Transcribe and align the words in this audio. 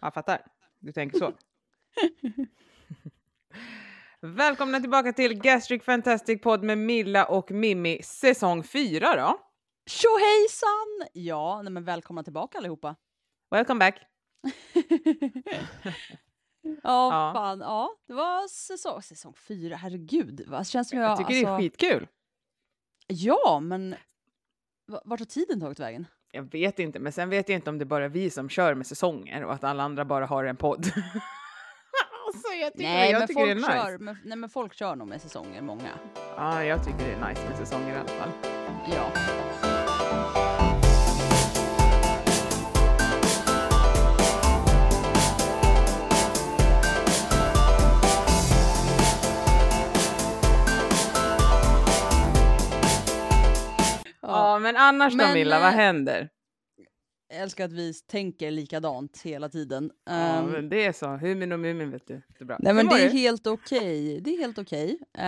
Jag 0.00 0.14
fattar. 0.14 0.46
Du 0.78 0.92
tänker 0.92 1.18
så. 1.18 1.32
Välkomna 4.20 4.80
tillbaka 4.80 5.12
till 5.12 5.34
Gastric 5.42 5.82
Fantastic 5.84 6.40
Podd 6.42 6.62
med 6.64 6.78
Milla 6.78 7.24
och 7.26 7.50
Mimmi 7.50 8.02
säsong 8.02 8.62
4 8.64 9.16
då. 9.16 9.40
Tjohejsan! 9.86 11.08
Ja, 11.12 11.62
nej 11.62 11.72
men 11.72 11.84
välkomna 11.84 12.22
tillbaka 12.22 12.58
allihopa. 12.58 12.96
Welcome 13.50 13.78
back. 13.78 14.00
ja, 16.62 16.72
Ja. 16.82 17.32
fan, 17.34 17.60
ja, 17.60 17.96
det 18.06 18.14
var 18.14 18.48
säsong, 18.48 19.02
säsong 19.02 19.34
fyra, 19.34 19.76
herregud. 19.76 20.44
Vad 20.46 20.66
känns 20.66 20.88
som 20.88 20.98
jag, 20.98 21.10
Jag 21.10 21.18
tycker 21.18 21.30
det 21.34 21.40
är 21.40 21.46
alltså- 21.46 21.62
skitkul. 21.62 22.08
Ja, 23.06 23.60
men 23.62 23.94
va- 24.86 25.02
vart 25.04 25.20
har 25.20 25.26
tiden 25.26 25.60
tagit 25.60 25.80
vägen? 25.80 26.06
Jag 26.32 26.52
vet 26.52 26.78
inte, 26.78 26.98
men 26.98 27.12
sen 27.12 27.30
vet 27.30 27.48
jag 27.48 27.56
inte 27.56 27.70
om 27.70 27.78
det 27.78 27.82
är 27.82 27.86
bara 27.86 28.08
vi 28.08 28.30
som 28.30 28.48
kör 28.48 28.74
med 28.74 28.86
säsonger 28.86 29.44
och 29.44 29.52
att 29.52 29.64
alla 29.64 29.82
andra 29.82 30.04
bara 30.04 30.26
har 30.26 30.44
en 30.44 30.56
podd. 30.56 30.86
alltså, 32.26 32.52
jag 32.60 32.72
tycker, 32.72 32.84
nej, 32.88 33.10
jag 33.10 33.18
men 33.18 33.28
tycker 33.28 33.40
folk 33.40 33.48
det 33.48 33.52
är 33.52 33.54
nice. 33.54 33.90
kör, 33.90 33.98
men, 33.98 34.16
nej, 34.24 34.38
men 34.38 34.50
folk 34.50 34.74
kör 34.74 34.96
nog 34.96 35.08
med 35.08 35.20
säsonger, 35.20 35.62
många. 35.62 35.90
Ja, 36.36 36.64
jag 36.64 36.84
tycker 36.84 36.98
det 36.98 37.12
är 37.12 37.28
nice 37.28 37.48
med 37.48 37.58
säsonger 37.58 37.94
i 37.94 37.98
alla 37.98 38.08
fall. 38.08 38.30
Ja. 38.94 39.10
Ja, 54.58 54.62
men 54.62 54.76
annars 54.76 55.12
då 55.12 55.16
Men, 55.16 55.34
Milla, 55.34 55.60
vad 55.60 55.68
eh, 55.68 55.74
händer? 55.74 56.28
Jag 57.28 57.40
älskar 57.40 57.64
att 57.64 57.72
vi 57.72 57.94
tänker 57.94 58.50
likadant 58.50 59.20
hela 59.24 59.48
tiden. 59.48 59.90
Ja, 60.06 60.12
Ehm, 60.12 60.46
men 60.46 60.68
det 60.68 60.84
är 60.86 60.92
så. 60.92 61.06
Humin 61.06 61.52
och 61.52 61.60
Mumin 61.60 61.90
vet 61.90 62.06
du. 62.06 62.14
Det 62.14 62.40
är 62.40 62.44
bra. 62.44 62.56
Nej 62.60 62.74
men 62.74 62.88
det 62.88 63.02
är 63.04 63.10
helt 63.10 63.46
okej. 63.46 64.20
Det 64.20 64.30
är 64.34 64.38
helt 64.38 64.58
okej. 64.58 64.98
Eh, 65.18 65.26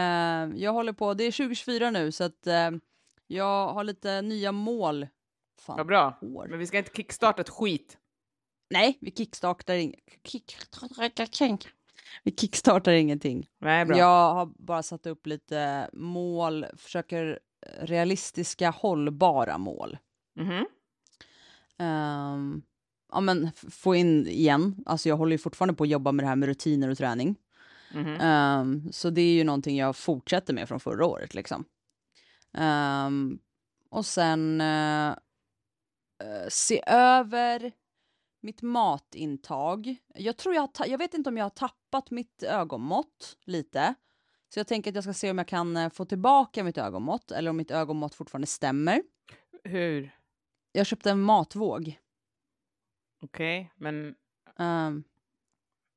jag 0.62 0.72
håller 0.72 0.92
på, 0.92 1.14
det 1.14 1.24
är 1.24 1.32
2024 1.32 1.90
nu 1.90 2.12
så 2.12 2.24
att 2.24 2.46
eh, 2.46 2.70
jag 3.26 3.68
har 3.72 3.84
lite 3.84 4.22
nya 4.22 4.52
mål. 4.52 5.06
Fan, 5.60 5.76
Vad 5.76 5.86
bra. 5.86 6.18
år. 6.22 6.46
Men 6.50 6.58
vi 6.58 6.66
ska 6.66 6.78
inte 6.78 6.90
kickstarta 6.96 7.40
ett 7.42 7.48
skit. 7.48 7.98
Nej, 8.70 8.98
vi 9.00 9.10
kickstartar 9.10 9.74
inget. 9.74 10.00
Vi 12.24 12.30
kickstartar 12.36 12.92
ingenting. 12.92 13.46
Nej, 13.60 13.84
bra. 13.84 13.98
Jag 13.98 14.34
har 14.34 14.46
bara 14.58 14.82
satt 14.82 15.06
upp 15.06 15.26
lite 15.26 15.90
mål, 15.92 16.66
försöker 16.76 17.38
realistiska 17.80 18.70
hållbara 18.70 19.58
mål. 19.58 19.98
Mhm. 20.36 20.66
Ehm, 21.78 22.62
ja 23.12 23.20
men 23.20 23.50
få 23.70 23.94
in 23.94 24.26
igen, 24.26 24.82
alltså 24.86 25.08
jag 25.08 25.16
håller 25.16 25.32
ju 25.32 25.38
fortfarande 25.38 25.74
på 25.74 25.84
att 25.84 25.90
jobba 25.90 26.12
med 26.12 26.24
det 26.24 26.28
här 26.28 26.36
med 26.36 26.46
rutiner 26.46 26.88
och 26.88 26.98
träning. 26.98 27.36
Mhm. 27.94 28.16
Ehm, 28.20 28.92
så 28.92 29.10
det 29.10 29.20
är 29.20 29.32
ju 29.32 29.44
någonting 29.44 29.76
jag 29.76 29.96
fortsätter 29.96 30.54
med 30.54 30.68
från 30.68 30.80
förra 30.80 31.06
året 31.06 31.34
liksom. 31.34 31.64
Ehm, 32.54 33.38
och 33.90 34.06
sen 34.06 34.60
eh, 34.60 35.14
se 36.48 36.82
över 36.86 37.72
mitt 38.40 38.62
matintag. 38.62 39.96
Jag 40.14 40.36
tror 40.36 40.54
jag 40.54 40.70
jag 40.86 40.98
vet 40.98 41.14
inte 41.14 41.30
om 41.30 41.36
jag 41.36 41.44
har 41.44 41.50
tappat 41.50 42.10
mitt 42.10 42.42
ögonmått 42.42 43.36
lite. 43.44 43.94
Så 44.54 44.60
jag 44.60 44.66
tänker 44.66 44.90
att 44.90 44.94
jag 44.94 45.04
ska 45.04 45.12
se 45.12 45.30
om 45.30 45.38
jag 45.38 45.48
kan 45.48 45.76
eh, 45.76 45.90
få 45.90 46.04
tillbaka 46.04 46.64
mitt 46.64 46.78
ögonmått 46.78 47.30
eller 47.30 47.50
om 47.50 47.56
mitt 47.56 47.70
ögonmått 47.70 48.14
fortfarande 48.14 48.46
stämmer. 48.46 49.02
Hur? 49.64 50.16
Jag 50.72 50.86
köpte 50.86 51.10
en 51.10 51.20
matvåg. 51.20 51.98
Okej, 53.22 53.72
men 53.76 54.14
Ehm, 54.60 55.04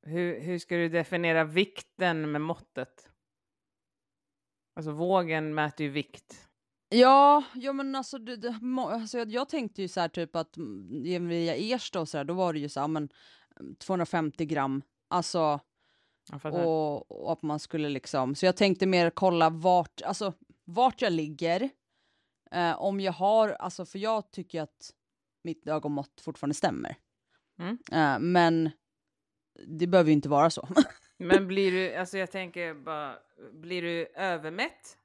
hur, 0.02 0.40
hur 0.40 0.60
ska 0.60 0.76
du 0.76 0.90
definiera 0.90 1.44
vikten 1.44 2.32
med 2.32 2.42
måttet? 2.42 3.10
Alltså 4.76 4.92
vågen 4.92 5.54
mäter 5.54 5.86
ju 5.86 5.92
vikt. 5.92 6.50
Ja, 6.90 7.44
ja 7.56 7.74
men 7.74 7.96
alltså, 7.96 8.18
det, 8.18 8.36
det, 8.36 8.60
alltså 8.78 9.18
jag, 9.18 9.32
jag 9.32 9.50
tänkte 9.50 9.82
ju 9.82 9.88
så 9.88 10.00
här 10.00 10.08
typ 10.08 10.36
att 10.36 10.58
mm, 10.58 11.28
via 11.28 11.56
Ersta 11.56 12.00
och 12.00 12.10
så 12.10 12.18
där, 12.18 12.24
då 12.24 12.34
var 12.34 12.54
det 12.54 12.60
ju 12.60 12.70
så 12.70 12.80
här, 12.80 12.88
men 12.88 13.10
mm, 13.60 13.76
250 13.76 14.46
gram, 14.46 14.82
alltså. 15.08 15.60
Och, 16.44 17.24
och 17.24 17.32
att 17.32 17.42
man 17.42 17.60
skulle 17.60 17.90
liksom, 17.90 18.36
så 18.36 18.46
jag 18.46 18.58
tänkte 18.58 18.86
mer 18.86 19.10
kolla 19.10 19.50
vart, 19.50 20.02
alltså 20.02 20.34
vart 20.66 21.02
jag 21.02 21.14
ligger, 21.14 21.70
eh, 22.52 22.82
om 22.82 23.00
jag 23.00 23.14
har, 23.14 23.50
alltså 23.50 23.86
för 23.86 24.00
jag 24.00 24.32
tycker 24.32 24.62
att 24.62 24.94
mitt 25.44 25.68
ögonmått 25.68 26.22
fortfarande 26.22 26.54
stämmer. 26.54 26.96
Mm. 27.60 27.78
Eh, 27.92 28.20
men 28.20 28.72
det 29.68 29.88
behöver 29.88 30.10
ju 30.10 30.14
inte 30.14 30.30
vara 30.30 30.50
så. 30.50 30.68
Men 31.18 31.48
blir 31.48 31.72
du, 31.72 31.96
alltså 31.96 32.18
jag 32.18 32.32
tänker 32.32 32.74
bara, 32.74 33.16
blir 33.52 33.82
du 33.82 34.08
övermätt? 34.16 34.98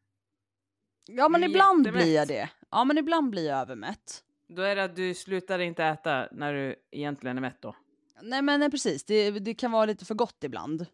ja 1.08 1.28
men 1.28 1.44
ibland 1.44 1.82
blir 1.82 1.92
jag 1.94 2.08
jättemätt. 2.08 2.28
det. 2.28 2.66
Ja 2.70 2.84
men 2.84 2.98
ibland 2.98 3.30
blir 3.30 3.46
jag 3.46 3.58
övermätt. 3.58 4.24
Då 4.48 4.62
är 4.62 4.76
det 4.76 4.84
att 4.84 4.96
du 4.96 5.14
slutar 5.14 5.58
inte 5.58 5.84
äta 5.84 6.28
när 6.32 6.54
du 6.54 6.76
egentligen 6.90 7.36
är 7.36 7.40
mätt 7.40 7.62
då. 7.62 7.76
Nej 8.22 8.42
men 8.42 8.60
nej, 8.60 8.70
precis, 8.70 9.04
det, 9.04 9.30
det 9.30 9.54
kan 9.54 9.72
vara 9.72 9.86
lite 9.86 10.04
för 10.04 10.14
gott 10.14 10.44
ibland. 10.44 10.86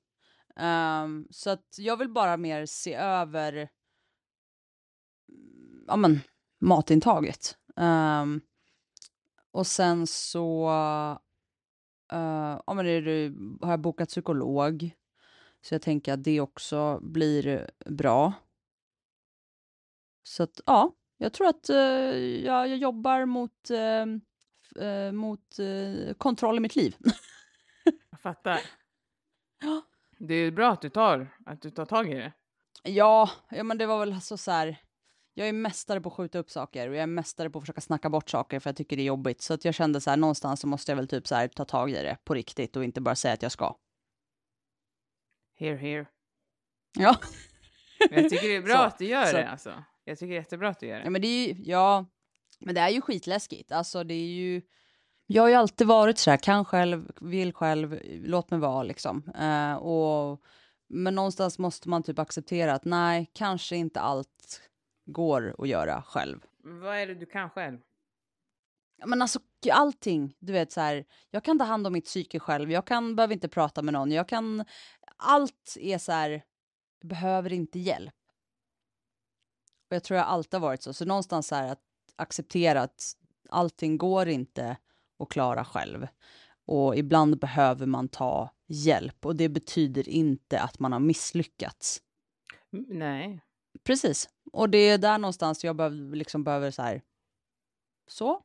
Ehm, 0.57 1.27
så 1.31 1.51
att 1.51 1.75
jag 1.79 1.97
vill 1.97 2.09
bara 2.09 2.37
mer 2.37 2.67
se 2.67 2.95
över 2.95 3.69
ja, 5.87 5.97
men, 5.97 6.21
matintaget. 6.61 7.57
Ehm, 7.77 8.41
och 9.51 9.67
sen 9.67 10.07
så 10.07 10.69
eh, 12.13 12.59
ja, 12.67 12.75
men 12.75 12.87
är 12.87 13.03
det, 13.03 13.35
har 13.67 13.73
jag 13.73 13.81
bokat 13.81 14.09
psykolog. 14.09 14.91
Så 15.61 15.75
jag 15.75 15.83
tänker 15.83 16.13
att 16.13 16.25
det 16.25 16.41
också 16.41 17.01
blir 17.03 17.71
bra. 17.87 18.33
Så 20.23 20.43
att 20.43 20.61
ja, 20.67 20.95
jag 21.17 21.33
tror 21.33 21.47
att 21.47 21.69
eh, 21.69 21.77
jag, 22.45 22.69
jag 22.69 22.77
jobbar 22.77 23.25
mot, 23.25 23.71
eh, 23.71 25.13
mot 25.13 25.57
kontroll 26.19 26.57
i 26.57 26.61
mitt 26.61 26.77
liv. 26.77 26.97
Jag 28.11 28.21
fattar. 28.21 28.61
Ja. 29.61 29.83
Det 30.29 30.35
är 30.35 30.51
bra 30.51 30.71
att 30.73 30.81
du 30.83 30.89
tar, 30.91 31.37
att 31.47 31.63
du 31.63 31.71
tar 31.71 31.85
tag 31.85 32.11
i 32.11 32.15
det. 32.15 32.33
Ja, 32.83 33.31
ja 33.51 33.63
men 33.63 33.79
det 33.79 33.87
var 33.87 33.99
väl 33.99 34.21
så, 34.21 34.37
så 34.37 34.51
här. 34.51 34.77
Jag 35.35 35.49
är 35.49 35.53
mästare 35.53 36.01
på 36.01 36.09
att 36.09 36.15
skjuta 36.15 36.39
upp 36.39 36.51
saker 36.51 36.89
och 36.89 36.95
jag 36.95 37.03
är 37.03 37.07
mästare 37.07 37.51
på 37.51 37.59
att 37.59 37.63
försöka 37.63 37.81
snacka 37.81 38.11
bort 38.11 38.31
saker 38.31 38.61
för 38.61 38.71
jag 38.71 38.77
tycker 38.77 38.97
det 38.97 39.03
är 39.03 39.05
jobbigt. 39.05 39.43
Så 39.43 39.55
att 39.55 39.65
jag 39.65 39.75
kände 39.75 40.01
så 40.01 40.11
här 40.11 40.17
någonstans 40.17 40.61
så 40.61 40.67
måste 40.67 40.93
jag 40.93 40.97
väl 40.97 41.09
typ 41.09 41.27
så 41.27 41.35
här 41.35 41.49
ta 41.49 41.65
tag 41.65 41.91
i 41.91 41.95
det 41.95 42.17
på 42.25 42.35
riktigt 42.35 42.77
och 42.77 42.85
inte 42.85 43.01
bara 43.01 43.15
säga 43.15 43.35
att 43.35 43.43
jag 43.43 43.53
ska. 43.53 43.77
Here, 45.59 45.77
here. 45.77 46.07
Ja. 46.99 47.17
Jag 48.11 48.31
tycker 48.31 48.49
det 48.49 48.57
är 48.57 48.63
bra 48.73 48.75
Så, 48.77 48.83
att 48.83 48.99
du 48.99 49.07
gör 49.07 49.25
så. 49.27 49.37
det 49.37 49.49
alltså. 49.49 49.85
Jag 50.05 50.19
tycker 50.19 50.29
det 50.31 50.35
är 50.37 50.41
jättebra 50.41 50.69
att 50.69 50.81
du 50.81 50.87
gör 50.87 50.99
Ja 50.99 51.05
det. 51.05 51.11
men 51.11 51.23
det 51.23 51.29
är 51.29 51.49
ju, 51.49 51.63
ja, 51.65 52.07
men 52.61 52.75
det 52.75 52.81
är 52.81 52.89
ju 52.89 53.01
skitläskigt. 53.01 53.73
Alltså 53.73 54.05
det 54.05 54.15
är 54.15 54.27
ju, 54.27 54.63
jag 55.27 55.43
har 55.43 55.49
ju 55.49 55.55
alltid 55.55 55.87
varit 55.87 56.19
så 56.19 56.31
här, 56.31 56.37
kan 56.37 56.65
själv, 56.65 57.11
vill 57.21 57.53
själv, 57.53 58.01
låt 58.05 58.51
mig 58.51 58.61
vara 58.61 58.83
liksom. 58.83 59.23
Eh, 59.39 59.75
och, 59.75 60.43
men 60.89 61.15
någonstans 61.15 61.59
måste 61.59 61.89
man 61.89 62.03
typ 62.03 62.19
acceptera 62.19 62.75
att 62.75 62.85
nej, 62.85 63.31
kanske 63.33 63.77
inte 63.77 64.01
allt 64.01 64.61
går 65.07 65.55
att 65.59 65.69
göra 65.69 66.03
själv. 66.03 66.41
Vad 66.65 66.97
är 66.97 67.07
det 67.07 67.15
du 67.15 67.27
kan 67.27 67.51
själv? 67.51 67.79
Men 69.07 69.23
alltså 69.23 69.39
allting, 69.73 70.37
du 70.39 70.53
vet 70.53 70.73
så 70.73 70.81
här, 70.81 71.05
jag 71.31 71.45
kan 71.45 71.59
ta 71.59 71.65
hand 71.65 71.87
om 71.87 71.93
mitt 71.93 72.05
psyke 72.05 72.41
själv, 72.41 72.71
jag 72.71 72.87
kan, 72.87 73.17
behöver 73.17 73.35
inte 73.35 73.49
prata 73.49 73.83
med 73.83 73.95
någon, 73.95 74.13
jag 74.13 74.29
kan, 74.29 74.65
allt 75.17 75.77
är 75.81 75.99
så 75.99 76.13
här, 76.13 76.43
behöver 77.05 77.53
inte 77.53 77.79
hjälp. 77.79 78.15
Och 79.91 79.97
jag 79.97 80.05
tror 80.05 80.19
jag 80.19 80.27
alltid 80.27 80.61
har 80.61 80.69
varit 80.69 80.83
så, 80.83 80.93
så 80.93 81.05
någonstans 81.05 81.49
så 81.49 81.55
här 81.55 81.73
att 81.73 81.83
acceptera 82.17 82.83
att 82.83 83.17
allting 83.49 83.99
går 83.99 84.29
inte 84.29 84.77
att 85.19 85.29
klara 85.29 85.65
själv. 85.65 86.07
Och 86.67 86.97
ibland 86.97 87.39
behöver 87.39 87.87
man 87.87 88.09
ta 88.09 88.51
hjälp 88.67 89.27
och 89.27 89.37
det 89.37 89.49
betyder 89.49 90.09
inte 90.09 90.61
att 90.61 90.79
man 90.79 90.93
har 90.93 91.01
misslyckats. 91.01 92.03
Nej. 92.89 93.41
Precis. 93.85 94.29
Och 94.53 94.71
det 94.71 94.79
är 94.79 94.99
där 94.99 95.19
någonstans 95.19 95.65
jag 95.65 95.77
behöver, 95.77 96.17
liksom 96.17 96.45
behöver 96.45 96.71
så 96.71 96.83
här. 96.83 97.03
Så. 98.07 98.43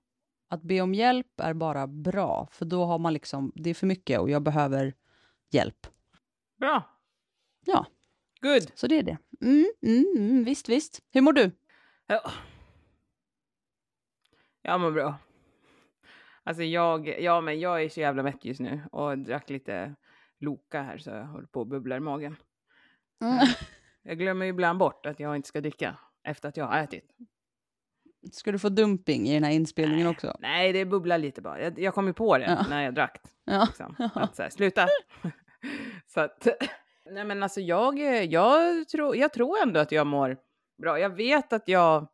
Att 0.48 0.62
be 0.62 0.82
om 0.82 0.94
hjälp 0.94 1.40
är 1.40 1.54
bara 1.54 1.88
bra, 1.88 2.48
för 2.52 2.66
då 2.66 2.86
har 2.86 3.00
man 3.00 3.14
liksom, 3.14 3.52
det 3.56 3.70
är 3.70 3.74
för 3.74 3.88
mycket 3.88 4.20
och 4.20 4.30
jag 4.30 4.44
behöver 4.44 4.94
hjälp. 5.50 5.88
Bra. 6.60 6.84
Ja. 7.66 7.86
Good. 8.42 8.72
Så 8.76 8.88
det 8.88 8.96
är 8.96 9.04
det. 9.04 9.18
Mm, 9.42 9.72
mm, 9.82 10.06
mm, 10.18 10.44
visst, 10.44 10.70
visst. 10.70 11.02
Hur 11.12 11.22
mår 11.22 11.34
du? 11.34 11.52
Ja. 12.08 12.32
Jag 14.62 14.82
mår 14.82 14.92
bra. 14.92 15.16
Alltså 16.50 16.64
jag, 16.64 17.22
ja 17.22 17.42
men 17.42 17.60
jag 17.60 17.84
är 17.84 17.90
så 17.90 18.00
jävla 18.00 18.24
mätt 18.24 18.46
just 18.46 18.60
nu 18.60 18.82
och 18.92 19.18
drack 19.18 19.50
lite 19.50 19.96
Loka 20.40 20.82
här 20.82 20.98
så 20.98 21.10
jag 21.10 21.26
håller 21.26 21.48
på 21.48 21.62
att 21.62 21.68
bubbla 21.68 21.98
i 21.98 22.00
magen. 22.00 22.36
Mm. 23.22 23.48
Jag 24.04 24.18
glömmer 24.18 24.46
ju 24.46 24.50
ibland 24.50 24.80
bort 24.80 25.06
att 25.06 25.20
jag 25.20 25.36
inte 25.36 25.48
ska 25.48 25.62
dricka 25.62 25.98
efter 26.24 26.50
att 26.50 26.58
jag 26.58 26.66
har 26.66 26.78
ätit. 26.78 27.12
Ska 28.32 28.52
du 28.52 28.60
få 28.60 28.70
dumping 28.70 29.28
i 29.28 29.34
den 29.34 29.44
här 29.44 29.52
inspelningen 29.52 30.08
också? 30.08 30.38
Nej, 30.40 30.74
det 30.74 30.86
bubblar 30.86 31.18
lite 31.18 31.42
bara. 31.42 31.62
Jag, 31.62 31.80
jag 31.80 31.94
kom 31.94 32.08
ju 32.08 32.14
på 32.14 32.38
det 32.38 32.46
Ja. 32.46 32.66
när 32.70 32.84
jag 32.84 32.96
drack. 32.96 33.22
Ja. 33.46 33.66
Liksom. 33.68 34.10
Att 34.14 34.36
så 34.36 34.42
här, 34.42 34.50
sluta. 34.50 34.88
så 36.14 36.22
att, 36.22 36.48
nej 37.12 37.26
men 37.26 37.44
alltså 37.44 37.62
jag, 37.62 38.00
jag, 38.26 38.88
tror, 38.88 39.16
jag 39.16 39.34
tror 39.34 39.62
ändå 39.64 39.80
att 39.80 39.92
jag 39.92 40.08
mår 40.08 40.38
bra. 40.82 41.00
Jag 41.00 41.10
vet 41.10 41.54
att 41.54 41.68
jag, 41.68 42.08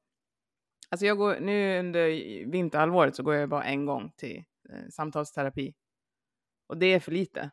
alltså 0.95 1.05
jag 1.05 1.17
går, 1.17 1.39
nu 1.39 1.79
under 1.79 2.07
vinterhalvåret 2.51 3.15
så 3.15 3.23
går 3.23 3.35
jag 3.35 3.49
bara 3.49 3.63
en 3.63 3.85
gång 3.85 4.11
till 4.17 4.43
eh, 4.69 4.87
samtalsterapi. 4.89 5.73
Och 6.67 6.77
det 6.77 6.85
är 6.85 6.99
för 6.99 7.11
lite 7.11 7.51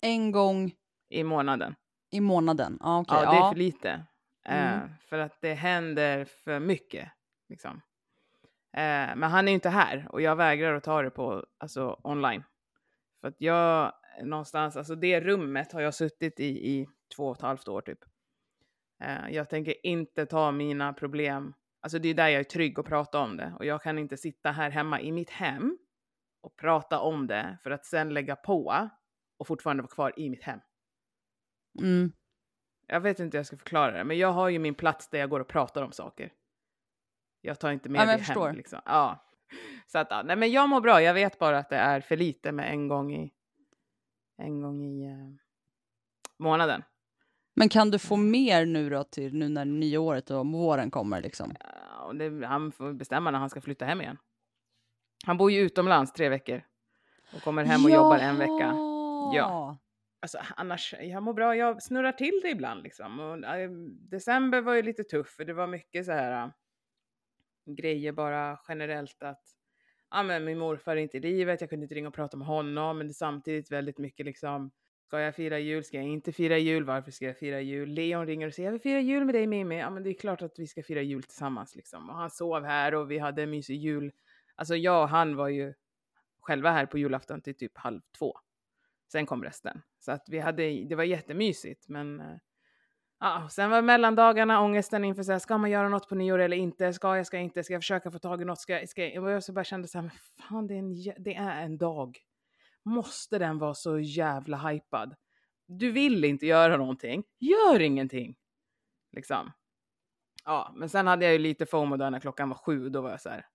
En 0.00 0.32
gång 0.32 0.72
i 1.08 1.24
månaden. 1.24 1.74
i 2.10 2.20
månaden? 2.20 2.78
Ja, 2.80 3.00
okej. 3.00 3.18
Ja, 3.22 3.30
det 3.32 3.36
är 3.38 3.48
för 3.50 3.58
lite. 3.58 4.06
Eh, 4.46 4.72
Mm. 4.82 4.88
för 5.08 5.18
att 5.18 5.40
det 5.40 5.54
händer 5.54 6.24
för 6.24 6.60
mycket. 6.60 7.08
Liksom. 7.48 7.70
Eh, 8.76 9.16
men 9.16 9.22
han 9.22 9.48
är 9.48 9.52
ju 9.52 9.54
inte 9.54 9.68
här 9.68 10.06
och 10.10 10.20
jag 10.20 10.36
vägrar 10.36 10.74
att 10.74 10.84
ta 10.84 11.02
det 11.02 11.10
på 11.10 11.46
alltså, 11.58 12.00
online. 12.04 12.44
För 13.20 13.28
att 13.28 13.40
jag 13.40 13.92
någonstans, 14.22 14.76
alltså 14.76 14.94
det 14.94 15.20
rummet 15.20 15.72
har 15.72 15.80
jag 15.80 15.94
suttit 15.94 16.40
i 16.40 16.46
i 16.46 16.86
två 17.16 17.28
och 17.28 17.36
ett 17.36 17.42
halvt 17.42 17.68
år 17.68 17.80
typ. 17.80 17.98
Eh, 19.02 19.30
jag 19.30 19.48
tänker 19.48 19.86
inte 19.86 20.26
ta 20.26 20.50
mina 20.52 20.92
problem, 20.92 21.54
alltså 21.80 21.98
det 21.98 22.08
är 22.08 22.14
där 22.14 22.28
jag 22.28 22.40
är 22.40 22.44
trygg 22.44 22.78
att 22.78 22.86
prata 22.86 23.18
om 23.18 23.36
det. 23.36 23.54
Och 23.58 23.64
jag 23.64 23.82
kan 23.82 23.98
inte 23.98 24.16
sitta 24.16 24.50
här 24.50 24.70
hemma 24.70 25.00
i 25.00 25.12
mitt 25.12 25.30
hem 25.30 25.78
och 26.40 26.56
prata 26.56 27.00
om 27.00 27.26
det 27.26 27.58
för 27.62 27.70
att 27.70 27.86
sen 27.86 28.14
lägga 28.14 28.36
på 28.36 28.90
och 29.38 29.46
fortfarande 29.46 29.82
vara 29.82 29.90
kvar 29.92 30.12
i 30.16 30.30
mitt 30.30 30.42
hem. 30.42 30.60
Mm. 31.80 32.12
Jag 32.86 33.00
vet 33.00 33.20
inte 33.20 33.36
hur 33.36 33.38
jag 33.38 33.46
ska 33.46 33.56
förklara 33.56 33.90
det, 33.90 34.04
men 34.04 34.18
jag 34.18 34.32
har 34.32 34.48
ju 34.48 34.58
min 34.58 34.74
plats 34.74 35.08
där 35.08 35.18
jag 35.18 35.30
går 35.30 35.40
och 35.40 35.48
pratar 35.48 35.82
om 35.82 35.92
saker. 35.92 36.32
Jag 37.40 37.60
tar 37.60 37.70
inte 37.72 37.88
med 37.88 38.00
Ja, 38.00 38.06
det 38.06 38.12
jag 38.12 38.20
förstår. 38.26 38.46
hem. 38.46 38.56
Liksom. 38.56 38.80
Ja. 38.84 39.26
Så 39.86 39.98
att, 39.98 40.06
ja, 40.10 40.22
nej, 40.22 40.36
men 40.36 40.50
jag 40.52 40.68
mår 40.68 40.80
bra. 40.80 41.02
Jag 41.02 41.14
vet 41.14 41.38
bara 41.38 41.58
att 41.58 41.68
det 41.68 41.76
är 41.76 42.00
för 42.00 42.16
lite 42.16 42.52
med 42.52 42.70
en 42.72 42.88
gång 42.88 43.12
i, 43.14 43.32
en 44.36 44.60
gång 44.60 44.82
i 44.82 45.04
eh, 45.06 45.28
månaden. 46.38 46.82
Men 47.54 47.68
kan 47.68 47.90
du 47.90 47.98
få 47.98 48.16
mer 48.16 48.66
nu 48.66 48.90
då 48.90 49.04
till 49.04 49.34
nu 49.34 49.48
när 49.48 49.64
nyåret 49.64 50.30
och 50.30 50.46
våren 50.46 50.90
kommer 50.90 51.22
liksom? 51.22 51.54
Ja, 51.60 52.12
det, 52.12 52.46
han 52.46 52.72
får 52.72 52.92
bestämma 52.92 53.30
när 53.30 53.38
han 53.38 53.50
ska 53.50 53.60
flytta 53.60 53.84
hem 53.84 54.00
igen. 54.00 54.16
Han 55.26 55.36
bor 55.36 55.50
ju 55.50 55.60
utomlands 55.60 56.12
tre 56.12 56.28
veckor 56.28 56.62
och 57.34 57.42
kommer 57.42 57.64
hem 57.64 57.84
och 57.84 57.90
jobbar 57.90 58.18
en 58.18 58.38
vecka. 58.38 58.74
Ja. 59.34 59.78
Alltså, 60.22 60.38
annars, 60.56 60.94
jag 61.00 61.22
mår 61.22 61.32
bra. 61.32 61.56
Jag 61.56 61.82
snurrar 61.82 62.12
till 62.12 62.40
det 62.42 62.50
ibland 62.50 62.82
liksom. 62.82 63.20
Och, 63.20 63.44
eh, 63.44 63.70
december 64.10 64.60
var 64.60 64.74
ju 64.74 64.82
lite 64.82 65.04
tuff 65.04 65.28
för 65.28 65.44
det 65.44 65.52
var 65.52 65.66
mycket 65.66 66.06
så 66.06 66.12
här 66.12 66.44
eh, 66.44 66.50
grejer 67.74 68.12
bara 68.12 68.58
generellt 68.68 69.22
att 69.22 69.42
ja, 70.10 70.22
men 70.22 70.44
min 70.44 70.58
morfar 70.58 70.96
är 70.96 71.00
inte 71.00 71.16
i 71.16 71.20
livet, 71.20 71.60
jag 71.60 71.70
kunde 71.70 71.84
inte 71.84 71.94
ringa 71.94 72.08
och 72.08 72.14
prata 72.14 72.36
med 72.36 72.46
honom, 72.46 72.98
men 72.98 73.06
det 73.06 73.10
är 73.10 73.14
samtidigt 73.14 73.72
väldigt 73.72 73.98
mycket 73.98 74.26
liksom 74.26 74.70
Ska 75.10 75.20
jag 75.20 75.34
fira 75.34 75.58
jul? 75.58 75.84
Ska 75.84 75.96
jag 75.96 76.06
inte 76.06 76.32
fira 76.32 76.58
jul? 76.58 76.84
Varför 76.84 77.10
ska 77.10 77.24
jag 77.24 77.38
fira 77.38 77.60
jul? 77.60 77.88
Leon 77.88 78.26
ringer 78.26 78.46
och 78.46 78.54
säger 78.54 78.66
jag 78.66 78.72
vill 78.72 78.80
fira 78.80 79.00
jul 79.00 79.24
med 79.24 79.34
dig 79.34 79.46
Mimmi. 79.46 79.78
Ja 79.78 79.90
men 79.90 80.02
det 80.02 80.10
är 80.10 80.14
klart 80.14 80.42
att 80.42 80.58
vi 80.58 80.66
ska 80.66 80.82
fira 80.82 81.02
jul 81.02 81.22
tillsammans 81.22 81.76
liksom. 81.76 82.10
Och 82.10 82.16
han 82.16 82.30
sov 82.30 82.64
här 82.64 82.94
och 82.94 83.10
vi 83.10 83.18
hade 83.18 83.42
en 83.42 83.50
mysig 83.50 83.76
jul. 83.76 84.12
Alltså 84.54 84.76
jag 84.76 85.02
och 85.02 85.08
han 85.08 85.36
var 85.36 85.48
ju 85.48 85.74
själva 86.40 86.70
här 86.70 86.86
på 86.86 86.98
julafton 86.98 87.40
till 87.40 87.56
typ 87.56 87.78
halv 87.78 88.00
två. 88.18 88.38
Sen 89.12 89.26
kom 89.26 89.44
resten. 89.44 89.82
Så 89.98 90.12
att 90.12 90.28
vi 90.28 90.38
hade, 90.38 90.84
det 90.84 90.94
var 90.94 91.04
jättemysigt 91.04 91.88
men 91.88 92.20
eh, 92.20 92.36
Ja, 93.20 93.48
sen 93.50 93.70
var 93.70 93.82
mellandagarna 93.82 94.60
ångesten 94.60 95.04
inför 95.04 95.22
så 95.22 95.32
här, 95.32 95.38
ska 95.38 95.58
man 95.58 95.70
göra 95.70 95.88
något 95.88 96.08
på 96.08 96.14
nyår 96.14 96.38
eller 96.38 96.56
inte? 96.56 96.92
Ska 96.92 97.16
jag, 97.16 97.26
ska 97.26 97.36
jag 97.36 97.44
inte? 97.44 97.64
Ska 97.64 97.74
jag 97.74 97.82
försöka 97.82 98.10
få 98.10 98.18
tag 98.18 98.42
i 98.42 98.44
något? 98.44 98.60
Ska 98.60 98.72
jag, 98.72 98.88
ska 98.88 99.06
jag? 99.06 99.24
Och 99.24 99.30
jag 99.30 99.44
så 99.44 99.52
bara 99.52 99.64
kände 99.64 99.88
så 99.88 99.98
här, 99.98 100.02
men 100.02 100.12
fan 100.48 100.66
det 100.66 100.74
är, 100.74 100.78
en, 100.78 100.94
det 101.18 101.34
är 101.34 101.62
en 101.62 101.78
dag. 101.78 102.18
Måste 102.84 103.38
den 103.38 103.58
vara 103.58 103.74
så 103.74 103.98
jävla 103.98 104.56
hypad? 104.56 105.14
Du 105.66 105.90
vill 105.90 106.24
inte 106.24 106.46
göra 106.46 106.76
någonting, 106.76 107.24
gör 107.38 107.80
ingenting. 107.80 108.36
Liksom. 109.12 109.52
Ja, 110.44 110.72
men 110.76 110.88
sen 110.88 111.06
hade 111.06 111.24
jag 111.24 111.32
ju 111.32 111.38
lite 111.38 111.66
FOMO 111.66 111.96
då 111.96 112.10
när 112.10 112.20
klockan 112.20 112.48
var 112.48 112.56
sju, 112.56 112.88
då 112.88 113.00
var 113.00 113.10
jag 113.10 113.20
så 113.20 113.28
här, 113.28 113.46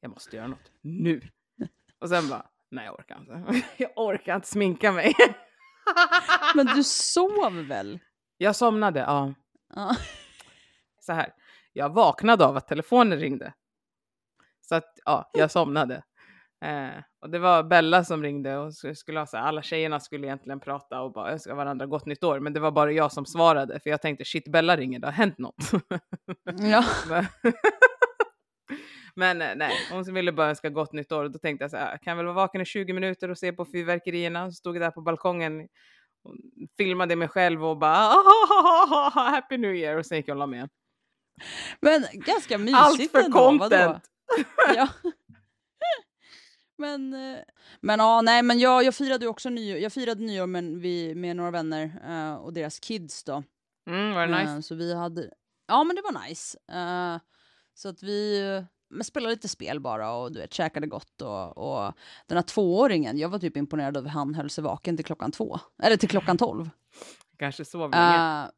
jag 0.00 0.10
måste 0.10 0.36
göra 0.36 0.46
något 0.46 0.72
nu. 0.80 1.20
Och 1.98 2.08
sen 2.08 2.28
bara, 2.28 2.46
nej 2.70 2.84
jag 2.84 2.98
orkar 2.98 3.18
inte. 3.20 3.62
Jag 3.76 3.90
orkar 3.96 4.36
inte 4.36 4.48
sminka 4.48 4.92
mig. 4.92 5.14
Men 6.54 6.66
du 6.66 6.84
sov 6.84 7.66
väl? 7.68 7.98
Jag 8.36 8.56
somnade, 8.56 9.00
ja. 9.00 9.34
Ja. 9.74 9.96
så 11.00 11.12
här. 11.12 11.34
Jag 11.72 11.94
vaknade 11.94 12.44
av 12.46 12.56
att 12.56 12.68
telefonen 12.68 13.18
ringde. 13.18 13.54
Så 14.60 14.74
att 14.74 14.98
ja, 15.04 15.30
jag 15.32 15.50
somnade. 15.50 16.02
Eh, 16.62 17.02
och 17.22 17.30
det 17.30 17.38
var 17.38 17.62
Bella 17.62 18.04
som 18.04 18.22
ringde 18.22 18.56
och 18.56 18.68
sk- 18.70 18.94
skulle 18.94 19.18
ha 19.18 19.26
så 19.26 19.36
här, 19.36 19.44
alla 19.44 19.62
tjejerna 19.62 20.00
skulle 20.00 20.26
egentligen 20.26 20.60
prata 20.60 21.00
och 21.00 21.12
bara 21.12 21.32
önska 21.32 21.54
varandra 21.54 21.86
gott 21.86 22.06
nytt 22.06 22.24
år. 22.24 22.40
Men 22.40 22.52
det 22.52 22.60
var 22.60 22.70
bara 22.70 22.92
jag 22.92 23.12
som 23.12 23.26
svarade 23.26 23.80
för 23.80 23.90
jag 23.90 24.02
tänkte 24.02 24.24
shit 24.24 24.48
Bella 24.52 24.76
ringer, 24.76 24.98
det 24.98 25.06
har 25.06 25.12
hänt 25.12 25.38
något. 25.38 25.70
ja. 26.60 26.84
Men- 29.14 29.42
eh, 29.42 29.48
nej, 29.56 29.72
hon 29.92 30.14
ville 30.14 30.32
bara 30.32 30.48
önska 30.48 30.70
gott 30.70 30.92
nytt 30.92 31.12
år 31.12 31.24
och 31.24 31.30
då 31.30 31.38
tänkte 31.38 31.64
jag 31.64 31.70
så 31.70 31.76
här, 31.76 31.90
jag 31.90 32.00
kan 32.02 32.16
väl 32.16 32.26
vara 32.26 32.34
vaken 32.34 32.60
i 32.60 32.64
20 32.64 32.92
minuter 32.92 33.30
och 33.30 33.38
se 33.38 33.52
på 33.52 33.64
fyrverkerierna. 33.64 34.46
Så 34.50 34.52
stod 34.54 34.76
jag 34.76 34.82
där 34.82 34.90
på 34.90 35.00
balkongen 35.00 35.60
och 36.24 36.34
filmade 36.76 37.16
mig 37.16 37.28
själv 37.28 37.64
och 37.64 37.78
bara 37.78 38.12
happy 39.14 39.56
new 39.58 39.74
year 39.74 39.96
och 39.96 40.06
sen 40.06 40.16
gick 40.18 40.28
jag 40.28 40.34
och 40.34 40.38
la 40.38 40.46
mig 40.46 40.56
igen. 40.56 40.68
Men 41.80 42.04
ganska 42.12 42.58
mysigt 42.58 42.78
Allt 42.78 43.10
för 43.10 43.18
ändå, 43.18 43.38
vadå? 43.38 43.58
content! 43.58 44.04
Ja. 44.76 44.88
Men, 46.82 47.14
eh, 47.14 47.40
men 47.80 47.98
ja, 47.98 48.20
nej, 48.20 48.42
men 48.42 48.58
jag, 48.58 48.84
jag 48.84 48.94
firade 48.94 49.26
också 49.26 49.50
nyår, 49.50 49.78
jag 49.78 49.92
firade 49.92 50.24
nyår 50.24 50.46
med, 50.46 50.64
vi, 50.64 51.14
med 51.14 51.36
några 51.36 51.50
vänner 51.50 52.00
eh, 52.08 52.34
och 52.34 52.52
deras 52.52 52.78
kids 52.80 53.24
då. 53.24 53.42
Mm, 53.86 54.14
var 54.14 54.26
det 54.26 54.38
nice? 54.38 54.52
Eh, 54.52 54.60
så 54.60 54.74
vi 54.74 54.94
hade, 54.94 55.30
ja 55.66 55.84
men 55.84 55.96
det 55.96 56.02
var 56.02 56.28
nice. 56.28 56.58
Eh, 56.72 57.20
så 57.74 57.88
att 57.88 58.02
vi 58.02 58.40
eh, 58.56 58.64
men 58.90 59.04
spelade 59.04 59.34
lite 59.34 59.48
spel 59.48 59.80
bara 59.80 60.12
och 60.12 60.32
du 60.32 60.40
vet, 60.40 60.54
käkade 60.54 60.86
gott 60.86 61.22
och, 61.22 61.58
och 61.58 61.92
den 62.26 62.36
här 62.36 62.42
tvååringen, 62.42 63.18
jag 63.18 63.28
var 63.28 63.38
typ 63.38 63.56
imponerad 63.56 63.96
över 63.96 64.08
han 64.08 64.34
höll 64.34 64.50
sig 64.50 64.64
vaken 64.64 64.96
till 64.96 65.04
klockan 65.04 65.32
två, 65.32 65.58
eller 65.82 65.96
till 65.96 66.08
klockan 66.08 66.38
tolv. 66.38 66.70
Kanske 67.38 67.64
sov 67.64 67.90
länge. 67.90 68.42
Eh, 68.42 68.50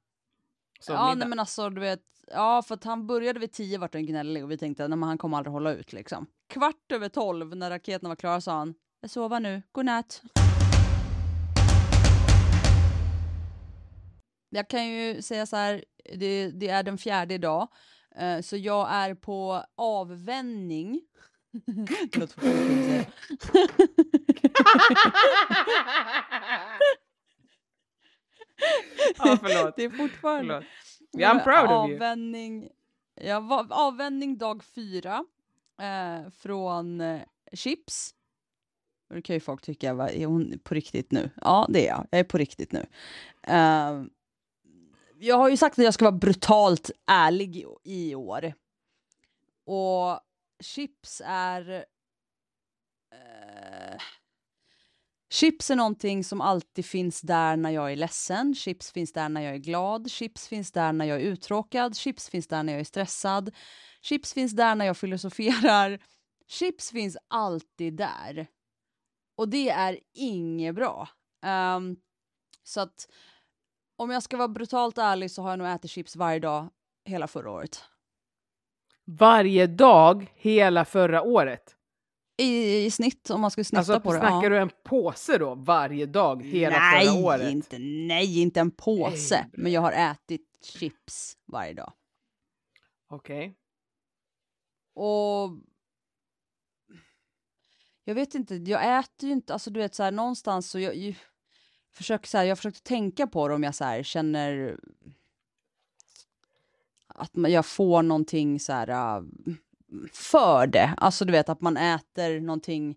Sov 0.80 0.96
ja, 0.96 1.14
nej, 1.14 1.28
men 1.28 1.40
alltså 1.40 1.70
du 1.70 1.80
vet, 1.80 2.00
ja 2.26 2.62
för 2.62 2.74
att 2.74 2.84
han 2.84 3.06
började 3.06 3.40
vid 3.40 3.52
tio 3.52 3.78
vart 3.78 3.92
den 3.92 4.06
gnällig 4.06 4.44
och 4.44 4.50
vi 4.50 4.58
tänkte 4.58 4.84
att 4.84 4.90
han 4.90 5.18
kommer 5.18 5.36
aldrig 5.36 5.52
hålla 5.52 5.72
ut 5.72 5.92
liksom. 5.92 6.26
Kvart 6.48 6.92
över 6.92 7.08
tolv 7.08 7.56
när 7.56 7.70
raketen 7.70 8.08
var 8.08 8.16
klar 8.16 8.40
sa 8.40 8.52
han, 8.52 8.74
jag 9.00 9.10
sover 9.10 9.40
nu, 9.40 9.62
godnatt. 9.72 10.22
Jag 14.50 14.68
kan 14.68 14.86
ju 14.86 15.22
säga 15.22 15.46
så 15.46 15.56
här, 15.56 15.84
det, 16.14 16.50
det 16.50 16.68
är 16.68 16.82
den 16.82 16.98
fjärde 16.98 17.34
idag, 17.34 17.68
eh, 18.16 18.40
så 18.40 18.56
jag 18.56 18.92
är 18.92 19.14
på 19.14 19.64
avvänjning. 19.76 21.00
Ja, 29.18 29.38
förlåt. 29.40 29.76
Det 29.76 29.84
är 29.84 29.90
fortfarande... 29.90 30.54
förlåt. 30.54 30.83
Yeah, 31.20 31.36
I'm 31.36 31.44
proud 31.44 31.70
of 31.70 31.88
you. 31.88 31.94
avvänjning, 31.94 32.68
Ja, 33.20 33.66
avvänjning 33.70 34.38
dag 34.38 34.64
fyra 34.64 35.24
eh, 35.80 36.30
från 36.30 37.00
eh, 37.00 37.22
Chips. 37.52 38.14
Det 39.08 39.22
kan 39.22 39.34
ju 39.34 39.40
folk 39.40 39.62
tycka, 39.62 39.94
va, 39.94 40.10
är 40.10 40.26
hon 40.26 40.58
på 40.64 40.74
riktigt 40.74 41.12
nu? 41.12 41.30
Ja, 41.40 41.66
det 41.68 41.86
är 41.86 41.88
jag. 41.88 42.06
Jag 42.10 42.20
är 42.20 42.24
på 42.24 42.38
riktigt 42.38 42.72
nu. 42.72 42.86
Eh, 43.42 44.04
jag 45.18 45.36
har 45.36 45.48
ju 45.48 45.56
sagt 45.56 45.78
att 45.78 45.84
jag 45.84 45.94
ska 45.94 46.04
vara 46.04 46.16
brutalt 46.16 46.90
ärlig 47.06 47.56
i, 47.56 47.66
i 47.84 48.14
år. 48.14 48.54
Och 49.66 50.20
Chips 50.60 51.22
är... 51.24 51.84
Eh, 53.12 54.00
Chips 55.30 55.70
är 55.70 55.76
någonting 55.76 56.24
som 56.24 56.40
alltid 56.40 56.84
finns 56.86 57.20
där 57.20 57.56
när 57.56 57.70
jag 57.70 57.92
är 57.92 57.96
ledsen. 57.96 58.54
Chips 58.54 58.92
finns 58.92 59.12
där 59.12 59.28
när 59.28 59.40
jag 59.40 59.54
är 59.54 59.58
glad. 59.58 60.10
Chips 60.10 60.48
finns 60.48 60.72
där 60.72 60.92
när 60.92 61.04
jag 61.04 61.20
är 61.20 61.24
uttråkad. 61.24 61.96
Chips 61.96 62.28
finns 62.28 62.46
där 62.46 62.62
när 62.62 62.72
jag 62.72 62.80
är 62.80 62.84
stressad. 62.84 63.54
Chips 64.02 64.34
finns 64.34 64.52
där 64.52 64.74
när 64.74 64.86
jag 64.86 64.96
filosoferar. 64.96 65.98
Chips 66.48 66.90
finns 66.90 67.16
alltid 67.28 67.94
där. 67.96 68.46
Och 69.36 69.48
det 69.48 69.70
är 69.70 69.98
inget 70.12 70.74
bra. 70.74 71.08
Um, 71.46 71.96
så 72.62 72.80
att 72.80 73.08
om 73.96 74.10
jag 74.10 74.22
ska 74.22 74.36
vara 74.36 74.48
brutalt 74.48 74.98
ärlig 74.98 75.30
så 75.30 75.42
har 75.42 75.50
jag 75.50 75.58
nog 75.58 75.68
ätit 75.68 75.90
chips 75.90 76.16
varje 76.16 76.38
dag 76.38 76.68
hela 77.04 77.26
förra 77.26 77.50
året. 77.50 77.84
Varje 79.04 79.66
dag 79.66 80.32
hela 80.34 80.84
förra 80.84 81.22
året. 81.22 81.73
I, 82.36 82.84
i 82.84 82.90
snitt 82.90 83.30
om 83.30 83.40
man 83.40 83.50
skulle 83.50 83.64
snitta 83.64 83.78
Alltså 83.78 84.00
på 84.00 84.12
det. 84.12 84.18
snackar 84.18 84.42
ja. 84.42 84.48
du 84.48 84.58
en 84.58 84.70
påse 84.84 85.38
då 85.38 85.54
varje 85.54 86.06
dag 86.06 86.42
hela 86.44 86.78
nej, 86.78 87.06
förra 87.06 87.18
året? 87.24 87.52
Inte, 87.52 87.78
nej, 87.78 88.40
inte 88.40 88.60
en 88.60 88.70
påse. 88.70 89.36
Nej, 89.36 89.50
men 89.52 89.72
jag 89.72 89.80
har 89.80 89.92
ätit 89.92 90.46
chips 90.64 91.36
varje 91.46 91.74
dag. 91.74 91.92
Okej. 93.08 93.54
och 94.94 95.50
jag 98.04 98.14
vet 98.14 98.34
inte, 98.34 98.54
jag 98.54 98.98
äter 98.98 99.28
ju 99.28 99.32
inte, 99.32 99.52
alltså 99.52 99.70
du 99.70 99.80
vet 99.80 99.94
så 99.94 100.02
här 100.02 100.12
någonstans 100.12 100.70
så 100.70 100.78
jag, 100.78 100.96
jag 100.96 101.14
försöker 101.92 102.28
så 102.28 102.38
här, 102.38 102.44
jag 102.44 102.58
försökte 102.58 102.82
tänka 102.82 103.26
på 103.26 103.48
det 103.48 103.54
om 103.54 103.62
jag 103.62 103.74
så 103.74 103.84
här 103.84 104.02
känner 104.02 104.78
att 107.06 107.30
jag 107.34 107.66
får 107.66 108.02
någonting 108.02 108.60
så 108.60 108.72
här 108.72 109.18
uh, 109.18 109.24
för 110.12 110.66
det. 110.66 110.94
Alltså 110.96 111.24
du 111.24 111.32
vet 111.32 111.48
att 111.48 111.60
man 111.60 111.76
äter 111.76 112.40
någonting. 112.40 112.96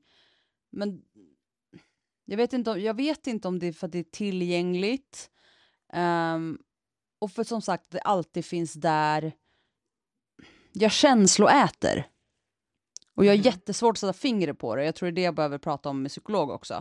Men 0.71 1.01
jag 2.25 2.37
vet 2.37 2.53
inte 2.53 2.71
om, 2.71 2.81
jag 2.81 2.93
vet 2.93 3.27
inte 3.27 3.47
om 3.47 3.59
det 3.59 3.67
är 3.67 3.73
för 3.73 3.87
att 3.87 3.91
det 3.91 3.99
är 3.99 4.03
tillgängligt. 4.03 5.29
Um, 5.93 6.59
och 7.19 7.31
för 7.31 7.43
som 7.43 7.61
sagt, 7.61 7.91
det 7.91 7.99
alltid 7.99 8.45
finns 8.45 8.73
där. 8.73 9.31
Jag 10.73 10.91
känsloäter. 10.91 12.07
Och 13.15 13.25
jag 13.25 13.31
har 13.31 13.35
mm. 13.35 13.45
jättesvårt 13.45 13.93
att 13.93 13.99
sätta 13.99 14.13
fingret 14.13 14.59
på 14.59 14.75
det. 14.75 14.85
Jag 14.85 14.95
tror 14.95 15.07
det 15.07 15.11
är 15.11 15.15
det 15.15 15.21
jag 15.21 15.35
behöver 15.35 15.57
prata 15.57 15.89
om 15.89 16.01
med 16.01 16.11
psykolog 16.11 16.49
också. 16.49 16.73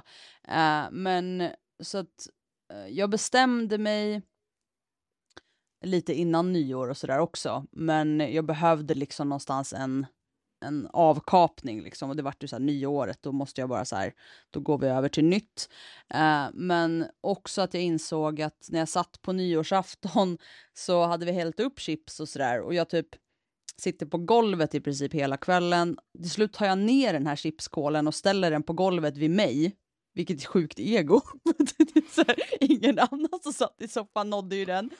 Uh, 0.48 0.90
men 0.90 1.50
så 1.80 1.98
att 1.98 2.28
uh, 2.72 2.88
jag 2.88 3.10
bestämde 3.10 3.78
mig 3.78 4.22
lite 5.86 6.14
innan 6.14 6.52
nyår 6.52 6.88
och 6.88 6.96
sådär 6.96 7.18
också. 7.18 7.64
Men 7.72 8.20
jag 8.20 8.46
behövde 8.46 8.94
liksom 8.94 9.28
någonstans 9.28 9.72
en, 9.72 10.06
en 10.64 10.88
avkapning 10.92 11.82
liksom. 11.82 12.10
Och 12.10 12.16
det 12.16 12.22
vart 12.22 12.42
ju 12.42 12.48
såhär 12.48 12.60
nyåret, 12.60 13.22
då 13.22 13.32
måste 13.32 13.60
jag 13.60 13.68
bara 13.68 13.84
så 13.84 13.96
här, 13.96 14.12
då 14.50 14.60
går 14.60 14.78
vi 14.78 14.86
över 14.86 15.08
till 15.08 15.24
nytt. 15.24 15.68
Eh, 16.14 16.46
men 16.52 17.06
också 17.20 17.62
att 17.62 17.74
jag 17.74 17.82
insåg 17.82 18.42
att 18.42 18.68
när 18.70 18.78
jag 18.78 18.88
satt 18.88 19.22
på 19.22 19.32
nyårsafton 19.32 20.38
så 20.74 21.06
hade 21.06 21.26
vi 21.26 21.32
hällt 21.32 21.60
upp 21.60 21.80
chips 21.80 22.20
och 22.20 22.28
sådär 22.28 22.60
och 22.60 22.74
jag 22.74 22.88
typ 22.88 23.08
sitter 23.78 24.06
på 24.06 24.18
golvet 24.18 24.74
i 24.74 24.80
princip 24.80 25.14
hela 25.14 25.36
kvällen. 25.36 25.98
Till 26.18 26.30
slut 26.30 26.52
tar 26.52 26.66
jag 26.66 26.78
ner 26.78 27.12
den 27.12 27.26
här 27.26 27.36
chipskålen 27.36 28.06
och 28.06 28.14
ställer 28.14 28.50
den 28.50 28.62
på 28.62 28.72
golvet 28.72 29.16
vid 29.16 29.30
mig 29.30 29.76
vilket 30.16 30.46
sjukt 30.46 30.78
ego. 30.78 31.20
ingen 32.60 32.98
annan 32.98 33.40
som 33.42 33.52
satt 33.52 33.76
i 33.82 33.88
soffan 33.88 34.30
nådde 34.30 34.56
ju 34.56 34.64
den. 34.64 34.90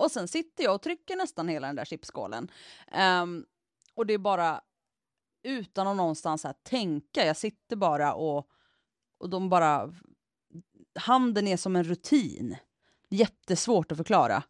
Och 0.00 0.10
sen 0.10 0.28
sitter 0.28 0.64
jag 0.64 0.74
och 0.74 0.82
trycker 0.82 1.16
nästan 1.16 1.48
hela 1.48 1.66
den 1.66 1.76
där 1.76 1.84
chipskålen. 1.84 2.50
Um, 3.22 3.46
och 3.94 4.06
det 4.06 4.14
är 4.14 4.18
bara 4.18 4.60
utan 5.42 5.86
att 5.86 5.96
någonstans 5.96 6.44
här 6.44 6.54
tänka. 6.62 7.26
Jag 7.26 7.36
sitter 7.36 7.76
bara 7.76 8.14
och, 8.14 8.48
och 9.18 9.30
de 9.30 9.48
bara... 9.48 9.94
Handen 10.94 11.46
är 11.46 11.56
som 11.56 11.76
en 11.76 11.84
rutin. 11.84 12.56
Jättesvårt 13.08 13.92
att 13.92 13.98
förklara. 13.98 14.42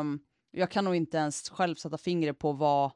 Um, 0.00 0.20
jag 0.50 0.70
kan 0.70 0.84
nog 0.84 0.94
inte 0.94 1.16
ens 1.16 1.50
själv 1.50 1.74
sätta 1.74 1.98
fingret 1.98 2.38
på 2.38 2.52
vad... 2.52 2.92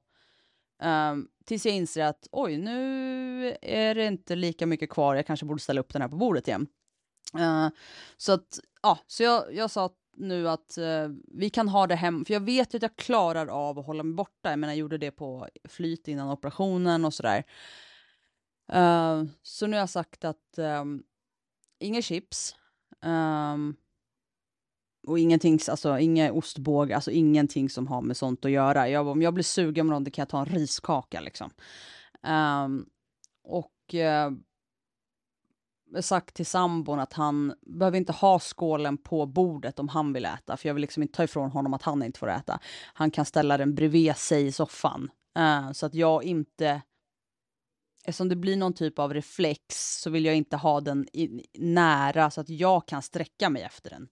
Um, 0.83 1.29
tills 1.45 1.67
jag 1.67 1.75
inser 1.75 2.05
att 2.05 2.29
oj, 2.33 2.57
nu 2.57 3.57
är 3.63 3.95
det 3.95 4.07
inte 4.07 4.37
lika 4.37 4.67
mycket 4.67 4.91
kvar. 4.91 5.15
Jag 5.15 5.27
kanske 5.27 5.47
borde 5.47 5.61
ställa 5.61 5.81
upp 5.81 5.93
den 5.93 6.03
här 6.03 6.09
på 6.09 6.17
bordet 6.17 6.49
igen. 6.49 6.67
Uh, 7.39 7.69
så 8.17 8.33
att, 8.33 8.61
ja, 8.83 8.99
så 9.07 9.23
jag, 9.23 9.55
jag 9.55 9.71
sa 9.71 9.91
nu 10.19 10.49
att 10.49 10.79
uh, 10.79 11.17
vi 11.35 11.51
kan 11.51 11.69
ha 11.69 11.87
det 11.87 11.95
hem, 11.95 12.25
för 12.25 12.35
jag 12.35 12.41
vet 12.41 12.75
ju 12.75 12.77
att 12.77 12.83
jag 12.83 12.97
klarar 12.97 13.47
av 13.47 13.79
att 13.79 13.87
hålla 13.87 14.03
mig 14.03 14.15
borta. 14.15 14.51
Jag 14.51 14.59
menar, 14.59 14.73
jag 14.73 14.79
gjorde 14.79 14.99
det 14.99 15.11
på 15.11 15.49
flyt 15.65 16.09
innan 16.09 16.31
operationen 16.31 17.05
och 17.05 17.15
sådär. 17.15 17.45
Uh, 18.73 19.25
så 19.43 19.67
nu 19.67 19.73
har 19.73 19.81
jag 19.81 19.91
sagt 19.91 20.25
att 20.25 20.59
um, 20.59 21.03
inga 21.79 22.03
chips. 22.03 22.57
Um, 23.03 23.77
och 25.07 25.19
ingenting, 25.19 25.59
alltså 25.71 25.99
inga 25.99 26.33
ostbågar, 26.33 26.95
alltså 26.95 27.11
ingenting 27.11 27.71
som 27.71 27.87
har 27.87 28.03
med 28.03 28.17
sånt 28.17 28.45
att 28.45 28.51
göra. 28.51 28.89
Jag, 28.89 29.07
om 29.07 29.23
jag 29.23 29.35
blir 29.35 29.45
sugen 29.45 29.87
på 29.87 29.91
någonting 29.91 30.13
kan 30.13 30.23
jag 30.23 30.29
ta 30.29 30.41
en 30.41 30.47
riskaka 30.47 31.21
liksom. 31.21 31.51
Um, 32.23 32.89
och 33.45 33.95
uh, 33.95 34.39
sagt 36.01 36.35
till 36.35 36.47
sambon 36.47 37.01
att 37.01 37.13
han 37.13 37.55
behöver 37.67 37.99
inte 37.99 38.13
ha 38.13 38.39
skålen 38.39 38.99
på 38.99 39.27
bordet 39.27 39.79
om 39.79 39.89
han 39.89 40.13
vill 40.13 40.25
äta, 40.25 40.57
för 40.57 40.69
jag 40.69 40.75
vill 40.75 40.81
liksom 40.81 41.03
inte 41.03 41.17
ta 41.17 41.25
ifrån 41.25 41.51
honom 41.51 41.75
att 41.75 41.83
han 41.83 42.03
inte 42.03 42.19
får 42.19 42.31
äta. 42.31 42.61
Han 42.95 43.11
kan 43.11 43.25
ställa 43.25 43.57
den 43.57 43.75
bredvid 43.75 44.17
sig 44.17 44.47
i 44.47 44.53
soffan, 44.53 45.11
uh, 45.39 45.73
så 45.73 45.87
att 45.87 45.95
jag 45.95 46.25
inte 46.25 46.83
Eftersom 48.05 48.29
det 48.29 48.37
blir 48.37 48.57
någon 48.57 48.75
typ 48.75 48.99
av 48.99 49.15
reflex 49.15 50.01
så 50.01 50.11
vill 50.11 50.25
jag 50.25 50.35
inte 50.35 50.57
ha 50.57 50.81
den 50.81 51.09
i, 51.13 51.47
nära 51.59 52.31
så 52.31 52.41
att 52.41 52.49
jag 52.49 52.89
kan 52.89 53.03
sträcka 53.03 53.51
mig 53.51 53.63
efter 53.63 53.91
den. 53.91 54.09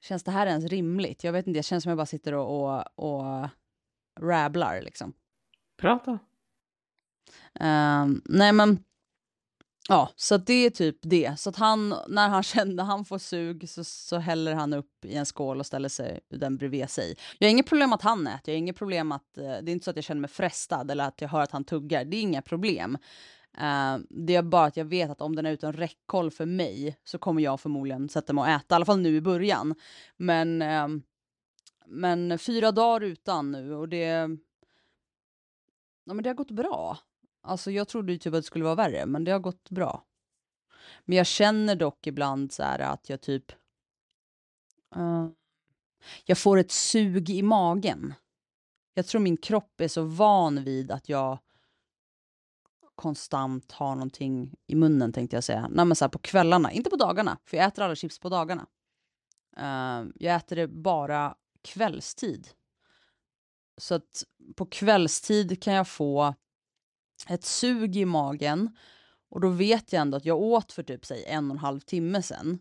Känns 0.00 0.24
det 0.24 0.30
här 0.30 0.46
ens 0.46 0.64
rimligt? 0.64 1.24
Jag 1.24 1.32
vet 1.32 1.46
inte, 1.46 1.58
jag 1.58 1.64
känner 1.64 1.80
som 1.80 1.90
jag 1.90 1.96
bara 1.96 2.06
sitter 2.06 2.34
och, 2.34 2.74
och, 2.74 2.84
och 2.96 3.48
rabblar 4.20 4.82
liksom. 4.82 5.12
Prata. 5.78 6.10
Uh, 7.60 8.06
nej 8.24 8.52
men 8.52 8.84
Ja, 9.92 10.10
så 10.16 10.36
det 10.36 10.66
är 10.66 10.70
typ 10.70 10.98
det. 11.02 11.40
Så 11.40 11.50
att 11.50 11.56
han, 11.56 11.94
när 12.08 12.28
han 12.28 12.42
känner 12.42 12.84
han 12.84 13.04
får 13.04 13.18
sug 13.18 13.68
så, 13.68 13.84
så 13.84 14.18
häller 14.18 14.54
han 14.54 14.72
upp 14.72 15.04
i 15.04 15.14
en 15.16 15.26
skål 15.26 15.60
och 15.60 15.66
ställer 15.66 15.88
sig 15.88 16.20
den 16.28 16.56
bredvid 16.56 16.90
sig. 16.90 17.16
Jag 17.38 17.48
har 17.48 17.50
inget 17.50 17.66
problem 17.66 17.92
att 17.92 18.02
han 18.02 18.26
äter, 18.26 18.40
jag 18.44 18.54
har 18.54 18.58
inget 18.58 18.76
problem 18.76 19.12
att, 19.12 19.38
eh, 19.38 19.44
det 19.44 19.70
är 19.70 19.72
inte 19.72 19.84
så 19.84 19.90
att 19.90 19.96
jag 19.96 20.04
känner 20.04 20.20
mig 20.20 20.30
frestad 20.30 20.90
eller 20.90 21.04
att 21.04 21.20
jag 21.20 21.28
hör 21.28 21.40
att 21.40 21.50
han 21.50 21.64
tuggar, 21.64 22.04
det 22.04 22.16
är 22.16 22.20
inga 22.20 22.42
problem. 22.42 22.98
Uh, 23.56 23.98
det 24.10 24.34
är 24.34 24.42
bara 24.42 24.64
att 24.64 24.76
jag 24.76 24.84
vet 24.84 25.10
att 25.10 25.20
om 25.20 25.36
den 25.36 25.46
är 25.46 25.52
utan 25.52 25.72
räckhåll 25.72 26.30
för 26.30 26.46
mig 26.46 26.96
så 27.04 27.18
kommer 27.18 27.42
jag 27.42 27.60
förmodligen 27.60 28.08
sätta 28.08 28.32
mig 28.32 28.42
och 28.42 28.48
äta, 28.48 28.74
i 28.74 28.76
alla 28.76 28.84
fall 28.84 29.00
nu 29.00 29.16
i 29.16 29.20
början. 29.20 29.74
Men, 30.16 30.62
uh, 30.62 30.88
men 31.86 32.38
fyra 32.38 32.72
dagar 32.72 33.00
utan 33.00 33.52
nu 33.52 33.74
och 33.74 33.88
det, 33.88 34.06
ja, 36.04 36.14
men 36.14 36.22
det 36.22 36.28
har 36.28 36.34
gått 36.34 36.50
bra. 36.50 36.98
Alltså 37.50 37.70
jag 37.70 37.88
trodde 37.88 38.12
ju 38.12 38.18
typ 38.18 38.34
att 38.34 38.38
det 38.38 38.46
skulle 38.46 38.64
vara 38.64 38.74
värre, 38.74 39.06
men 39.06 39.24
det 39.24 39.30
har 39.30 39.38
gått 39.38 39.70
bra. 39.70 40.04
Men 41.04 41.16
jag 41.16 41.26
känner 41.26 41.76
dock 41.76 42.06
ibland 42.06 42.52
så 42.52 42.62
här 42.62 42.78
att 42.78 43.08
jag 43.08 43.20
typ... 43.20 43.52
Uh, 44.96 45.28
jag 46.24 46.38
får 46.38 46.58
ett 46.58 46.70
sug 46.70 47.30
i 47.30 47.42
magen. 47.42 48.14
Jag 48.94 49.06
tror 49.06 49.20
min 49.20 49.36
kropp 49.36 49.80
är 49.80 49.88
så 49.88 50.02
van 50.02 50.64
vid 50.64 50.90
att 50.90 51.08
jag 51.08 51.38
konstant 52.94 53.72
har 53.72 53.94
någonting 53.94 54.54
i 54.66 54.74
munnen 54.74 55.12
tänkte 55.12 55.36
jag 55.36 55.44
säga. 55.44 55.68
Nej, 55.70 55.84
men 55.84 55.96
så 55.96 56.04
här, 56.04 56.10
på 56.10 56.18
kvällarna, 56.18 56.72
inte 56.72 56.90
på 56.90 56.96
dagarna, 56.96 57.38
för 57.44 57.56
jag 57.56 57.66
äter 57.66 57.84
alla 57.84 57.94
chips 57.94 58.18
på 58.18 58.28
dagarna. 58.28 58.66
Uh, 59.58 60.10
jag 60.14 60.36
äter 60.36 60.56
det 60.56 60.68
bara 60.68 61.34
kvällstid. 61.62 62.48
Så 63.76 63.94
att 63.94 64.24
på 64.56 64.66
kvällstid 64.66 65.62
kan 65.62 65.74
jag 65.74 65.88
få 65.88 66.34
ett 67.28 67.44
sug 67.44 67.96
i 67.96 68.04
magen 68.04 68.76
och 69.28 69.40
då 69.40 69.48
vet 69.48 69.92
jag 69.92 70.00
ändå 70.00 70.16
att 70.16 70.24
jag 70.24 70.38
åt 70.38 70.72
för 70.72 70.82
typ 70.82 71.06
säg 71.06 71.24
en 71.24 71.50
och 71.50 71.54
en 71.54 71.58
halv 71.58 71.80
timme 71.80 72.22
sen. 72.22 72.58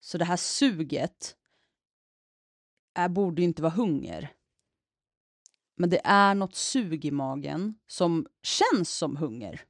Så 0.00 0.18
det 0.18 0.24
här 0.24 0.36
suget 0.36 1.36
är, 2.94 3.08
borde 3.08 3.42
inte 3.42 3.62
vara 3.62 3.72
hunger. 3.72 4.32
Men 5.76 5.90
det 5.90 6.00
är 6.04 6.34
något 6.34 6.54
sug 6.54 7.04
i 7.04 7.10
magen 7.10 7.78
som 7.86 8.26
känns 8.42 8.90
som 8.90 9.16
hunger. 9.16 9.64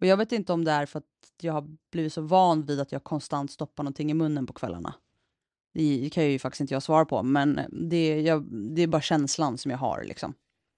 Och 0.00 0.06
jag 0.06 0.16
vet 0.16 0.32
inte 0.32 0.52
om 0.52 0.64
det 0.64 0.70
är 0.70 0.86
för 0.86 0.98
att 0.98 1.04
jag 1.40 1.52
har 1.52 1.76
blivit 1.90 2.12
så 2.12 2.22
van 2.22 2.62
vid 2.62 2.80
att 2.80 2.92
jag 2.92 3.04
konstant 3.04 3.50
stoppar 3.50 3.84
någonting 3.84 4.10
i 4.10 4.14
munnen 4.14 4.46
på 4.46 4.52
kvällarna. 4.52 4.94
Det 5.72 6.10
kan 6.12 6.22
jag 6.22 6.32
ju 6.32 6.38
faktiskt 6.38 6.60
inte 6.60 6.74
jag 6.74 6.82
svara 6.82 7.04
på, 7.04 7.22
men 7.22 7.60
det 7.88 7.96
är, 7.96 8.20
jag, 8.20 8.44
det 8.74 8.82
är 8.82 8.86
bara 8.86 9.02
känslan 9.02 9.58
som 9.58 9.70
jag 9.70 9.78
har 9.78 10.04
liksom. 10.04 10.34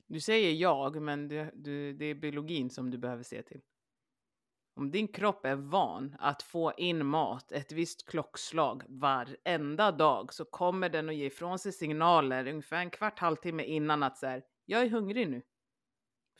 Du 0.06 0.20
säger 0.20 0.52
jag, 0.52 1.02
men 1.02 1.28
det, 1.28 1.50
du, 1.54 1.92
det 1.92 2.04
är 2.04 2.14
biologin 2.14 2.70
som 2.70 2.90
du 2.90 2.98
behöver 2.98 3.22
se 3.22 3.42
till. 3.42 3.60
Om 4.74 4.90
din 4.90 5.08
kropp 5.08 5.44
är 5.44 5.54
van 5.56 6.16
att 6.18 6.42
få 6.42 6.72
in 6.76 7.06
mat 7.06 7.52
ett 7.52 7.72
visst 7.72 8.08
klockslag 8.08 8.82
varenda 8.88 9.92
dag 9.92 10.34
så 10.34 10.44
kommer 10.44 10.88
den 10.88 11.08
att 11.08 11.14
ge 11.14 11.26
ifrån 11.26 11.58
sig 11.58 11.72
signaler 11.72 12.46
ungefär 12.46 12.76
en 12.76 12.90
kvart, 12.90 13.18
halvtimme 13.18 13.62
innan 13.62 14.02
att 14.02 14.18
så 14.18 14.26
här, 14.26 14.44
jag 14.64 14.82
är 14.82 14.90
hungrig 14.90 15.30
nu. 15.30 15.42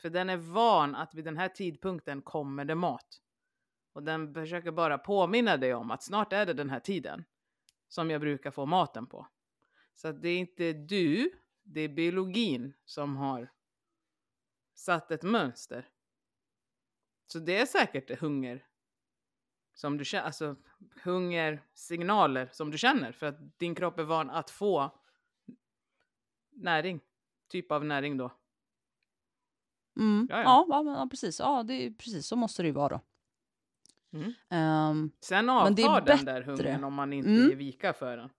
För 0.01 0.09
den 0.09 0.29
är 0.29 0.37
van 0.37 0.95
att 0.95 1.15
vid 1.15 1.25
den 1.25 1.37
här 1.37 1.49
tidpunkten 1.49 2.21
kommer 2.21 2.65
det 2.65 2.75
mat. 2.75 3.21
Och 3.93 4.03
den 4.03 4.33
försöker 4.33 4.71
bara 4.71 4.97
påminna 4.97 5.57
dig 5.57 5.73
om 5.73 5.91
att 5.91 6.03
snart 6.03 6.33
är 6.33 6.45
det 6.45 6.53
den 6.53 6.69
här 6.69 6.79
tiden 6.79 7.23
som 7.87 8.09
jag 8.09 8.21
brukar 8.21 8.51
få 8.51 8.65
maten 8.65 9.07
på. 9.07 9.27
Så 9.95 10.11
det 10.11 10.29
är 10.29 10.37
inte 10.37 10.73
du, 10.73 11.31
det 11.63 11.81
är 11.81 11.89
biologin 11.89 12.73
som 12.85 13.15
har 13.15 13.51
satt 14.77 15.11
ett 15.11 15.23
mönster. 15.23 15.89
Så 17.27 17.39
det 17.39 17.57
är 17.57 17.65
säkert 17.65 18.19
hunger 18.19 18.65
som 19.73 19.97
du 19.97 20.05
känner, 20.05 20.25
alltså 20.25 20.55
hungersignaler 21.03 22.49
som 22.51 22.71
du 22.71 22.77
känner 22.77 23.11
för 23.11 23.25
att 23.25 23.59
din 23.59 23.75
kropp 23.75 23.99
är 23.99 24.03
van 24.03 24.29
att 24.29 24.49
få 24.49 24.91
näring, 26.49 26.99
typ 27.47 27.71
av 27.71 27.85
näring 27.85 28.17
då. 28.17 28.31
Mm. 29.99 30.27
Ja, 30.29 30.41
ja. 30.41 30.65
ja, 30.69 31.07
precis. 31.09 31.39
Ja, 31.39 31.63
det 31.63 31.73
är, 31.73 31.91
precis 31.91 32.27
så 32.27 32.35
måste 32.35 32.63
det 32.63 32.67
ju 32.67 32.73
vara 32.73 32.89
då. 32.89 33.01
Mm. 34.17 34.33
Um, 34.89 35.11
Sen 35.19 35.49
avtar 35.49 35.75
den 35.75 36.05
bättre. 36.05 36.33
där 36.33 36.41
hungern 36.41 36.83
om 36.83 36.93
man 36.93 37.13
inte 37.13 37.29
mm. 37.29 37.49
ger 37.49 37.55
vika 37.55 37.93
för 37.93 38.17
den. 38.17 38.29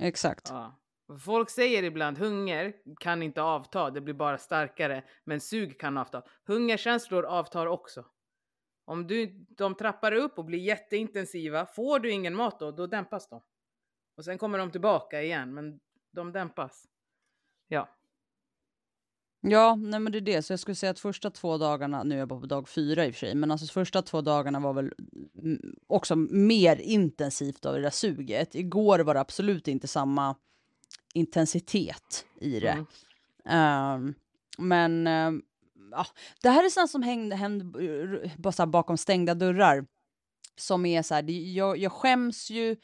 Exakt. 0.00 0.48
Ja. 0.50 0.77
Folk 1.16 1.50
säger 1.50 1.82
ibland 1.82 2.18
hunger 2.18 2.74
kan 3.00 3.22
inte 3.22 3.42
avta, 3.42 3.90
det 3.90 4.00
blir 4.00 4.14
bara 4.14 4.38
starkare. 4.38 5.04
Men 5.24 5.40
sug 5.40 5.80
kan 5.80 5.98
avta. 5.98 6.22
Hungerkänslor 6.46 7.24
avtar 7.24 7.66
också. 7.66 8.04
Om 8.84 9.06
du, 9.06 9.46
de 9.48 9.74
trappar 9.74 10.12
upp 10.12 10.38
och 10.38 10.44
blir 10.44 10.58
jätteintensiva, 10.58 11.66
får 11.66 11.98
du 11.98 12.10
ingen 12.10 12.34
mat 12.34 12.60
då, 12.60 12.70
då 12.70 12.86
dämpas 12.86 13.28
de. 13.28 13.42
Och 14.16 14.24
sen 14.24 14.38
kommer 14.38 14.58
de 14.58 14.70
tillbaka 14.70 15.22
igen, 15.22 15.54
men 15.54 15.80
de 16.12 16.32
dämpas. 16.32 16.84
Ja. 17.68 17.88
Ja, 19.40 19.74
nej 19.74 20.00
men 20.00 20.12
det 20.12 20.18
är 20.18 20.20
det. 20.20 20.42
Så 20.42 20.52
jag 20.52 20.60
skulle 20.60 20.74
säga 20.74 20.90
att 20.90 20.98
första 20.98 21.30
två 21.30 21.58
dagarna, 21.58 22.02
nu 22.02 22.14
är 22.14 22.18
jag 22.18 22.28
bara 22.28 22.40
på 22.40 22.46
dag 22.46 22.68
fyra 22.68 23.06
i 23.06 23.10
och 23.10 23.14
för 23.14 23.18
sig, 23.18 23.34
men 23.34 23.50
alltså 23.50 23.72
första 23.72 24.02
två 24.02 24.20
dagarna 24.20 24.60
var 24.60 24.72
väl 24.72 24.92
mm, 25.42 25.76
också 25.86 26.16
mer 26.16 26.76
intensivt 26.76 27.66
av 27.66 27.74
det 27.74 27.82
där 27.82 27.90
suget. 27.90 28.54
Igår 28.54 28.98
var 28.98 29.14
det 29.14 29.20
absolut 29.20 29.68
inte 29.68 29.88
samma 29.88 30.36
intensitet 31.18 32.26
i 32.40 32.60
det. 32.60 32.86
Mm. 33.44 34.04
Um, 34.04 34.14
men 34.58 35.06
um, 35.06 35.42
ja, 35.90 36.06
det 36.42 36.50
här 36.50 36.64
är 36.64 36.68
sånt 36.68 36.90
som 36.90 37.02
hängde, 37.02 37.36
hände 37.36 38.30
bara 38.38 38.66
bakom 38.66 38.96
stängda 38.96 39.34
dörrar. 39.34 39.86
Som 40.56 40.86
är 40.86 41.02
så 41.02 41.14
här, 41.14 41.30
jag, 41.30 41.78
jag 41.78 41.92
skäms 41.92 42.50
ju 42.50 42.76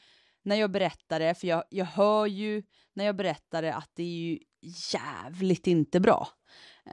när 0.43 0.55
jag 0.55 0.71
berättar 0.71 1.19
det, 1.19 1.35
för 1.35 1.47
jag, 1.47 1.63
jag 1.69 1.85
hör 1.85 2.25
ju 2.25 2.63
när 2.93 3.05
jag 3.05 3.15
berättar 3.15 3.61
det 3.61 3.73
att 3.73 3.91
det 3.93 4.03
är 4.03 4.07
ju 4.07 4.39
jävligt 4.93 5.67
inte 5.67 5.99
bra. 5.99 6.27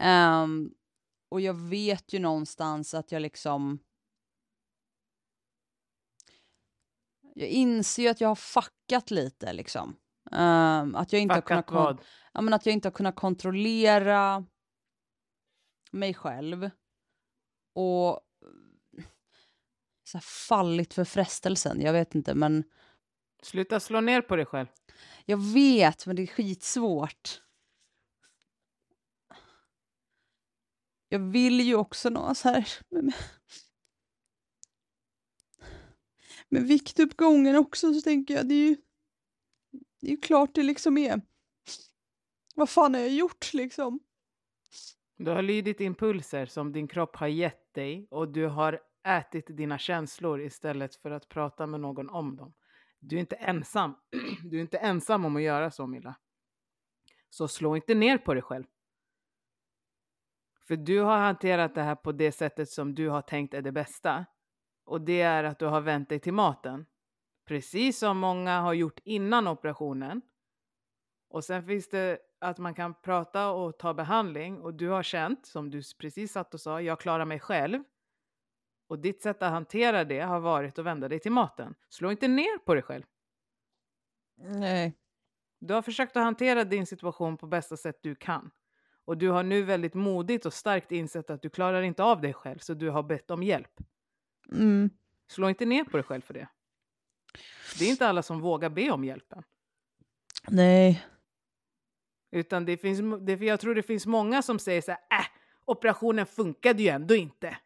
Um, 0.03 0.75
och 1.29 1.41
jag 1.41 1.55
vet 1.55 2.13
ju 2.13 2.19
någonstans 2.19 2.95
att 2.95 3.13
jag 3.13 3.23
liksom... 3.23 3.79
Jag 7.35 7.49
inser 7.49 8.03
ju 8.03 8.09
att 8.09 8.21
jag 8.21 8.29
har 8.29 8.35
fuckat 8.35 9.11
lite 9.11 9.53
liksom. 9.53 9.97
Um, 10.33 10.95
att 10.95 11.13
jag 11.13 11.23
inte 11.23 11.35
fuckat 11.35 11.57
har 11.57 11.63
kunnat... 11.63 11.85
Vad? 11.85 12.05
Ja, 12.33 12.41
men 12.41 12.55
att 12.55 12.67
jag 12.67 12.73
inte 12.73 12.89
har 12.89 12.93
kunnat 12.93 13.17
kontrollera 13.17 14.47
mig 15.91 16.15
själv. 16.15 16.71
Och 17.75 18.21
så 20.05 20.21
fallit 20.21 20.95
för 20.95 21.05
frestelsen, 21.05 21.81
jag 21.81 21.93
vet 21.93 22.15
inte 22.15 22.35
men... 22.35 22.65
Sluta 23.43 23.81
slå 23.81 24.01
ner 24.01 24.21
på 24.21 24.37
dig 24.37 24.47
själv. 24.47 24.67
Jag 25.25 25.53
vet, 25.53 26.07
men 26.07 26.17
det 26.17 26.23
är 26.23 26.27
skitsvårt. 26.27 27.43
Jag 31.09 31.19
vill 31.19 31.61
ju 31.61 31.75
också 31.75 32.11
nå 32.11 32.35
så 32.35 32.49
här 32.49 32.69
med, 32.89 33.13
med 36.49 36.63
viktuppgången 36.63 37.57
också 37.57 37.95
så 37.95 38.01
tänker 38.01 38.35
jag 38.35 38.49
det 38.49 38.55
är 38.55 38.69
ju 38.69 38.77
det 40.03 40.09
är 40.09 40.11
ju 40.11 40.17
klart 40.17 40.55
det 40.55 40.63
liksom 40.63 40.99
är. 40.99 41.21
Vad 42.55 42.71
fan 42.71 42.95
har 42.95 43.01
jag 43.01 43.11
gjort 43.11 43.55
liksom? 43.55 44.01
Du 45.17 45.31
har 45.31 45.43
lydit 45.43 45.81
impulser 45.81 46.47
som 46.47 46.73
din 46.73 46.89
kropp 46.89 47.17
har 47.17 47.27
gett 47.27 47.75
dig 47.75 48.07
och 48.11 48.29
du 48.29 48.47
har 48.47 48.81
ätit 49.09 49.57
dina 49.57 49.79
känslor 49.79 50.41
istället 50.41 50.95
för 50.95 51.11
att 51.11 51.29
prata 51.29 51.67
med 51.67 51.81
någon 51.81 52.11
om 52.11 52.37
dem. 52.37 52.55
Du 53.01 53.17
är 53.17 53.21
inte 53.21 53.37
ensam. 53.37 53.95
Du 54.45 54.57
är 54.57 54.61
inte 54.61 54.79
ensam 54.79 55.25
om 55.25 55.37
att 55.37 55.43
göra 55.43 55.71
så, 55.71 55.87
Milla. 55.87 56.15
Så 57.31 57.49
slå 57.49 57.77
inte 57.77 57.95
ner 57.95 58.19
på 58.19 58.35
dig 58.35 58.43
själv. 58.43 58.65
För 60.67 60.77
du 60.77 61.01
har 61.01 61.19
hanterat 61.19 61.75
det 61.75 61.83
här 61.83 61.95
på 61.95 62.13
det 62.13 62.33
sättet 62.33 62.71
som 62.71 62.95
du 62.95 63.09
har 63.09 63.23
tänkt 63.23 63.55
är 63.55 63.63
det 63.63 63.73
bästa. 63.73 64.27
Och 64.85 65.01
det 65.01 65.21
är 65.21 65.45
att 65.45 65.59
du 65.59 65.67
har 65.67 65.81
vänt 65.81 66.09
dig 66.09 66.21
till 66.21 66.33
maten. 66.33 66.87
Precis 67.45 67.99
som 67.99 68.19
många 68.19 68.61
har 68.61 68.73
gjort 68.73 69.01
innan 69.05 69.49
operationen. 69.49 70.23
Och 71.29 71.45
sen 71.45 71.67
finns 71.67 71.89
det 71.89 72.19
att 72.39 72.59
man 72.59 72.75
kan 72.75 72.95
prata 72.95 73.51
och 73.51 73.79
ta 73.79 73.95
behandling 73.95 74.63
och 74.63 74.75
du 74.75 74.89
har 74.89 75.03
känt, 75.03 75.47
som 75.47 75.71
du 75.71 75.83
precis 75.99 76.33
satt 76.33 76.55
och 76.55 76.61
sa, 76.61 76.81
jag 76.81 77.01
klarar 77.01 77.25
mig 77.25 77.41
själv. 77.41 77.83
Och 78.89 78.99
ditt 78.99 79.23
sätt 79.23 79.43
att 79.43 79.51
hantera 79.51 80.05
det 80.05 80.21
har 80.21 80.41
varit 80.41 80.79
att 80.79 80.85
vända 80.85 81.09
dig 81.09 81.19
till 81.19 81.33
maten. 81.33 81.75
Slå 81.89 82.11
inte 82.11 82.29
ner 82.29 82.59
på 82.59 82.75
dig 82.75 82.83
själv. 82.83 83.05
Nej. 84.37 84.99
Du 85.59 85.75
har 85.75 85.83
försökt 85.83 86.17
att 86.17 86.23
hantera 86.23 86.65
din 86.65 86.87
situation 86.87 87.37
på 87.37 87.47
bästa 87.47 87.77
sätt 87.77 87.99
du 88.03 88.15
kan. 88.15 88.51
Och 89.05 89.19
du 89.19 89.29
har 89.29 89.43
nu 89.43 89.63
väldigt 89.63 89.95
modigt 89.95 90.47
och 90.47 90.53
starkt 90.53 90.93
insett 90.93 91.31
att 91.31 91.43
du 91.43 91.51
klarar 91.51 91.83
inte 91.83 92.03
av 92.03 92.21
dig 92.21 92.33
själv, 92.33 92.59
så 92.59 92.75
du 92.75 92.91
har 92.91 93.03
bett 93.03 93.31
om 93.31 93.43
hjälp. 93.43 93.81
Mm. 94.53 94.91
Slå 95.29 95.49
inte 95.49 95.67
ner 95.67 95.85
på 95.85 95.97
dig 95.97 96.05
själv 96.05 96.21
för 96.21 96.35
det. 96.35 96.49
Det 97.79 97.85
är 97.85 97.91
inte 97.91 98.09
alla 98.09 98.23
som 98.23 98.41
vågar 98.41 98.71
be 98.71 98.91
om 98.91 99.05
hjälpen. 99.05 99.43
Nej. 100.49 101.07
Utan 102.31 102.65
det 102.65 102.77
finns, 102.77 103.01
det, 103.21 103.33
jag 103.41 103.61
tror 103.61 103.75
det 103.75 103.83
finns 103.83 104.07
många 104.07 104.43
som 104.43 104.59
säger 104.59 104.81
så 104.81 104.91
här, 104.91 105.01
äh, 105.21 105.27
operationen 105.65 106.27
funkade 106.27 106.83
ju 106.83 106.89
ändå 106.89 107.15
inte. 107.15 107.57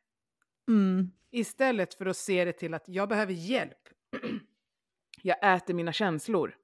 Mm. 0.69 1.11
Istället 1.31 1.95
för 1.95 2.07
att 2.07 2.16
se 2.16 2.45
det 2.45 2.53
till 2.53 2.75
att 2.75 2.88
jag 2.88 3.09
behöver 3.09 3.33
hjälp. 3.33 3.88
jag 5.23 5.55
äter 5.55 5.75
mina 5.75 5.92
känslor. 5.92 6.57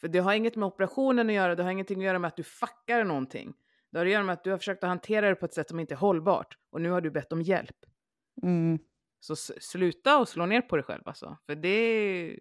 För 0.00 0.08
det 0.08 0.18
har 0.18 0.34
inget 0.34 0.56
med 0.56 0.66
operationen 0.66 1.28
att 1.28 1.34
göra, 1.34 1.54
det 1.54 1.62
har 1.62 1.70
ingenting 1.70 1.98
att 1.98 2.04
göra 2.04 2.18
med 2.18 2.28
att 2.28 2.36
du 2.36 2.42
fuckar 2.42 3.04
någonting. 3.04 3.54
Det 3.90 3.98
har 3.98 4.06
att 4.06 4.12
göra 4.12 4.22
med 4.22 4.32
att 4.32 4.44
du 4.44 4.50
har 4.50 4.58
försökt 4.58 4.84
att 4.84 4.88
hantera 4.88 5.28
det 5.28 5.34
på 5.34 5.46
ett 5.46 5.54
sätt 5.54 5.68
som 5.68 5.80
inte 5.80 5.94
är 5.94 5.96
hållbart. 5.96 6.58
Och 6.70 6.80
nu 6.80 6.90
har 6.90 7.00
du 7.00 7.10
bett 7.10 7.32
om 7.32 7.42
hjälp. 7.42 7.76
Mm. 8.42 8.78
Så 9.20 9.36
sluta 9.36 10.18
och 10.18 10.28
slå 10.28 10.46
ner 10.46 10.60
på 10.60 10.76
dig 10.76 10.84
själv 10.84 11.02
alltså. 11.04 11.36
För 11.46 11.54
det, 11.54 12.38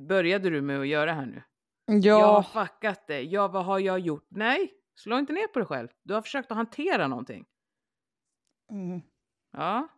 började 0.00 0.50
du 0.50 0.62
med 0.62 0.80
att 0.80 0.86
göra 0.86 1.12
här 1.12 1.26
nu. 1.26 1.42
Ja. 1.86 2.20
Jag 2.20 2.42
har 2.42 2.66
fuckat 2.66 3.06
det. 3.06 3.22
Ja, 3.22 3.48
vad 3.48 3.64
har 3.64 3.78
jag 3.78 3.98
gjort? 3.98 4.26
Nej, 4.28 4.74
slå 4.94 5.18
inte 5.18 5.32
ner 5.32 5.46
på 5.46 5.58
dig 5.58 5.66
själv. 5.66 5.88
Du 6.02 6.14
har 6.14 6.22
försökt 6.22 6.50
att 6.50 6.56
hantera 6.56 7.08
någonting. 7.08 7.46
Mm. 8.70 9.00
Ja. 9.52 9.88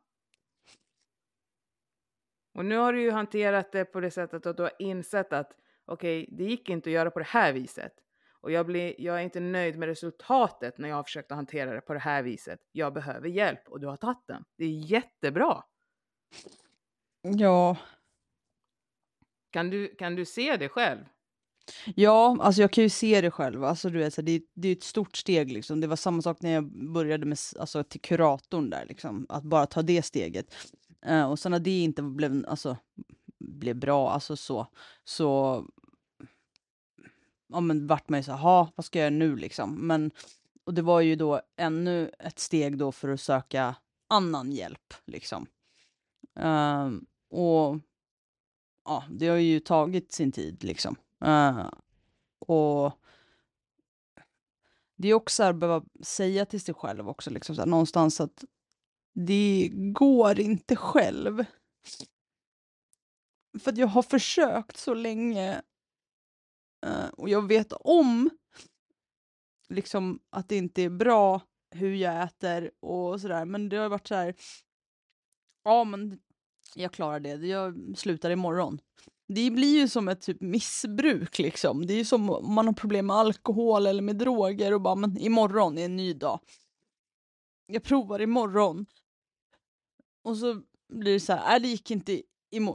Och 2.54 2.64
nu 2.64 2.76
har 2.76 2.92
du 2.92 3.02
ju 3.02 3.10
hanterat 3.10 3.72
det 3.72 3.84
på 3.84 4.00
det 4.00 4.10
sättet 4.10 4.46
att 4.46 4.56
du 4.56 4.62
har 4.62 4.72
insett 4.78 5.32
att 5.32 5.52
okej, 5.84 6.22
okay, 6.22 6.36
det 6.36 6.44
gick 6.44 6.68
inte 6.68 6.90
att 6.90 6.94
göra 6.94 7.10
på 7.10 7.18
det 7.18 7.24
här 7.24 7.52
viset. 7.52 7.92
Och 8.40 8.50
jag, 8.50 8.66
blir, 8.66 8.94
jag 9.00 9.18
är 9.18 9.22
inte 9.22 9.40
nöjd 9.40 9.78
med 9.78 9.86
resultatet 9.86 10.78
när 10.78 10.88
jag 10.88 10.96
har 10.96 11.02
försökt 11.02 11.32
att 11.32 11.36
hantera 11.36 11.74
det 11.74 11.80
på 11.80 11.92
det 11.92 11.98
här 11.98 12.22
viset. 12.22 12.60
Jag 12.72 12.92
behöver 12.92 13.28
hjälp 13.28 13.68
och 13.68 13.80
du 13.80 13.86
har 13.86 13.96
tagit 13.96 14.26
den. 14.26 14.44
Det 14.56 14.64
är 14.64 14.68
jättebra. 14.68 15.64
Ja. 17.22 17.76
Kan 19.54 19.70
du, 19.70 19.94
kan 19.94 20.16
du 20.16 20.24
se 20.24 20.56
det 20.56 20.68
själv? 20.68 21.04
Ja, 21.94 22.36
alltså 22.40 22.60
jag 22.60 22.70
kan 22.70 22.84
ju 22.84 22.90
se 22.90 23.20
det 23.20 23.30
själv. 23.30 23.64
Alltså, 23.64 23.90
du 23.90 23.98
vet, 23.98 24.14
så 24.14 24.22
det, 24.22 24.42
det 24.54 24.68
är 24.68 24.72
ett 24.72 24.82
stort 24.82 25.16
steg. 25.16 25.52
Liksom. 25.52 25.80
Det 25.80 25.86
var 25.86 25.96
samma 25.96 26.22
sak 26.22 26.42
när 26.42 26.50
jag 26.50 26.92
började 26.92 27.26
med, 27.26 27.38
alltså, 27.58 27.84
till 27.84 28.00
kuratorn 28.00 28.70
där, 28.70 28.86
liksom. 28.88 29.26
att 29.28 29.42
bara 29.42 29.66
ta 29.66 29.82
det 29.82 30.02
steget. 30.02 30.54
Uh, 31.10 31.30
och 31.30 31.38
sen 31.38 31.52
när 31.52 31.58
det 31.58 31.82
inte 31.82 32.02
blev, 32.02 32.44
alltså, 32.48 32.76
blev 33.38 33.76
bra, 33.76 34.10
alltså 34.10 34.36
så, 34.36 34.66
så 35.04 35.64
ja, 37.48 37.60
men 37.60 37.86
vart 37.86 38.08
man 38.08 38.20
ju 38.20 38.24
så 38.24 38.32
här, 38.32 38.68
vad 38.74 38.84
ska 38.84 38.98
jag 38.98 39.04
göra 39.04 39.18
nu 39.18 39.36
liksom? 39.36 39.86
Men, 39.86 40.10
och 40.64 40.74
det 40.74 40.82
var 40.82 41.00
ju 41.00 41.16
då 41.16 41.40
ännu 41.56 42.10
ett 42.18 42.38
steg 42.38 42.78
då 42.78 42.92
för 42.92 43.08
att 43.08 43.20
söka 43.20 43.74
annan 44.08 44.52
hjälp 44.52 44.94
liksom. 45.06 45.46
Uh, 46.40 46.90
och 47.30 47.80
ja, 48.84 49.04
det 49.10 49.26
har 49.26 49.36
ju 49.36 49.60
tagit 49.60 50.12
sin 50.12 50.32
tid 50.32 50.64
liksom. 50.64 50.96
Uh, 51.24 51.70
och 52.38 52.98
det 54.96 55.08
är 55.08 55.14
också 55.14 55.42
att 55.42 55.56
behöva 55.56 55.84
säga 56.02 56.46
till 56.46 56.60
sig 56.60 56.74
själv 56.74 57.08
också, 57.08 57.30
liksom, 57.30 57.54
så 57.56 57.62
här, 57.62 57.66
någonstans 57.66 58.20
att 58.20 58.44
det 59.14 59.70
går 59.72 60.40
inte 60.40 60.76
själv. 60.76 61.44
För 63.60 63.70
att 63.70 63.78
jag 63.78 63.86
har 63.86 64.02
försökt 64.02 64.76
så 64.76 64.94
länge 64.94 65.62
uh, 66.86 67.08
och 67.08 67.28
jag 67.28 67.48
vet 67.48 67.72
om 67.72 68.30
liksom 69.68 70.20
att 70.30 70.48
det 70.48 70.56
inte 70.56 70.82
är 70.82 70.90
bra 70.90 71.40
hur 71.70 71.94
jag 71.94 72.22
äter 72.22 72.70
och 72.80 73.20
sådär. 73.20 73.44
Men 73.44 73.68
det 73.68 73.76
har 73.76 73.88
varit 73.88 74.06
så 74.06 74.14
här. 74.14 74.34
Ja, 75.64 75.84
men 75.84 76.20
jag 76.74 76.92
klarar 76.92 77.20
det. 77.20 77.46
Jag 77.46 77.94
slutar 77.96 78.30
imorgon. 78.30 78.78
Det 79.28 79.50
blir 79.50 79.80
ju 79.80 79.88
som 79.88 80.08
ett 80.08 80.20
typ 80.20 80.40
missbruk 80.40 81.38
liksom. 81.38 81.86
Det 81.86 81.94
är 81.94 81.98
ju 81.98 82.04
som 82.04 82.30
om 82.30 82.54
man 82.54 82.66
har 82.66 82.74
problem 82.74 83.06
med 83.06 83.16
alkohol 83.16 83.86
eller 83.86 84.02
med 84.02 84.16
droger 84.16 84.74
och 84.74 84.80
bara 84.80 84.94
men 84.94 85.18
imorgon 85.18 85.78
är 85.78 85.84
en 85.84 85.96
ny 85.96 86.12
dag. 86.12 86.40
Jag 87.66 87.82
provar 87.82 88.20
imorgon. 88.20 88.86
Och 90.22 90.36
så 90.36 90.62
blir 90.88 91.12
det 91.12 91.20
så 91.20 91.32
här, 91.32 91.48
nej 91.48 91.60
det 91.60 91.68
gick 91.68 91.90
inte 91.90 92.22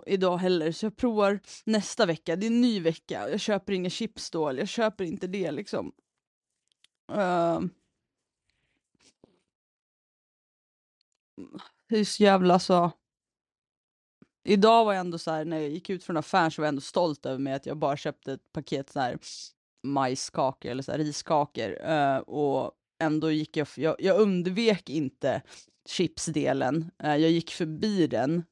idag 0.05 0.37
heller 0.37 0.71
så 0.71 0.85
jag 0.85 0.97
provar 0.97 1.39
nästa 1.65 2.05
vecka. 2.05 2.35
Det 2.35 2.45
är 2.45 2.51
en 2.51 2.61
ny 2.61 2.79
vecka. 2.79 3.29
Jag 3.29 3.39
köper 3.39 3.73
inga 3.73 3.89
chips 3.89 4.31
då, 4.31 4.49
eller 4.49 4.59
jag 4.59 4.69
köper 4.69 5.03
inte 5.03 5.27
det 5.27 5.51
liksom. 5.51 5.91
Uh, 7.11 7.61
det 11.89 11.99
är 11.99 12.05
så 12.05 12.23
jävla 12.23 12.59
så 12.59 12.91
idag 14.49 14.85
var 14.85 14.93
jag 14.93 14.99
ändå 14.99 15.17
så 15.17 15.31
här, 15.31 15.45
när 15.45 15.59
jag 15.59 15.69
gick 15.69 15.89
ut 15.89 16.03
från 16.03 16.17
affären 16.17 16.51
så 16.51 16.61
var 16.61 16.65
jag 16.65 16.69
ändå 16.69 16.81
stolt 16.81 17.25
över 17.25 17.39
mig 17.39 17.53
att 17.53 17.65
jag 17.65 17.77
bara 17.77 17.97
köpte 17.97 18.33
ett 18.33 18.51
paket 18.53 18.89
så 18.89 18.99
här 18.99 19.17
majskakor 19.83 20.71
eller 20.71 20.83
så 20.83 20.91
här, 20.91 20.99
riskakor. 20.99 21.89
Uh, 21.89 22.17
och 22.17 22.71
ändå 22.99 23.31
gick 23.31 23.57
jag, 23.57 23.67
jag, 23.75 23.95
jag 23.99 24.19
undvek 24.19 24.89
inte 24.89 25.41
chipsdelen. 25.89 26.91
Uh, 27.03 27.17
jag 27.17 27.31
gick 27.31 27.51
förbi 27.51 28.07
den. 28.07 28.43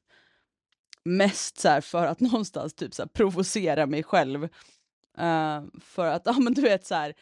Mest 1.04 1.58
så 1.58 1.80
för 1.82 2.06
att 2.06 2.20
någonstans 2.30 2.74
typ 2.74 2.94
så 2.94 3.08
provocera 3.08 3.86
mig 3.86 4.02
själv. 4.02 4.42
Uh, 4.44 5.62
för 5.80 6.06
att, 6.06 6.22
ja 6.24 6.38
men 6.38 6.54
du 6.54 6.62
vet 6.62 6.86
så 6.86 6.94
här, 6.94 7.14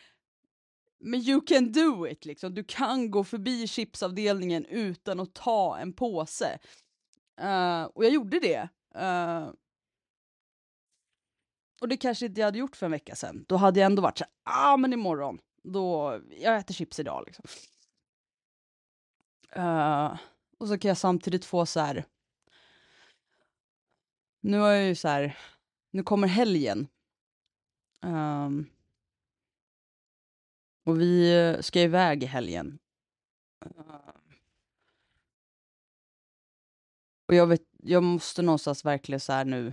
men 1.01 1.21
you 1.21 1.41
can 1.47 1.73
do 1.73 2.07
it 2.09 2.25
liksom. 2.25 2.55
Du 2.55 2.65
kan 2.65 3.11
gå 3.11 3.25
förbi 3.25 3.67
chipsavdelningen 3.67 4.67
utan 4.67 5.21
att 5.21 5.35
ta 5.35 5.79
en 5.79 5.93
påse. 5.93 6.59
Uh, 7.41 7.85
och 7.85 8.05
jag 8.05 8.13
gjorde 8.13 8.41
det. 8.41 8.69
Uh, 8.97 9.53
och 11.81 11.89
det 11.89 11.97
kanske 11.97 12.27
inte 12.27 12.41
jag 12.41 12.47
hade 12.47 12.59
gjort 12.59 12.77
för 12.77 12.87
en 12.87 12.93
vecka 12.93 13.15
sedan. 13.15 13.45
Då 13.49 13.57
hade 13.57 13.81
jag 13.81 13.87
ändå 13.87 14.03
varit 14.03 14.19
så 14.19 14.25
här, 14.25 14.33
ah 14.45 14.77
men 14.77 14.93
imorgon, 14.93 15.39
då, 15.63 16.21
jag 16.31 16.57
äter 16.57 16.75
chips 16.75 17.01
idag 17.01 17.25
liksom. 17.27 17.45
Uh, 19.57 20.19
och 20.59 20.69
så 20.69 20.79
kan 20.79 20.89
jag 20.89 20.99
samtidigt 20.99 21.45
få 21.45 21.67
så 21.67 21.81
här, 21.81 22.05
nu 24.41 24.59
har 24.59 24.71
jag 24.71 24.87
ju 24.87 24.95
så 24.95 25.09
här, 25.09 25.39
nu 25.91 26.03
kommer 26.03 26.29
helgen. 26.29 26.89
Um, 28.03 28.71
och 30.85 31.01
vi 31.01 31.57
ska 31.61 31.81
iväg 31.81 32.23
i 32.23 32.27
helgen. 32.27 32.79
Uh, 33.67 34.16
och 37.29 37.35
jag 37.35 37.47
vet, 37.47 37.63
jag 37.83 38.03
måste 38.03 38.43
någonstans 38.43 38.85
verkligen 38.85 39.21
så 39.21 39.33
här 39.33 39.45
nu 39.45 39.73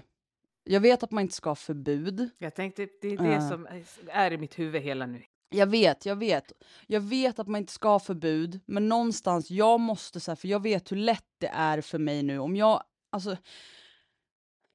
jag 0.63 0.81
vet 0.81 1.03
att 1.03 1.11
man 1.11 1.21
inte 1.21 1.35
ska 1.35 1.49
ha 1.49 1.55
förbud. 1.55 2.29
Jag 2.37 2.55
tänkte, 2.55 2.87
det 3.01 3.07
är 3.07 3.17
det 3.17 3.35
uh. 3.35 3.49
som 3.49 3.67
är 4.07 4.33
i 4.33 4.37
mitt 4.37 4.59
huvud 4.59 4.81
hela 4.81 5.05
nu. 5.05 5.23
Jag 5.49 5.67
vet, 5.67 6.05
jag 6.05 6.15
vet. 6.15 6.51
Jag 6.87 7.01
vet 7.01 7.39
att 7.39 7.47
man 7.47 7.61
inte 7.61 7.73
ska 7.73 7.87
ha 7.87 7.99
förbud, 7.99 8.59
men 8.65 8.89
någonstans, 8.89 9.51
jag 9.51 9.79
måste 9.79 10.19
så 10.19 10.31
här, 10.31 10.35
för 10.35 10.47
jag 10.47 10.63
vet 10.63 10.91
hur 10.91 10.97
lätt 10.97 11.25
det 11.37 11.47
är 11.47 11.81
för 11.81 11.99
mig 11.99 12.23
nu. 12.23 12.39
Om 12.39 12.55
jag, 12.55 12.83
alltså, 13.09 13.37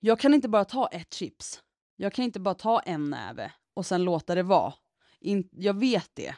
jag 0.00 0.20
kan 0.20 0.34
inte 0.34 0.48
bara 0.48 0.64
ta 0.64 0.86
ett 0.86 1.14
chips. 1.14 1.62
Jag 1.96 2.12
kan 2.12 2.24
inte 2.24 2.40
bara 2.40 2.54
ta 2.54 2.80
en 2.80 3.10
näve 3.10 3.52
och 3.74 3.86
sen 3.86 4.04
låta 4.04 4.34
det 4.34 4.42
vara. 4.42 4.74
In, 5.20 5.48
jag 5.52 5.80
vet 5.80 6.10
det. 6.14 6.34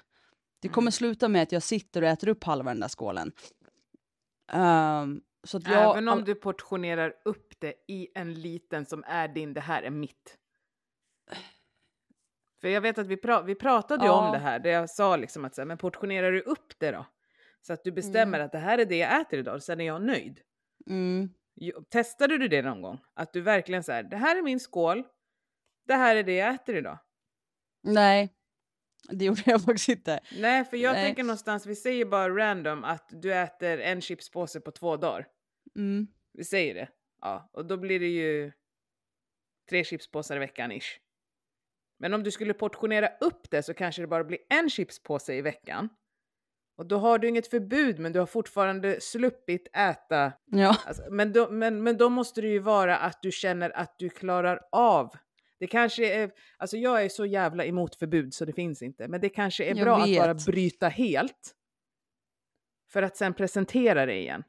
Det 0.61 0.69
kommer 0.69 0.87
mm. 0.87 0.93
sluta 0.93 1.29
med 1.29 1.43
att 1.43 1.53
jag 1.53 1.63
sitter 1.63 2.03
och 2.03 2.09
äter 2.09 2.29
upp 2.29 2.45
halva 2.45 2.71
den 2.71 2.81
där 2.81 2.89
skålen. 2.89 3.33
Um, 4.53 5.23
så 5.45 5.61
jag, 5.65 5.91
Även 5.91 6.09
om 6.09 6.25
du 6.25 6.35
portionerar 6.35 7.15
upp 7.25 7.61
det 7.61 7.75
i 7.89 8.09
en 8.15 8.35
liten 8.35 8.87
som 8.87 9.05
är 9.07 9.29
din, 9.29 9.55
det 9.55 9.61
här 9.61 9.83
är 9.83 9.91
mitt. 9.91 10.39
För 12.61 12.69
jag 12.69 12.81
vet 12.81 12.99
att 12.99 13.07
vi, 13.07 13.17
pra 13.17 13.43
vi 13.43 13.55
pratade 13.55 14.07
ja. 14.07 14.27
om 14.27 14.33
det 14.33 14.39
här, 14.39 14.59
där 14.59 14.71
jag 14.71 14.91
sa 14.91 15.17
liksom 15.17 15.45
att 15.45 15.55
så 15.55 15.61
här, 15.61 15.67
men 15.67 15.79
portionerar 15.79 16.33
du 16.33 16.41
upp 16.41 16.79
det 16.79 16.91
då? 16.91 17.07
Så 17.61 17.73
att 17.73 17.85
du 17.85 17.93
bestämmer 17.93 18.39
mm. 18.39 18.47
att 18.47 18.53
det 18.53 18.59
här 18.59 18.79
är 18.79 18.85
det 18.85 18.97
jag 18.97 19.21
äter 19.21 19.39
idag, 19.39 19.63
sen 19.63 19.81
är 19.81 19.87
jag 19.87 20.03
nöjd. 20.03 20.41
Mm. 20.87 21.31
Testade 21.91 22.39
du 22.39 22.49
det 22.49 22.63
någon 22.63 22.83
gång? 22.83 22.99
Att 23.15 23.33
du 23.33 23.41
verkligen 23.41 23.85
så 23.85 24.03
det 24.03 24.17
här 24.17 24.37
är 24.37 24.43
min 24.43 24.61
skål, 24.61 25.05
det 25.87 25.95
här 25.95 26.17
är 26.17 26.23
det 26.23 26.35
jag 26.35 26.55
äter 26.55 26.77
idag. 26.77 26.99
Nej, 27.83 28.35
det 29.09 29.25
gjorde 29.25 29.43
jag 29.47 29.63
faktiskt 29.63 29.89
inte. 29.89 30.21
Nej, 30.39 30.65
för 30.65 30.77
jag 30.77 30.93
Nej. 30.93 31.07
tänker 31.07 31.23
någonstans, 31.23 31.67
vi 31.67 31.77
säger 31.77 32.05
bara 32.05 32.37
random 32.37 32.85
att 32.85 33.09
du 33.11 33.35
äter 33.35 33.81
en 33.81 34.01
chipspåse 34.01 34.61
på 34.61 34.71
två 34.71 34.97
dagar. 34.97 35.27
Mm. 35.77 36.07
Vi 36.33 36.45
säger 36.45 36.75
det. 36.75 36.89
Ja, 37.21 37.51
och 37.53 37.67
då 37.67 37.77
blir 37.77 38.01
det 38.01 38.09
ju 38.09 38.53
tre 39.71 39.85
chipspåsar 39.85 40.37
i 40.37 40.39
veckan 40.39 40.73
ish. 40.73 40.99
Men 41.99 42.15
om 42.15 42.23
du 42.23 42.31
skulle 42.31 42.55
portionera 42.55 43.09
upp 43.21 43.51
det 43.51 43.63
så 43.63 43.75
kanske 43.75 44.03
det 44.03 44.07
bara 44.07 44.25
blir 44.25 44.39
en 44.49 44.71
chipspåse 44.71 45.35
i 45.35 45.43
veckan. 45.43 45.89
Och 46.77 46.87
då 46.87 46.99
har 46.99 47.19
du 47.19 47.29
inget 47.29 47.47
förbud 47.47 47.99
men 47.99 48.13
du 48.13 48.19
har 48.19 48.27
fortfarande 48.27 49.01
sluppit 49.01 49.69
äta. 49.77 50.33
Ja. 50.47 50.77
Alltså, 50.87 51.03
men, 51.11 51.33
då, 51.33 51.51
men, 51.51 51.83
men 51.83 51.97
då 51.97 52.09
måste 52.09 52.41
det 52.41 52.49
ju 52.49 52.59
vara 52.59 52.99
att 52.99 53.23
du 53.23 53.33
känner 53.33 53.71
att 53.71 53.99
du 53.99 54.09
klarar 54.09 54.61
av 54.73 55.17
det 55.61 55.67
kanske 55.67 56.15
är, 56.15 56.31
alltså 56.57 56.77
jag 56.77 57.05
är 57.05 57.09
så 57.09 57.27
jävla 57.27 57.65
emot 57.65 57.97
förbud 57.97 58.35
så 58.35 58.45
det 58.45 58.53
finns 58.53 58.83
inte, 58.83 59.09
men 59.09 59.21
det 59.21 59.29
kanske 59.29 59.65
är 59.65 59.75
jag 59.77 59.85
bra 59.85 60.05
vet. 60.05 60.21
att 60.21 60.27
bara 60.27 60.53
bryta 60.53 60.89
helt. 60.89 61.55
För 62.93 63.03
att 63.03 63.17
sen 63.17 63.35
presentera 63.35 64.07
det 64.07 64.19
igen. 64.21 64.43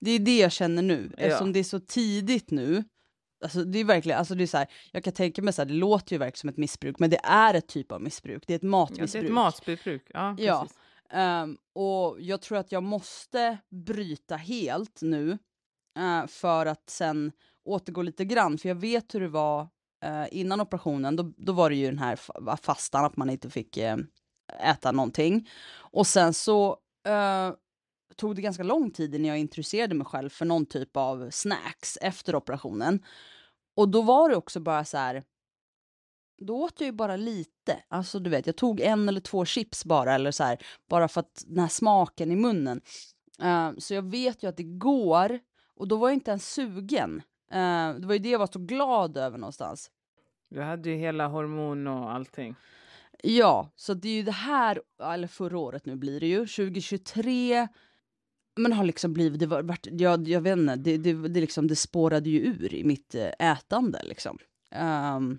Det 0.00 0.10
är 0.10 0.18
det 0.18 0.38
jag 0.38 0.52
känner 0.52 0.82
nu, 0.82 1.10
ja. 1.16 1.22
eftersom 1.22 1.52
det 1.52 1.58
är 1.58 1.64
så 1.64 1.80
tidigt 1.80 2.50
nu. 2.50 2.84
Alltså 3.44 3.64
det 3.64 3.78
är 3.78 3.84
verkligen, 3.84 4.18
alltså 4.18 4.34
det 4.34 4.42
är 4.44 4.46
så 4.46 4.56
här, 4.56 4.66
jag 4.92 5.04
kan 5.04 5.12
tänka 5.12 5.42
mig 5.42 5.52
så 5.52 5.62
här, 5.62 5.66
det 5.66 5.74
låter 5.74 6.12
ju 6.12 6.18
verkligen 6.18 6.36
som 6.36 6.48
ett 6.48 6.56
missbruk, 6.56 6.98
men 6.98 7.10
det 7.10 7.20
är 7.24 7.54
ett 7.54 7.68
typ 7.68 7.92
av 7.92 8.02
missbruk. 8.02 8.44
Det 8.46 8.54
är 8.54 8.56
ett 8.56 8.62
matmissbruk. 8.62 9.14
Ja, 9.14 9.20
det 9.20 9.26
är 9.26 9.28
ett 9.28 9.34
matmissbruk. 9.34 10.10
Ja, 10.14 10.36
ja. 10.38 10.66
Um, 11.42 11.58
och 11.72 12.16
jag 12.20 12.40
tror 12.40 12.58
att 12.58 12.72
jag 12.72 12.82
måste 12.82 13.58
bryta 13.86 14.36
helt 14.36 15.02
nu 15.02 15.38
uh, 15.98 16.26
för 16.26 16.66
att 16.66 16.90
sen 16.90 17.32
återgå 17.64 18.02
lite 18.02 18.24
grann, 18.24 18.58
för 18.58 18.68
jag 18.68 18.76
vet 18.76 19.14
hur 19.14 19.20
det 19.20 19.28
var 19.28 19.68
Eh, 20.06 20.26
innan 20.30 20.60
operationen, 20.60 21.16
då, 21.16 21.32
då 21.36 21.52
var 21.52 21.70
det 21.70 21.76
ju 21.76 21.86
den 21.86 21.98
här 21.98 22.16
fastan, 22.56 23.04
att 23.04 23.16
man 23.16 23.30
inte 23.30 23.50
fick 23.50 23.76
eh, 23.76 23.96
äta 24.62 24.92
någonting. 24.92 25.48
Och 25.76 26.06
sen 26.06 26.34
så 26.34 26.76
eh, 27.06 27.52
tog 28.16 28.36
det 28.36 28.42
ganska 28.42 28.62
lång 28.62 28.90
tid 28.90 29.14
innan 29.14 29.28
jag 29.28 29.38
intresserade 29.38 29.94
mig 29.94 30.06
själv 30.06 30.28
för 30.28 30.44
någon 30.44 30.66
typ 30.66 30.96
av 30.96 31.30
snacks 31.30 31.98
efter 32.00 32.36
operationen. 32.36 33.04
Och 33.76 33.88
då 33.88 34.02
var 34.02 34.30
det 34.30 34.36
också 34.36 34.60
bara 34.60 34.84
så 34.84 34.96
här, 34.96 35.22
då 36.38 36.62
åt 36.62 36.80
jag 36.80 36.86
ju 36.86 36.92
bara 36.92 37.16
lite. 37.16 37.82
Alltså 37.88 38.18
du 38.18 38.30
vet, 38.30 38.46
jag 38.46 38.56
tog 38.56 38.80
en 38.80 39.08
eller 39.08 39.20
två 39.20 39.44
chips 39.44 39.84
bara, 39.84 40.14
eller 40.14 40.30
så 40.30 40.44
här, 40.44 40.58
bara 40.88 41.08
för 41.08 41.20
att 41.20 41.44
den 41.46 41.58
här 41.58 41.68
smaken 41.68 42.32
i 42.32 42.36
munnen. 42.36 42.80
Uh, 43.42 43.78
så 43.78 43.94
jag 43.94 44.10
vet 44.10 44.42
ju 44.42 44.48
att 44.48 44.56
det 44.56 44.78
går, 44.78 45.38
och 45.76 45.88
då 45.88 45.96
var 45.96 46.08
jag 46.08 46.14
inte 46.16 46.30
ens 46.30 46.52
sugen. 46.52 47.22
Uh, 47.52 48.00
det 48.00 48.06
var 48.06 48.12
ju 48.12 48.18
det 48.18 48.28
jag 48.28 48.38
var 48.38 48.48
så 48.52 48.58
glad 48.58 49.16
över 49.16 49.38
någonstans. 49.38 49.90
Du 50.56 50.62
hade 50.62 50.90
ju 50.90 50.96
hela 50.96 51.26
hormon 51.26 51.86
och 51.86 52.12
allting. 52.12 52.54
Ja, 53.22 53.72
så 53.76 53.94
det 53.94 54.08
är 54.08 54.12
ju 54.12 54.22
det 54.22 54.32
här, 54.32 54.80
eller 55.02 55.28
förra 55.28 55.58
året 55.58 55.86
nu 55.86 55.96
blir 55.96 56.20
det 56.20 56.26
ju, 56.26 56.38
2023, 56.38 57.68
men 58.56 58.72
har 58.72 58.84
liksom 58.84 59.12
blivit, 59.12 59.40
det 59.40 59.46
var, 59.46 59.62
vart, 59.62 59.86
jag, 59.90 60.28
jag 60.28 60.40
vet 60.40 60.58
inte, 60.58 60.76
det, 60.76 60.96
det, 60.96 61.28
det, 61.28 61.40
liksom, 61.40 61.66
det 61.66 61.76
spårade 61.76 62.30
ju 62.30 62.40
ur 62.40 62.74
i 62.74 62.84
mitt 62.84 63.14
eh, 63.14 63.52
ätande 63.52 64.00
liksom. 64.04 64.38
Um, 65.16 65.38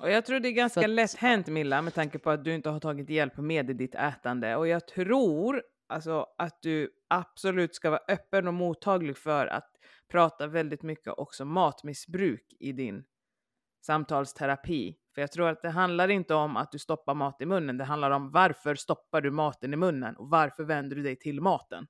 och 0.00 0.10
jag 0.10 0.26
tror 0.26 0.40
det 0.40 0.48
är 0.48 0.52
ganska 0.52 0.80
att, 0.80 0.90
lätt 0.90 1.14
hänt 1.14 1.46
Milla, 1.46 1.82
med 1.82 1.94
tanke 1.94 2.18
på 2.18 2.30
att 2.30 2.44
du 2.44 2.54
inte 2.54 2.70
har 2.70 2.80
tagit 2.80 3.10
hjälp 3.10 3.36
med 3.36 3.76
ditt 3.76 3.94
ätande. 3.94 4.56
Och 4.56 4.68
jag 4.68 4.88
tror 4.88 5.62
alltså, 5.86 6.26
att 6.38 6.62
du 6.62 6.90
absolut 7.08 7.74
ska 7.74 7.90
vara 7.90 8.02
öppen 8.08 8.48
och 8.48 8.54
mottaglig 8.54 9.16
för 9.16 9.46
att 9.46 9.70
prata 10.08 10.46
väldigt 10.46 10.82
mycket 10.82 11.12
också 11.16 11.44
matmissbruk 11.44 12.46
i 12.60 12.72
din 12.72 13.04
samtalsterapi. 13.86 14.96
För 15.14 15.20
jag 15.20 15.32
tror 15.32 15.48
att 15.48 15.62
det 15.62 15.70
handlar 15.70 16.08
inte 16.08 16.34
om 16.34 16.56
att 16.56 16.72
du 16.72 16.78
stoppar 16.78 17.14
mat 17.14 17.40
i 17.40 17.46
munnen, 17.46 17.78
det 17.78 17.84
handlar 17.84 18.10
om 18.10 18.30
varför 18.30 18.74
stoppar 18.74 19.20
du 19.20 19.30
maten 19.30 19.72
i 19.72 19.76
munnen 19.76 20.16
och 20.16 20.30
varför 20.30 20.64
vänder 20.64 20.96
du 20.96 21.02
dig 21.02 21.16
till 21.16 21.40
maten? 21.40 21.86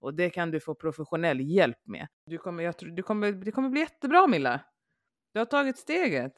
Och 0.00 0.14
det 0.14 0.30
kan 0.30 0.50
du 0.50 0.60
få 0.60 0.74
professionell 0.74 1.40
hjälp 1.40 1.86
med. 1.86 2.08
Du 2.26 2.38
kommer, 2.38 2.64
jag 2.64 2.78
tror, 2.78 2.90
du 2.90 3.02
kommer, 3.02 3.32
det 3.32 3.52
kommer 3.52 3.68
bli 3.68 3.80
jättebra 3.80 4.26
Milla. 4.26 4.60
Du 5.32 5.40
har 5.40 5.46
tagit 5.46 5.78
steget. 5.78 6.32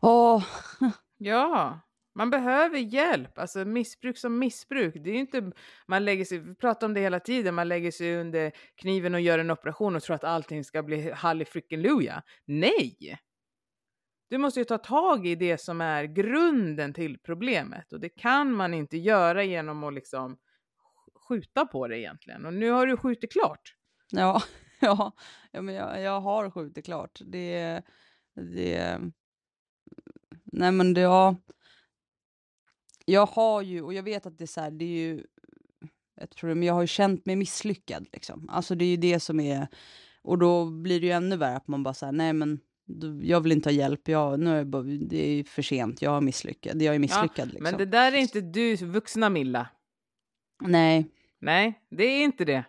Åh. 0.00 0.36
Oh. 0.36 0.44
Ja, 1.24 1.80
man 2.14 2.30
behöver 2.30 2.78
hjälp. 2.78 3.38
Alltså 3.38 3.64
missbruk 3.64 4.18
som 4.18 4.38
missbruk. 4.38 4.94
Det 5.04 5.10
är 5.10 5.14
inte, 5.14 5.52
man 5.86 6.04
lägger 6.04 6.24
sig, 6.24 6.38
vi 6.38 6.54
pratar 6.54 6.86
om 6.86 6.94
det 6.94 7.00
hela 7.00 7.20
tiden, 7.20 7.54
man 7.54 7.68
lägger 7.68 7.90
sig 7.90 8.16
under 8.16 8.52
kniven 8.74 9.14
och 9.14 9.20
gör 9.20 9.38
en 9.38 9.50
operation 9.50 9.96
och 9.96 10.02
tror 10.02 10.16
att 10.16 10.24
allting 10.24 10.64
ska 10.64 10.82
bli 10.82 11.10
halleluja. 11.10 12.22
Nej! 12.46 13.18
Du 14.32 14.38
måste 14.38 14.60
ju 14.60 14.64
ta 14.64 14.78
tag 14.78 15.26
i 15.26 15.34
det 15.34 15.58
som 15.58 15.80
är 15.80 16.04
grunden 16.04 16.94
till 16.94 17.18
problemet 17.18 17.92
och 17.92 18.00
det 18.00 18.08
kan 18.08 18.52
man 18.52 18.74
inte 18.74 18.96
göra 18.96 19.44
genom 19.44 19.84
att 19.84 19.94
liksom 19.94 20.36
skjuta 21.28 21.66
på 21.66 21.88
det 21.88 21.98
egentligen. 21.98 22.46
Och 22.46 22.54
nu 22.54 22.70
har 22.70 22.86
du 22.86 22.96
skjutit 22.96 23.32
klart. 23.32 23.74
Ja, 24.10 24.42
ja, 24.80 25.12
ja 25.50 25.62
men 25.62 25.74
jag, 25.74 26.00
jag 26.00 26.20
har 26.20 26.50
skjutit 26.50 26.84
klart. 26.84 27.20
Det, 27.24 27.82
det, 28.34 29.00
nej 30.44 30.72
men 30.72 30.94
det 30.94 31.00
ja. 31.00 31.36
jag 33.04 33.26
har 33.26 33.62
ju, 33.62 33.82
och 33.82 33.94
jag 33.94 34.02
vet 34.02 34.26
att 34.26 34.38
det 34.38 34.44
är 34.44 34.46
så 34.46 34.60
här, 34.60 34.70
det 34.70 34.84
är 34.84 34.98
ju 34.98 35.24
ett 36.20 36.36
problem, 36.36 36.58
men 36.58 36.66
jag 36.68 36.74
har 36.74 36.82
ju 36.82 36.86
känt 36.86 37.26
mig 37.26 37.36
misslyckad 37.36 38.06
liksom. 38.12 38.48
Alltså 38.48 38.74
det 38.74 38.84
är 38.84 38.90
ju 38.90 38.96
det 38.96 39.20
som 39.20 39.40
är, 39.40 39.66
och 40.22 40.38
då 40.38 40.64
blir 40.64 41.00
det 41.00 41.06
ju 41.06 41.12
ännu 41.12 41.36
värre 41.36 41.56
att 41.56 41.68
man 41.68 41.82
bara 41.82 41.94
säger 41.94 42.12
nej 42.12 42.32
men 42.32 42.60
jag 43.22 43.40
vill 43.40 43.52
inte 43.52 43.68
ha 43.68 43.74
hjälp, 43.74 44.08
jag, 44.08 44.40
nu 44.40 44.50
är 44.50 44.64
bara, 44.64 44.82
det 44.82 45.16
är 45.16 45.44
för 45.44 45.62
sent, 45.62 46.02
jag 46.02 46.10
har 46.10 46.20
misslyckats, 46.20 46.82
jag 46.82 46.94
är 46.94 46.98
misslyckad. 46.98 47.48
Ja, 47.48 47.52
liksom. 47.52 47.62
Men 47.62 47.76
det 47.76 47.86
där 47.86 48.12
är 48.12 48.16
inte 48.16 48.40
du, 48.40 48.76
vuxna 48.76 49.30
Milla. 49.30 49.68
Nej. 50.62 51.10
Nej, 51.40 51.82
det 51.90 52.04
är 52.04 52.24
inte 52.24 52.44
det. 52.44 52.64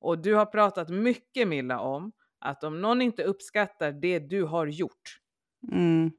Och 0.00 0.18
du 0.18 0.34
har 0.34 0.46
pratat 0.46 0.88
mycket 0.88 1.48
Milla 1.48 1.80
om 1.80 2.12
att 2.38 2.64
om 2.64 2.80
någon 2.80 3.02
inte 3.02 3.24
uppskattar 3.24 3.92
det 3.92 4.18
du 4.18 4.42
har 4.42 4.66
gjort, 4.66 5.20
mm. 5.72 6.12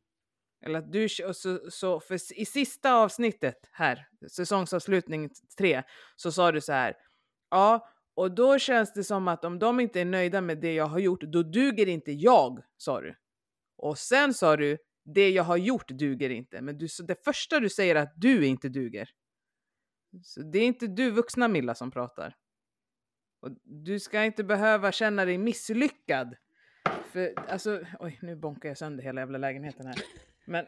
Eller 0.66 0.80
att 0.80 0.92
du, 0.92 1.10
så, 1.10 1.60
så 1.70 2.00
för 2.00 2.40
i 2.40 2.46
sista 2.46 2.94
avsnittet 2.94 3.70
här, 3.72 4.08
säsongsavslutning 4.32 5.30
tre, 5.58 5.84
så 6.16 6.32
sa 6.32 6.52
du 6.52 6.62
så 6.62 6.72
här. 6.74 6.96
Ja, 7.50 7.90
och 8.16 8.36
då 8.36 8.60
känns 8.60 8.94
det 8.94 9.04
som 9.04 9.28
att 9.28 9.46
om 9.46 9.60
de 9.60 9.80
inte 9.80 10.02
är 10.02 10.06
nöjda 10.06 10.42
med 10.42 10.58
det 10.58 10.74
jag 10.74 10.86
har 10.86 11.00
gjort, 11.00 11.22
då 11.22 11.44
duger 11.44 11.88
inte 11.88 12.12
jag, 12.12 12.64
sa 12.78 13.02
du. 13.02 13.16
Och 13.78 13.98
sen 13.98 14.34
sa 14.34 14.58
du, 14.58 14.78
det 15.06 15.30
jag 15.30 15.44
har 15.44 15.58
gjort 15.58 15.88
duger 15.90 16.30
inte. 16.30 16.62
Men 16.62 16.78
du, 16.78 16.88
det 17.08 17.24
första 17.24 17.60
du 17.60 17.70
säger 17.70 17.96
är 17.96 18.02
att 18.02 18.14
du 18.16 18.46
inte 18.46 18.70
duger. 18.70 19.10
Så 20.24 20.42
det 20.42 20.60
är 20.60 20.66
inte 20.66 20.88
du 20.88 21.12
vuxna 21.12 21.48
Milla 21.48 21.76
som 21.76 21.92
pratar. 21.92 22.36
Och 23.42 23.50
du 23.64 24.00
ska 24.00 24.24
inte 24.24 24.44
behöva 24.44 24.92
känna 24.92 25.26
dig 25.26 25.38
misslyckad. 25.38 26.36
För 27.12 27.34
alltså, 27.50 27.86
oj 28.00 28.20
nu 28.22 28.36
bonkar 28.36 28.70
jag 28.70 28.78
sönder 28.78 29.04
hela 29.04 29.22
jävla 29.22 29.38
lägenheten 29.38 29.88
här. 29.88 29.96
Men, 30.46 30.66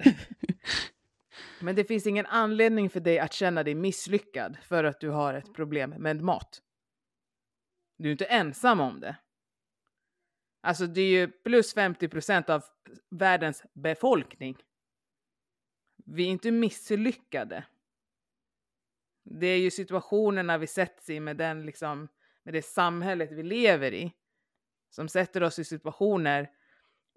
men 1.62 1.76
det 1.76 1.84
finns 1.84 2.08
ingen 2.08 2.26
anledning 2.26 2.90
för 2.90 3.00
dig 3.00 3.20
att 3.20 3.34
känna 3.34 3.64
dig 3.64 3.76
misslyckad 3.76 4.58
för 4.64 4.84
att 4.84 5.00
du 5.00 5.10
har 5.10 5.34
ett 5.34 5.54
problem 5.54 5.90
med 5.90 6.22
mat. 6.22 6.62
Du 7.98 8.08
är 8.10 8.12
inte 8.12 8.26
ensam 8.26 8.80
om 8.80 9.00
det. 9.00 9.16
Alltså 10.62 10.88
det 10.88 11.02
är 11.02 11.10
ju 11.10 11.28
plus 11.28 11.74
50 11.74 12.08
procent 12.08 12.50
av 12.50 12.64
världens 13.10 13.64
befolkning. 13.74 14.58
Vi 16.06 16.24
är 16.24 16.28
inte 16.28 16.52
misslyckade. 16.52 17.64
Det 19.24 19.48
är 19.48 19.58
ju 19.58 19.72
situationerna 19.72 20.58
vi 20.58 20.68
sätts 20.68 21.10
i 21.10 21.20
med, 21.20 21.38
den, 21.38 21.66
liksom, 21.66 22.08
med 22.44 22.54
det 22.54 22.66
samhället 22.66 23.32
vi 23.32 23.44
lever 23.44 23.94
i 23.94 24.14
som 24.90 25.10
sätter 25.10 25.44
oss 25.44 25.60
i 25.60 25.64
situationer 25.64 26.52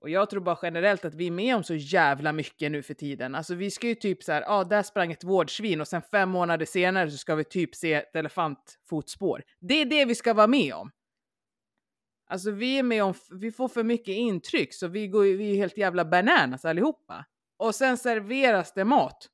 och 0.01 0.11
jag 0.11 0.31
tror 0.31 0.41
bara 0.41 0.59
generellt 0.63 1.05
att 1.05 1.15
vi 1.15 1.27
är 1.27 1.31
med 1.31 1.57
om 1.57 1.65
så 1.65 1.75
jävla 1.75 2.33
mycket 2.33 2.73
nu 2.73 2.83
för 2.83 2.95
tiden. 2.95 3.35
Alltså 3.35 3.55
vi 3.55 3.71
ska 3.71 3.87
ju 3.87 3.95
typ 3.95 4.23
så 4.23 4.33
här, 4.33 4.43
ja 4.43 4.49
ah, 4.49 4.65
där 4.65 4.83
sprang 4.83 5.13
ett 5.13 5.25
vårdsvin 5.25 5.81
och 5.81 5.89
sen 5.89 6.03
fem 6.03 6.31
månader 6.31 6.67
senare 6.67 7.11
så 7.11 7.17
ska 7.17 7.35
vi 7.35 7.45
typ 7.45 7.75
se 7.75 7.93
ett 7.95 8.17
elefantfotspår. 8.17 9.43
Det 9.61 9.75
är 9.75 9.85
det 9.85 10.05
vi 10.05 10.15
ska 10.15 10.35
vara 10.35 10.47
med 10.47 10.75
om. 10.75 10.91
Alltså 12.27 12.51
vi 12.51 12.79
är 12.79 12.83
med 12.83 13.05
om, 13.05 13.15
vi 13.31 13.53
får 13.53 13.69
för 13.69 13.85
mycket 13.85 14.15
intryck 14.15 14.75
så 14.75 14.89
vi, 14.89 15.09
går, 15.09 15.23
vi 15.23 15.53
är 15.53 15.57
helt 15.57 15.79
jävla 15.79 16.05
bananas 16.05 16.65
allihopa. 16.65 17.25
Och 17.57 17.75
sen 17.75 17.99
serveras 17.99 18.73
det 18.73 18.85
mat. 18.85 19.29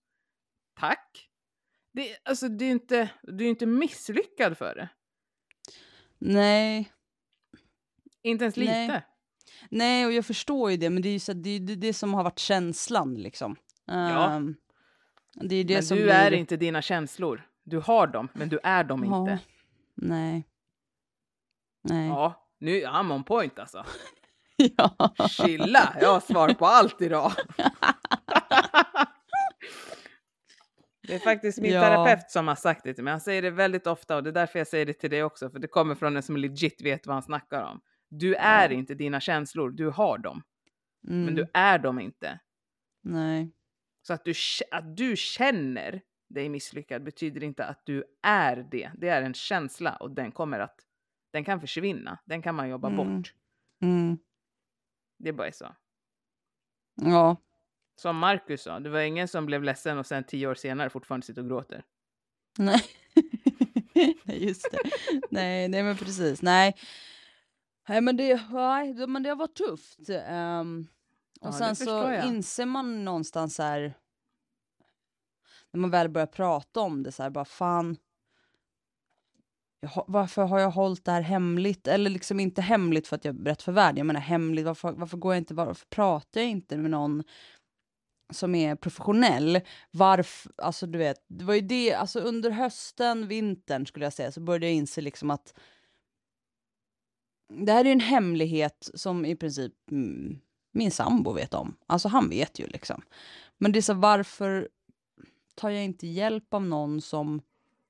Tack. 0.81 1.29
Det, 1.93 2.17
alltså 2.23 2.49
du 2.49 2.67
är 2.67 2.71
inte, 2.71 3.11
du 3.23 3.45
är 3.45 3.49
inte 3.49 3.67
misslyckad 3.67 4.59
för 4.59 4.75
det. 4.75 4.89
Nej. 6.19 6.93
Inte 8.23 8.45
ens 8.45 8.57
lite. 8.57 8.87
Nej. 8.87 9.03
Nej, 9.71 10.07
och 10.07 10.13
jag 10.13 10.27
förstår 10.27 10.71
ju 10.71 10.77
det, 10.77 10.91
men 10.91 11.03
det 11.03 11.09
är 11.09 11.13
ju 11.13 11.19
så, 11.19 11.33
det, 11.33 11.51
är 11.51 11.61
det, 11.61 11.75
det 11.75 11.93
som 11.93 12.15
har 12.15 12.25
varit 12.25 12.39
känslan 12.39 13.15
liksom. 13.15 13.57
Ja. 13.87 14.37
Um, 14.37 14.57
det 15.35 15.57
är 15.57 15.65
det 15.65 15.75
men 15.75 15.83
som 15.83 15.97
du 15.97 16.03
blir... 16.03 16.15
är 16.15 16.33
inte 16.33 16.57
dina 16.57 16.83
känslor. 16.83 17.47
Du 17.65 17.79
har 17.79 18.07
dem, 18.07 18.29
men 18.33 18.49
du 18.49 18.59
är 18.63 18.85
dem 18.85 19.05
ja. 19.05 19.21
inte. 19.21 19.39
Nej. 19.95 20.45
Nej. 21.83 22.09
Ja, 22.09 22.49
nu 22.59 22.83
är 22.83 22.89
I'm 22.89 23.15
on 23.15 23.25
point 23.25 23.59
alltså. 23.59 23.85
ja. 24.57 25.15
Chilla, 25.29 25.97
jag 26.01 26.13
har 26.13 26.21
svar 26.21 26.49
på 26.49 26.67
allt 26.67 27.03
idag. 27.03 27.33
det 31.07 31.15
är 31.15 31.19
faktiskt 31.19 31.59
min 31.59 31.73
ja. 31.73 31.81
terapeut 31.81 32.31
som 32.31 32.49
har 32.49 32.55
sagt 32.55 32.85
det 32.85 32.95
till 32.95 33.05
mig. 33.05 33.11
Han 33.11 33.21
säger 33.21 33.43
det 33.43 33.51
väldigt 33.51 33.87
ofta 33.87 34.17
och 34.17 34.23
det 34.23 34.31
är 34.31 34.35
därför 34.35 34.59
jag 34.59 34.69
säger 34.69 34.87
det 34.87 34.93
till 34.93 35.11
dig 35.11 35.25
också. 35.25 35.51
För 35.51 35.59
det 35.59 35.69
kommer 35.69 35.95
från 35.95 36.17
en 36.17 36.23
som 36.23 36.37
legit 36.37 36.83
vet 36.83 37.07
vad 37.07 37.17
han 37.17 37.23
snackar 37.23 37.63
om. 37.63 37.81
Du 38.09 38.35
är 38.35 38.73
inte 38.73 38.95
dina 38.95 39.21
känslor, 39.21 39.71
du 39.71 39.89
har 39.89 40.19
dem. 40.19 40.43
Mm. 41.09 41.25
Men 41.25 41.35
du 41.35 41.43
mm. 41.43 41.51
är 41.55 41.79
dem 41.79 42.01
inte. 42.01 42.41
Nej. 43.03 43.53
Så 44.03 44.13
att 44.13 44.25
du, 44.25 44.35
att 44.71 44.97
du 44.97 45.17
känner 45.17 46.03
dig 46.29 46.49
misslyckad 46.49 47.03
betyder 47.03 47.43
inte 47.45 47.65
att 47.65 47.87
du 47.87 48.05
är 48.23 48.57
det. 48.57 48.91
Det 48.99 49.09
är 49.09 49.23
en 49.23 49.35
känsla 49.35 49.97
och 49.97 50.11
den 50.11 50.33
kommer 50.33 50.59
att, 50.59 50.81
den 51.33 51.45
kan 51.45 51.61
försvinna. 51.61 52.19
Den 52.25 52.43
kan 52.43 52.55
man 52.55 52.69
jobba 52.69 52.89
mm. 52.89 52.97
bort. 52.97 53.35
Mm. 53.83 54.19
Det 55.19 55.33
bara 55.33 55.47
är 55.47 55.53
så. 55.53 55.77
Ja. 56.95 57.37
Som 57.97 58.17
Marcus 58.19 58.63
sa, 58.63 58.81
det 58.81 58.91
var 58.91 59.01
ingen 59.01 59.29
som 59.29 59.47
blev 59.47 59.63
ledsen 59.63 59.99
och 59.99 60.07
sen 60.07 60.25
tio 60.25 60.47
år 60.47 60.55
senare 60.55 60.91
fortfarande 60.91 61.27
sitter 61.27 61.43
och 61.43 61.49
gråter. 61.49 61.85
Nej, 62.59 62.83
just 64.25 64.71
det. 64.71 64.79
nej, 65.31 65.69
nej 65.69 65.83
men 65.83 65.97
precis. 65.97 66.43
Nej, 66.43 66.77
Nej 67.89 68.01
men 68.01 68.17
det, 68.17 68.41
nej, 68.51 69.07
men 69.07 69.23
det 69.23 69.29
har 69.29 69.37
varit 69.37 69.57
tufft. 69.57 69.99
Um, 70.09 70.89
och 71.41 71.49
ja, 71.49 71.53
sen 71.53 71.77
så 71.77 72.13
inser 72.13 72.67
man 72.67 73.05
någonstans 73.05 73.59
här 73.59 73.95
när 75.71 75.81
man 75.81 75.91
väl 75.91 76.09
börjar 76.09 76.27
prata 76.27 76.81
om 76.81 77.03
det 77.03 77.13
så 77.13 77.23
här 77.23 77.31
bara 77.31 77.45
fan. 77.45 77.97
Jag, 79.81 80.05
varför 80.07 80.43
har 80.43 80.61
jag 80.61 80.71
hållit 80.71 81.05
det 81.05 81.13
här 81.13 81.21
hemligt? 81.23 81.89
Eller 81.89 82.11
liksom 82.11 82.41
inte 82.41 82.63
hemligt 82.63 83.09
för 83.09 83.17
att 83.17 83.25
jag 83.25 83.35
berättar 83.35 83.63
för 83.63 83.73
världen. 83.73 83.97
Jag 83.97 84.07
menar 84.07 84.21
hemligt, 84.21 84.65
varför, 84.65 84.93
varför 84.93 85.17
går 85.17 85.35
jag 85.35 85.41
inte, 85.41 85.55
varför 85.55 85.87
pratar 85.87 86.41
jag 86.41 86.51
inte 86.51 86.77
med 86.77 86.91
någon 86.91 87.23
som 88.33 88.55
är 88.55 88.75
professionell. 88.75 89.61
Varför, 89.91 90.53
alltså 90.57 90.87
du 90.87 90.99
vet, 90.99 91.25
det 91.29 91.45
var 91.45 91.55
ju 91.55 91.61
det, 91.61 91.95
alltså 91.95 92.21
under 92.21 92.51
hösten, 92.51 93.29
vintern 93.29 93.87
skulle 93.87 94.07
jag 94.07 94.13
säga, 94.13 94.33
så 94.33 94.41
började 94.41 94.67
jag 94.67 94.75
inse 94.75 95.01
liksom 95.01 95.31
att 95.31 95.55
det 97.49 97.73
här 97.73 97.85
är 97.85 97.93
en 97.93 98.01
hemlighet 98.01 98.91
som 98.95 99.25
i 99.25 99.37
princip 99.37 99.73
mm, 99.91 100.39
min 100.73 100.91
sambo 100.91 101.33
vet 101.33 101.55
om. 101.55 101.77
Alltså 101.87 102.09
han 102.09 102.29
vet 102.29 102.59
ju 102.59 102.67
liksom. 102.67 103.03
Men 103.59 103.73
det 103.73 103.79
är 103.79 103.83
så 103.83 103.95
varför 103.95 104.69
tar 105.55 105.71
jag 105.71 105.85
inte 105.85 106.07
hjälp 106.07 106.55
av 106.55 106.63
någon 106.63 107.01
som... 107.01 107.41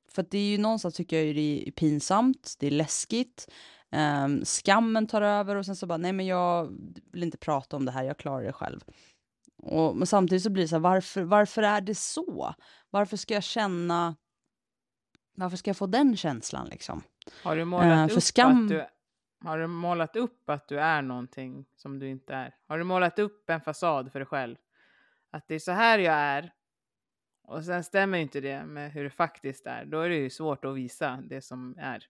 För 0.09 0.27
det 0.31 0.39
är 0.39 0.51
ju 0.51 0.59
någonstans 0.59 0.95
tycker 0.95 1.25
jag 1.25 1.37
det 1.37 1.69
är 1.69 1.71
pinsamt, 1.71 2.57
det 2.59 2.67
är 2.67 2.71
läskigt. 2.71 3.49
Um, 3.91 4.45
skammen 4.45 5.07
tar 5.07 5.23
över 5.23 5.57
och 5.57 5.67
sen 5.67 5.77
så 5.77 5.87
bara, 5.87 5.99
nej 5.99 6.13
men 6.13 6.27
jag 6.27 6.73
vill 7.13 7.23
inte 7.23 7.39
prata 7.39 7.77
om 7.77 7.85
det 7.85 7.93
här, 7.93 8.05
jag 8.05 8.19
klarar 8.19 8.45
det 8.45 8.53
själv. 8.53 8.85
Och, 9.63 9.97
men 9.97 10.07
samtidigt 10.07 10.43
så 10.43 10.51
blir 10.51 10.65
det 10.65 10.69
så 10.69 10.75
här, 10.75 10.81
varför, 10.81 11.23
varför 11.23 11.63
är 11.63 11.81
det 11.81 11.95
så? 11.95 12.55
Varför 12.91 13.17
ska 13.17 13.35
jag 13.35 13.45
känna... 13.45 14.17
Varför 15.39 15.57
ska 15.57 15.71
jag 15.71 15.77
få 15.77 15.87
den 15.87 16.17
känslan 16.17 16.69
liksom? 16.69 17.03
Har 17.43 17.57
du 17.57 17.65
målat 17.65 18.11
uh, 18.11 18.17
upp 18.17 18.23
skam... 18.23 18.63
att 18.63 18.69
du 18.69 18.87
har 19.47 19.59
du 19.59 19.67
målat 19.67 20.17
upp 20.17 20.51
att 20.51 20.69
du 20.69 20.81
är 20.81 21.03
någonting 21.03 21.67
som 21.77 21.99
du 21.99 22.09
inte 22.09 22.35
är? 22.35 22.55
Har 22.67 22.79
du 22.79 22.85
målat 22.85 23.19
upp 23.19 23.51
en 23.51 23.61
fasad 23.61 24.13
för 24.13 24.19
dig 24.19 24.27
själv? 24.27 24.57
Att 25.31 25.49
det 25.49 25.55
är 25.55 25.59
så 25.59 25.73
här 25.73 25.99
jag 25.99 26.15
är. 26.15 26.53
Och 27.43 27.65
sen 27.65 27.85
stämmer 27.85 28.19
inte 28.19 28.41
det 28.41 28.65
med 28.65 28.93
hur 28.93 29.05
det 29.05 29.11
faktiskt 29.11 29.67
är. 29.67 29.85
Då 29.85 30.01
är 30.01 30.09
det 30.09 30.17
ju 30.17 30.31
svårt 30.31 30.65
att 30.65 30.77
visa 30.77 31.23
det 31.29 31.41
som 31.41 31.75
är. 31.79 32.07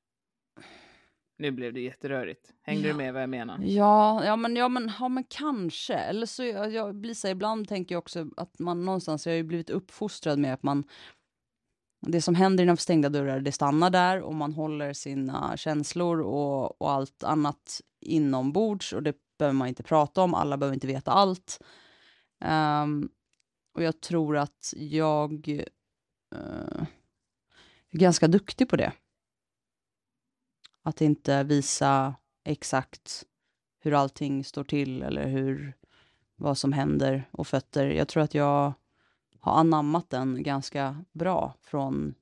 Nu 1.38 1.50
blev 1.50 1.72
det 1.72 1.80
jätterörigt. 1.80 2.52
Hängde 2.62 2.88
ja. 2.88 2.92
du 2.92 2.98
med 2.98 3.12
vad 3.12 3.22
jag 3.22 3.30
menar? 3.30 3.58
Ja, 3.62 4.24
ja, 4.24 4.36
men, 4.36 4.56
ja, 4.56 4.68
men, 4.68 4.92
ja, 5.00 5.08
men 5.08 5.24
kanske. 5.24 5.94
Eller 5.94 6.26
så 6.26 6.44
jag, 6.44 6.72
jag 6.72 6.94
blir 6.94 7.14
så 7.14 7.28
ibland 7.28 7.68
tänker 7.68 7.94
jag 7.94 7.98
också 7.98 8.26
att 8.36 8.58
man 8.58 8.84
någonstans, 8.84 9.26
jag 9.26 9.32
har 9.32 9.36
ju 9.36 9.42
blivit 9.42 9.70
uppfostrad 9.70 10.38
med 10.38 10.54
att 10.54 10.62
man 10.62 10.84
det 12.10 12.22
som 12.22 12.34
händer 12.34 12.64
innanför 12.64 12.82
stängda 12.82 13.08
dörrar, 13.08 13.40
det 13.40 13.52
stannar 13.52 13.90
där 13.90 14.20
och 14.20 14.34
man 14.34 14.52
håller 14.52 14.92
sina 14.92 15.56
känslor 15.56 16.20
och, 16.20 16.82
och 16.82 16.90
allt 16.90 17.22
annat 17.22 17.80
inombords 18.00 18.92
och 18.92 19.02
det 19.02 19.14
behöver 19.38 19.54
man 19.54 19.68
inte 19.68 19.82
prata 19.82 20.22
om, 20.22 20.34
alla 20.34 20.56
behöver 20.56 20.74
inte 20.74 20.86
veta 20.86 21.10
allt. 21.10 21.62
Um, 22.44 23.08
och 23.74 23.82
jag 23.82 24.00
tror 24.00 24.36
att 24.36 24.74
jag 24.76 25.48
uh, 26.34 26.86
är 27.90 27.98
ganska 27.98 28.28
duktig 28.28 28.68
på 28.68 28.76
det. 28.76 28.92
Att 30.82 31.00
inte 31.00 31.44
visa 31.44 32.14
exakt 32.44 33.24
hur 33.80 33.94
allting 33.94 34.44
står 34.44 34.64
till 34.64 35.02
eller 35.02 35.28
hur, 35.28 35.76
vad 36.36 36.58
som 36.58 36.72
händer 36.72 37.28
och 37.30 37.46
fötter. 37.46 37.86
Jag 37.86 38.08
tror 38.08 38.22
att 38.22 38.34
jag 38.34 38.72
har 39.46 39.60
anammat 39.60 40.10
den 40.10 40.42
ganska 40.42 41.04
bra 41.12 41.54
från 41.60 42.14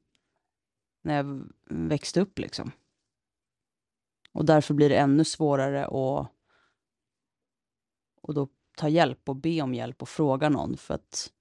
när 1.02 1.16
jag 1.16 1.48
växte 1.70 2.20
upp 2.20 2.38
liksom. 2.38 2.70
Och 4.32 4.44
därför 4.44 4.74
blir 4.74 4.88
det 4.88 4.96
ännu 4.96 5.24
svårare 5.24 5.84
att 5.84 6.30
och 8.22 8.34
då 8.34 8.48
ta 8.76 8.88
hjälp 8.88 9.28
och 9.28 9.37
be 9.37 9.62
om 9.62 9.74
hjälp 9.74 10.02
och 10.02 10.08
fråga 10.08 10.48
någon 10.48 10.76
för 10.76 10.94
att 10.94 11.32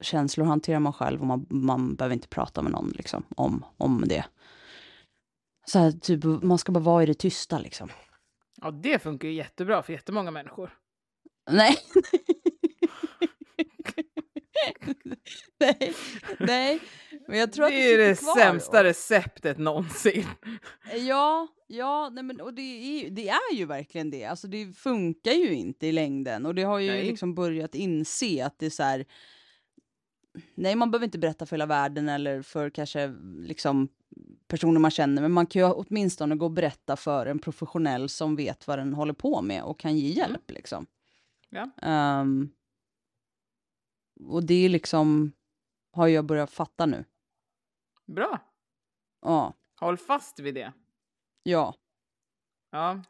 känslor 0.00 0.46
hanterar 0.46 0.80
man 0.80 0.92
själv 0.92 1.20
och 1.20 1.26
man, 1.26 1.46
man 1.48 1.94
behöver 1.94 2.14
inte 2.14 2.28
prata 2.28 2.62
med 2.62 2.72
någon 2.72 2.88
liksom, 2.88 3.24
om, 3.36 3.64
om 3.76 4.04
det. 4.06 4.24
Så 5.66 5.78
här, 5.78 5.92
typ, 5.92 6.24
man 6.24 6.58
ska 6.58 6.72
bara 6.72 6.84
vara 6.84 7.02
i 7.02 7.06
det 7.06 7.14
tysta 7.14 7.58
liksom. 7.58 7.88
Ja, 8.60 8.70
det 8.70 8.98
funkar 8.98 9.28
ju 9.28 9.34
jättebra 9.34 9.82
för 9.82 9.92
jättemånga 9.92 10.30
människor. 10.30 10.78
Nej. 11.50 11.76
nej, 15.60 15.94
nej. 16.38 16.80
Men 17.28 17.38
jag 17.38 17.52
tror 17.52 17.64
det 17.64 17.66
att 17.66 17.72
det 17.72 17.94
är 17.94 17.98
det 17.98 18.16
sämsta 18.16 18.84
receptet 18.84 19.58
någonsin. 19.58 20.26
Ja, 21.06 21.48
Ja, 21.70 22.10
nej 22.12 22.24
men, 22.24 22.40
och 22.40 22.54
det 22.54 22.62
är, 22.62 23.10
det 23.10 23.28
är 23.28 23.54
ju 23.54 23.64
verkligen 23.64 24.10
det. 24.10 24.24
Alltså 24.24 24.48
det 24.48 24.76
funkar 24.76 25.32
ju 25.32 25.54
inte 25.54 25.86
i 25.86 25.92
längden. 25.92 26.46
Och 26.46 26.54
det 26.54 26.62
har 26.62 26.78
ju 26.78 26.90
Nej. 26.90 27.04
liksom 27.04 27.34
börjat 27.34 27.74
inse 27.74 28.46
att 28.46 28.58
det 28.58 28.66
är 28.66 28.70
så 28.70 28.82
här... 28.82 29.04
Nej, 30.54 30.74
man 30.74 30.90
behöver 30.90 31.04
inte 31.04 31.18
berätta 31.18 31.46
för 31.46 31.56
hela 31.56 31.66
världen 31.66 32.08
eller 32.08 32.42
för 32.42 32.70
kanske 32.70 33.14
liksom 33.38 33.88
personer 34.46 34.80
man 34.80 34.90
känner, 34.90 35.22
men 35.22 35.32
man 35.32 35.46
kan 35.46 35.62
ju 35.62 35.68
åtminstone 35.68 36.36
gå 36.36 36.44
och 36.44 36.52
berätta 36.52 36.96
för 36.96 37.26
en 37.26 37.38
professionell 37.38 38.08
som 38.08 38.36
vet 38.36 38.66
vad 38.66 38.78
den 38.78 38.94
håller 38.94 39.12
på 39.12 39.42
med 39.42 39.62
och 39.62 39.80
kan 39.80 39.96
ge 39.96 40.08
hjälp 40.08 40.50
liksom. 40.50 40.86
Ja. 41.48 41.70
Ehm, 41.82 42.50
och 44.24 44.44
det 44.44 44.64
är 44.64 44.68
liksom, 44.68 45.32
har 45.92 46.08
jag 46.08 46.24
börjat 46.24 46.50
fatta 46.50 46.86
nu. 46.86 47.04
Bra. 48.06 48.38
Ja, 49.22 49.54
Håll 49.80 49.96
fast 49.96 50.40
vid 50.40 50.54
det. 50.54 50.72
ja, 51.42 51.74
Ja. 52.70 53.02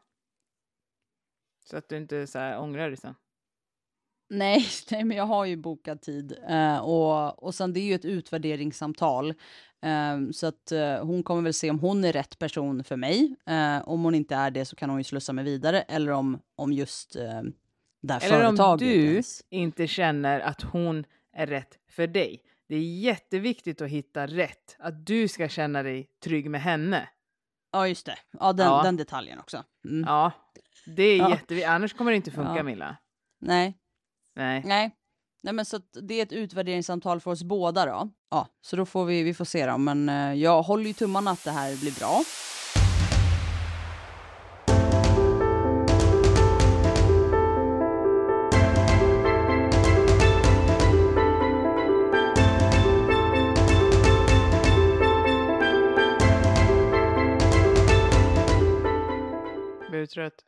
Så 1.65 1.77
att 1.77 1.89
du 1.89 1.97
inte 1.97 2.27
så 2.27 2.39
här 2.39 2.59
ångrar 2.59 2.87
dig 2.87 2.97
sen. 2.97 3.15
Nej, 4.29 4.65
nej, 4.91 5.03
men 5.03 5.17
jag 5.17 5.25
har 5.25 5.45
ju 5.45 5.55
bokat 5.55 6.01
tid. 6.01 6.37
Eh, 6.47 6.77
och, 6.77 7.43
och 7.43 7.55
sen 7.55 7.73
det 7.73 7.79
är 7.79 7.83
ju 7.83 7.93
ett 7.93 8.05
utvärderingssamtal. 8.05 9.29
Eh, 9.81 10.29
så 10.31 10.47
att 10.47 10.71
eh, 10.71 11.05
hon 11.05 11.23
kommer 11.23 11.41
väl 11.41 11.53
se 11.53 11.69
om 11.69 11.79
hon 11.79 12.03
är 12.03 12.13
rätt 12.13 12.39
person 12.39 12.83
för 12.83 12.95
mig. 12.95 13.35
Eh, 13.45 13.89
om 13.89 14.03
hon 14.03 14.15
inte 14.15 14.35
är 14.35 14.51
det 14.51 14.65
så 14.65 14.75
kan 14.75 14.89
hon 14.89 14.99
ju 14.99 15.03
slussa 15.03 15.33
mig 15.33 15.43
vidare. 15.45 15.81
Eller 15.81 16.11
om, 16.11 16.39
om 16.55 16.73
just 16.73 17.15
här 18.09 18.21
Eller 18.33 18.63
om 18.71 18.77
du 18.77 18.85
ens. 19.13 19.41
inte 19.49 19.87
känner 19.87 20.39
att 20.39 20.61
hon 20.61 21.05
är 21.33 21.47
rätt 21.47 21.77
för 21.89 22.07
dig. 22.07 22.41
Det 22.67 22.75
är 22.75 22.99
jätteviktigt 22.99 23.81
att 23.81 23.89
hitta 23.89 24.27
rätt. 24.27 24.75
Att 24.79 25.05
du 25.05 25.27
ska 25.27 25.49
känna 25.49 25.83
dig 25.83 26.07
trygg 26.23 26.49
med 26.49 26.61
henne. 26.61 27.09
Ja, 27.71 27.87
just 27.87 28.05
det. 28.05 28.17
Ja, 28.39 28.53
den, 28.53 28.67
Ja. 28.67 28.83
den 28.83 28.97
detaljen 28.97 29.39
också. 29.39 29.63
Mm. 29.85 30.03
Ja, 30.07 30.31
det 30.95 31.03
är 31.03 31.17
Ja. 31.17 31.29
jätteviktigt. 31.29 31.69
Annars 31.69 31.93
kommer 31.93 32.11
det 32.11 32.15
inte 32.17 32.31
funka, 32.31 32.55
Ja. 32.57 32.63
Milla. 32.63 32.97
Nej, 33.41 33.73
Nej. 34.35 34.63
nej. 34.65 34.91
Nej, 35.43 35.53
men 35.53 35.65
så 35.65 35.77
det 36.01 36.13
är 36.13 36.23
ett 36.23 36.31
utvärderingssamtal 36.31 37.19
för 37.19 37.31
oss 37.31 37.43
båda 37.43 37.85
då. 37.85 38.09
Ja, 38.31 38.47
så 38.61 38.75
då 38.75 38.85
får 38.85 39.05
vi, 39.05 39.23
vi 39.23 39.33
får 39.33 39.45
se 39.45 39.65
då. 39.65 39.77
Men 39.77 40.09
eh, 40.09 40.33
jag 40.33 40.61
håller 40.61 40.85
ju 40.85 40.93
tummarna 40.93 41.31
att 41.31 41.43
det 41.43 41.51
här 41.51 41.77
blir 41.81 41.99
bra. 41.99 42.21
Trött? 60.09 60.45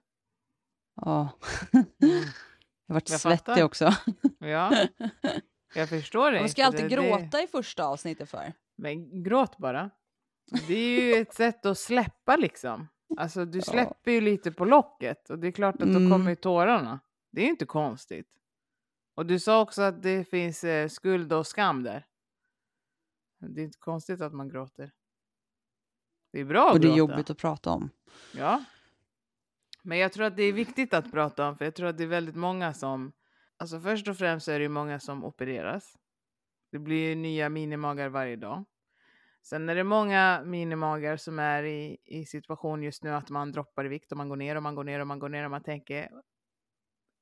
Ja. 0.95 1.29
Mm. 1.73 1.85
Jag 2.87 2.93
vart 2.93 3.09
Jag 3.09 3.19
svettig 3.19 3.45
fattar. 3.45 3.63
också. 3.63 3.91
Ja, 4.39 4.87
jag 5.75 5.89
förstår 5.89 6.31
dig. 6.31 6.39
Man 6.39 6.49
ska 6.49 6.61
för 6.61 6.67
alltid 6.67 6.89
det- 6.89 6.95
det- 6.95 7.09
gråta 7.09 7.41
i 7.43 7.47
första 7.47 7.85
avsnittet 7.85 8.29
för. 8.29 8.53
Men 8.75 9.23
gråt 9.23 9.57
bara. 9.57 9.89
Det 10.67 10.73
är 10.73 11.01
ju 11.01 11.21
ett 11.21 11.33
sätt 11.33 11.65
att 11.65 11.77
släppa 11.77 12.35
liksom. 12.37 12.87
Alltså 13.17 13.45
du 13.45 13.61
släpper 13.61 14.11
ju 14.11 14.21
lite 14.21 14.51
på 14.51 14.65
locket 14.65 15.29
och 15.29 15.39
det 15.39 15.47
är 15.47 15.51
klart 15.51 15.75
att 15.75 15.91
då 15.91 15.97
Mm. 15.97 16.11
kommer 16.11 16.29
ju 16.29 16.35
tårarna. 16.35 16.99
Det 17.31 17.41
är 17.41 17.45
ju 17.45 17.49
inte 17.51 17.65
konstigt. 17.65 18.27
Och 19.15 19.25
du 19.25 19.39
sa 19.39 19.61
också 19.61 19.81
att 19.81 20.01
det 20.01 20.23
finns 20.29 20.63
eh, 20.63 20.87
skuld 20.87 21.33
och 21.33 21.47
skam 21.47 21.83
där. 21.83 22.05
Det 23.39 23.61
är 23.61 23.65
inte 23.65 23.79
konstigt 23.79 24.21
att 24.21 24.33
man 24.33 24.49
gråter. 24.49 24.91
Det 26.31 26.39
är 26.39 26.45
bra 26.45 26.67
att 26.67 26.73
Och 26.73 26.79
det 26.79 26.87
är 26.87 26.95
gråta. 26.95 26.97
jobbigt 27.13 27.29
att 27.29 27.37
prata 27.37 27.69
om. 27.69 27.89
Ja. 28.33 28.63
Men 29.81 29.97
jag 29.97 30.13
tror 30.13 30.25
att 30.25 30.37
det 30.37 30.43
är 30.43 30.53
viktigt 30.53 30.93
att 30.93 31.11
prata 31.11 31.47
om, 31.47 31.57
för 31.57 31.65
jag 31.65 31.75
tror 31.75 31.87
att 31.87 31.97
det 31.97 32.03
är 32.03 32.07
väldigt 32.07 32.35
många 32.35 32.73
som... 32.73 33.11
Alltså 33.57 33.79
först 33.79 34.07
och 34.07 34.17
främst 34.17 34.47
är 34.47 34.59
det 34.59 34.69
många 34.69 34.99
som 34.99 35.23
opereras. 35.23 35.97
Det 36.71 36.79
blir 36.79 37.15
nya 37.15 37.49
minimagar 37.49 38.09
varje 38.09 38.35
dag. 38.35 38.65
Sen 39.43 39.69
är 39.69 39.75
det 39.75 39.83
många 39.83 40.41
minimagar 40.45 41.17
som 41.17 41.39
är 41.39 41.63
i, 41.63 41.97
i 42.05 42.25
situation 42.25 42.83
just 42.83 43.03
nu 43.03 43.09
att 43.09 43.29
man 43.29 43.51
droppar 43.51 43.85
i 43.85 43.89
vikt 43.89 44.11
och 44.11 44.17
man 44.17 44.29
går 44.29 44.35
ner 44.35 44.55
och 44.55 44.63
man 44.63 44.75
går 44.75 44.83
ner 44.83 44.99
och 44.99 45.07
man 45.07 45.19
går 45.19 45.29
ner 45.29 45.45
och 45.45 45.51
man 45.51 45.63
tänker 45.63 46.09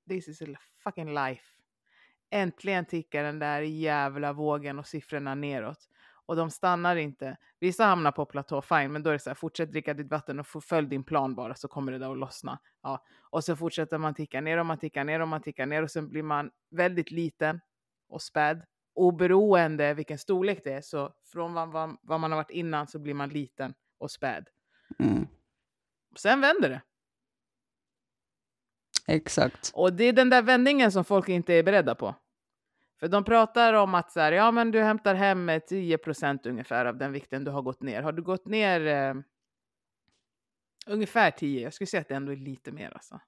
This 0.10 0.28
is 0.28 0.42
a 0.42 0.46
fucking 0.84 1.14
life. 1.14 1.46
Äntligen 2.30 2.86
tickar 2.86 3.24
den 3.24 3.40
där 3.40 3.62
jävla 3.62 4.34
vågen 4.34 4.80
och 4.80 4.88
siffrorna 4.88 5.36
neråt. 5.36 5.90
Och 6.30 6.36
de 6.36 6.50
stannar 6.50 6.96
inte. 6.96 7.38
Vissa 7.60 7.86
hamnar 7.86 8.12
på 8.12 8.26
platå, 8.26 8.62
fine, 8.62 8.92
men 8.92 9.04
då 9.04 9.10
är 9.10 9.14
det 9.14 9.20
så 9.20 9.30
här, 9.30 9.36
fortsätt 9.36 9.72
dricka 9.72 9.94
ditt 9.94 10.12
vatten 10.12 10.40
och 10.40 10.48
följ 10.48 10.88
din 10.88 11.04
plan 11.04 11.36
bara 11.36 11.56
så 11.56 11.68
kommer 11.68 11.92
det 11.92 11.98
där 11.98 12.12
att 12.12 12.18
lossna. 12.18 12.60
Ja. 12.84 13.06
Och 13.30 13.44
så 13.44 13.56
fortsätter 13.56 13.98
man 13.98 14.14
ticka 14.14 14.42
ner 14.42 14.58
och 14.58 14.66
man 14.66 14.78
tickar 14.78 15.04
ner 15.04 15.20
och 15.20 15.28
man 15.28 15.42
tickar 15.42 15.66
ner 15.66 15.84
och 15.84 15.92
sen 15.92 16.10
blir 16.10 16.24
man 16.24 16.52
väldigt 16.72 17.12
liten 17.12 17.60
och 18.10 18.22
späd. 18.22 18.66
Oberoende 18.94 19.94
vilken 19.94 20.18
storlek 20.18 20.62
det 20.64 20.74
är, 20.74 20.82
så 20.82 21.14
från 21.24 21.54
vad, 21.54 21.72
vad, 21.72 21.98
vad 22.02 22.20
man 22.20 22.32
har 22.32 22.38
varit 22.38 22.52
innan 22.52 22.88
så 22.88 23.00
blir 23.00 23.14
man 23.14 23.30
liten 23.30 23.74
och 23.98 24.12
späd. 24.12 24.48
Mm. 25.00 25.28
Sen 26.16 26.42
vänder 26.42 26.70
det. 26.70 26.82
Exakt. 29.08 29.72
Och 29.74 29.94
det 29.94 30.04
är 30.04 30.14
den 30.14 30.30
där 30.30 30.42
vändningen 30.42 30.92
som 30.92 31.06
folk 31.06 31.30
inte 31.30 31.54
är 31.54 31.64
beredda 31.64 31.96
på. 31.96 32.16
För 33.00 33.08
de 33.08 33.24
pratar 33.24 33.74
om 33.74 33.96
att 33.96 34.12
så 34.12 34.20
här, 34.20 34.32
ja 34.32 34.52
men 34.52 34.72
du 34.72 34.82
hämtar 34.84 35.16
hem 35.16 35.46
med 35.46 35.62
10% 35.62 36.48
ungefär 36.50 36.86
av 36.86 36.98
den 36.98 37.12
vikten 37.12 37.44
du 37.44 37.52
har 37.52 37.62
gått 37.62 37.82
ner. 37.82 38.02
Har 38.02 38.12
du 38.12 38.22
gått 38.22 38.46
ner 38.48 38.88
eh, 38.88 39.14
ungefär 40.88 41.32
10? 41.32 41.62
Jag 41.64 41.74
skulle 41.74 41.88
säga 41.88 42.02
att 42.02 42.08
det 42.08 42.16
ändå 42.16 42.32
är 42.32 42.36
lite 42.36 42.72
mer 42.72 42.92
alltså. 42.94 43.20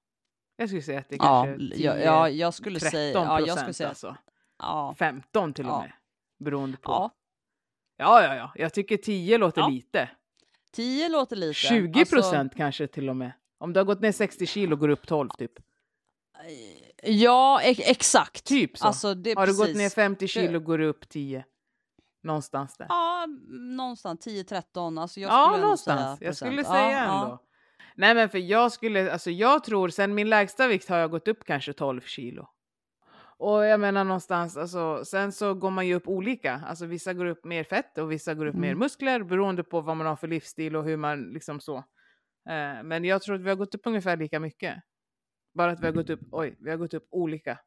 Jag 0.56 0.68
skulle 0.68 0.82
säga 0.82 0.98
att 1.00 1.08
det 1.08 1.14
är 1.14 1.18
Ja, 1.18 1.44
kanske 1.44 1.76
10, 1.76 1.86
ja, 1.86 1.98
ja, 1.98 2.28
jag 2.28 2.54
skulle 2.54 2.80
13 2.80 2.90
säga... 2.90 3.12
Ja, 3.12 3.40
jag 3.40 3.48
skulle 3.48 3.64
procent 3.64 3.76
säga... 3.76 3.88
alltså. 3.88 4.16
Ja. 4.58 4.94
15 4.98 5.54
till 5.54 5.66
och 5.66 5.78
med. 5.82 5.92
Beroende 6.38 6.76
på. 6.76 6.92
ja. 6.92 7.10
Ja, 7.96 8.22
ja, 8.22 8.34
ja. 8.34 8.52
Jag 8.54 8.74
tycker 8.74 8.96
10 8.96 9.38
låter 9.38 9.68
lite. 9.70 10.10
10 10.72 11.08
låter 11.08 11.36
lite. 11.36 11.52
20 11.54 11.98
Alltså, 12.00 12.14
procent 12.16 12.56
kanske 12.56 12.86
till 12.86 13.08
och 13.08 13.16
med. 13.16 13.32
Om 13.58 13.72
du 13.72 13.80
har 13.80 13.84
gått 13.84 14.00
ner 14.00 14.12
60 14.12 14.46
kilo 14.46 14.76
går 14.76 14.88
upp 14.88 15.06
12 15.06 15.28
typ. 15.28 15.52
Ja, 17.02 17.60
ex- 17.62 17.80
exakt. 17.84 18.44
Typ 18.44 18.78
så. 18.78 18.86
Alltså, 18.86 19.14
det 19.14 19.34
Har 19.38 19.46
du 19.46 19.52
gått 19.52 19.60
precis. 19.66 19.76
ner 19.78 19.88
50 19.90 20.26
kilo 20.28 20.60
går 20.60 20.78
du 20.78 20.86
upp 20.86 21.08
10. 21.08 21.44
Någonstans 22.22 22.76
där. 22.76 22.86
Ja, 22.88 23.26
någonstans 23.76 24.26
10-13. 24.26 25.00
Alltså 25.00 25.20
jag 25.20 25.30
ja, 25.32 25.46
skulle 25.48 25.62
någonstans. 25.62 26.18
säga 26.18 26.28
jag 26.28 26.36
skulle 26.36 26.56
Ja, 26.62 26.64
säga 26.64 26.90
ja. 26.90 27.22
ändå. 27.24 27.38
Nej, 27.96 28.14
men 28.14 28.28
för 28.28 28.38
jag 28.38 28.72
skulle, 28.72 29.12
alltså 29.12 29.30
jag 29.30 29.64
tror 29.64 29.88
sen 29.88 30.14
min 30.14 30.28
lägsta 30.30 30.68
vikt 30.68 30.88
har 30.88 30.96
jag 30.96 31.10
gått 31.10 31.28
upp 31.28 31.44
kanske 31.44 31.72
12 31.72 32.00
kilo. 32.00 32.48
Och 33.38 33.64
jag 33.66 33.80
menar 33.80 34.04
någonstans, 34.04 34.56
alltså, 34.56 35.04
sen 35.04 35.32
så 35.32 35.54
går 35.54 35.70
man 35.70 35.86
ju 35.86 35.94
upp 35.94 36.08
olika. 36.08 36.60
Alltså 36.66 36.86
vissa 36.86 37.12
går 37.14 37.24
upp 37.26 37.44
mer 37.44 37.64
fett 37.64 37.98
och 37.98 38.12
vissa 38.12 38.34
går 38.34 38.46
upp 38.46 38.54
mer 38.54 38.68
Mm. 38.68 38.78
muskler 38.78 39.22
beroende 39.22 39.64
på 39.64 39.80
vad 39.80 39.96
man 39.96 40.06
har 40.06 40.16
för 40.16 40.28
livsstil 40.28 40.76
och 40.76 40.84
hur 40.84 40.96
man 40.96 41.22
liksom 41.22 41.60
så. 41.60 41.76
Eh, 42.48 42.82
men 42.84 43.04
jag 43.04 43.22
tror 43.22 43.34
att 43.34 43.40
vi 43.40 43.48
har 43.48 43.56
gått 43.56 43.74
upp 43.74 43.80
ungefär 43.86 44.16
lika 44.16 44.40
mycket. 44.40 44.74
Bara 45.52 45.72
att 45.72 45.80
vi 45.80 45.86
har 45.86 45.92
gått 45.92 46.10
upp, 46.10 46.20
oj, 46.30 46.56
vi 46.60 46.70
har 46.70 46.76
gått 46.76 46.94
upp 46.94 47.08
olika. 47.10 47.58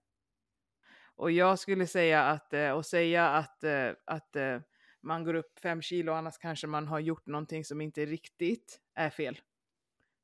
Och 1.16 1.32
jag 1.32 1.60
skulle 1.60 1.88
säga 1.88 2.24
att, 2.24 2.54
eh, 2.54 2.72
och 2.72 2.86
säga 2.86 3.30
att, 3.30 3.64
eh, 3.64 3.90
att 4.06 4.36
eh, 4.36 4.60
man 5.02 5.24
går 5.24 5.34
upp 5.34 5.60
fem 5.60 5.82
kilo 5.82 6.14
annars 6.14 6.38
kanske 6.38 6.68
man 6.68 6.88
har 6.88 7.00
gjort 7.00 7.28
någonting 7.28 7.66
som 7.66 7.82
inte 7.82 8.06
riktigt 8.06 8.82
är 8.94 9.10
fel. 9.10 9.40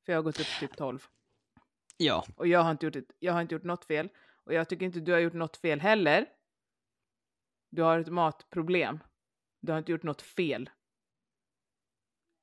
För 0.04 0.12
jag 0.12 0.18
har 0.18 0.22
gått 0.22 0.40
upp 0.40 0.60
typ 0.60 0.76
12. 0.76 1.06
Ja. 1.96 2.24
Och 2.36 2.46
jag 2.46 2.60
har 2.60 2.70
inte 2.70 2.86
gjort, 2.86 2.96
ett, 2.96 3.12
jag 3.18 3.32
har 3.32 3.40
inte 3.40 3.54
gjort 3.54 3.64
något 3.64 3.84
fel. 3.84 4.08
Och 4.44 4.54
jag 4.54 4.68
tycker 4.68 4.86
inte 4.86 5.00
du 5.00 5.12
har 5.12 5.18
gjort 5.18 5.32
något 5.32 5.56
fel 5.56 5.80
heller. 5.80 6.26
Du 7.70 7.82
har 7.82 7.98
ett 7.98 8.08
matproblem. 8.08 8.98
Du 9.60 9.72
har 9.72 9.78
inte 9.78 9.92
gjort 9.92 10.02
något 10.02 10.22
fel. 10.22 10.70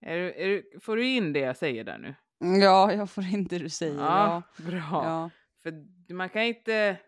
Är, 0.02 0.18
är, 0.18 0.80
får 0.80 0.96
du 0.96 1.08
in 1.08 1.34
det 1.34 1.40
jag 1.40 1.58
säger 1.58 1.84
där 1.84 1.98
nu? 1.98 2.16
Ja, 2.40 2.94
jag 2.94 3.10
får 3.10 3.24
in 3.24 3.44
det 3.44 3.58
du 3.58 3.70
säger. 3.70 4.00
Ja. 4.00 4.44
bra. 4.58 4.80
Ja. 4.82 5.30
För 5.64 5.86
man 6.14 6.30
kan 6.30 6.42
inte... 6.42 7.00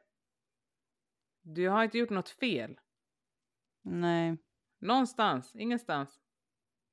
Du 1.42 1.70
har 1.70 1.84
inte 1.84 1.98
gjort 1.98 2.10
något 2.10 2.30
fel. 2.30 2.80
Nej. 3.82 4.38
Någonstans, 4.80 5.56
ingenstans. 5.56 6.20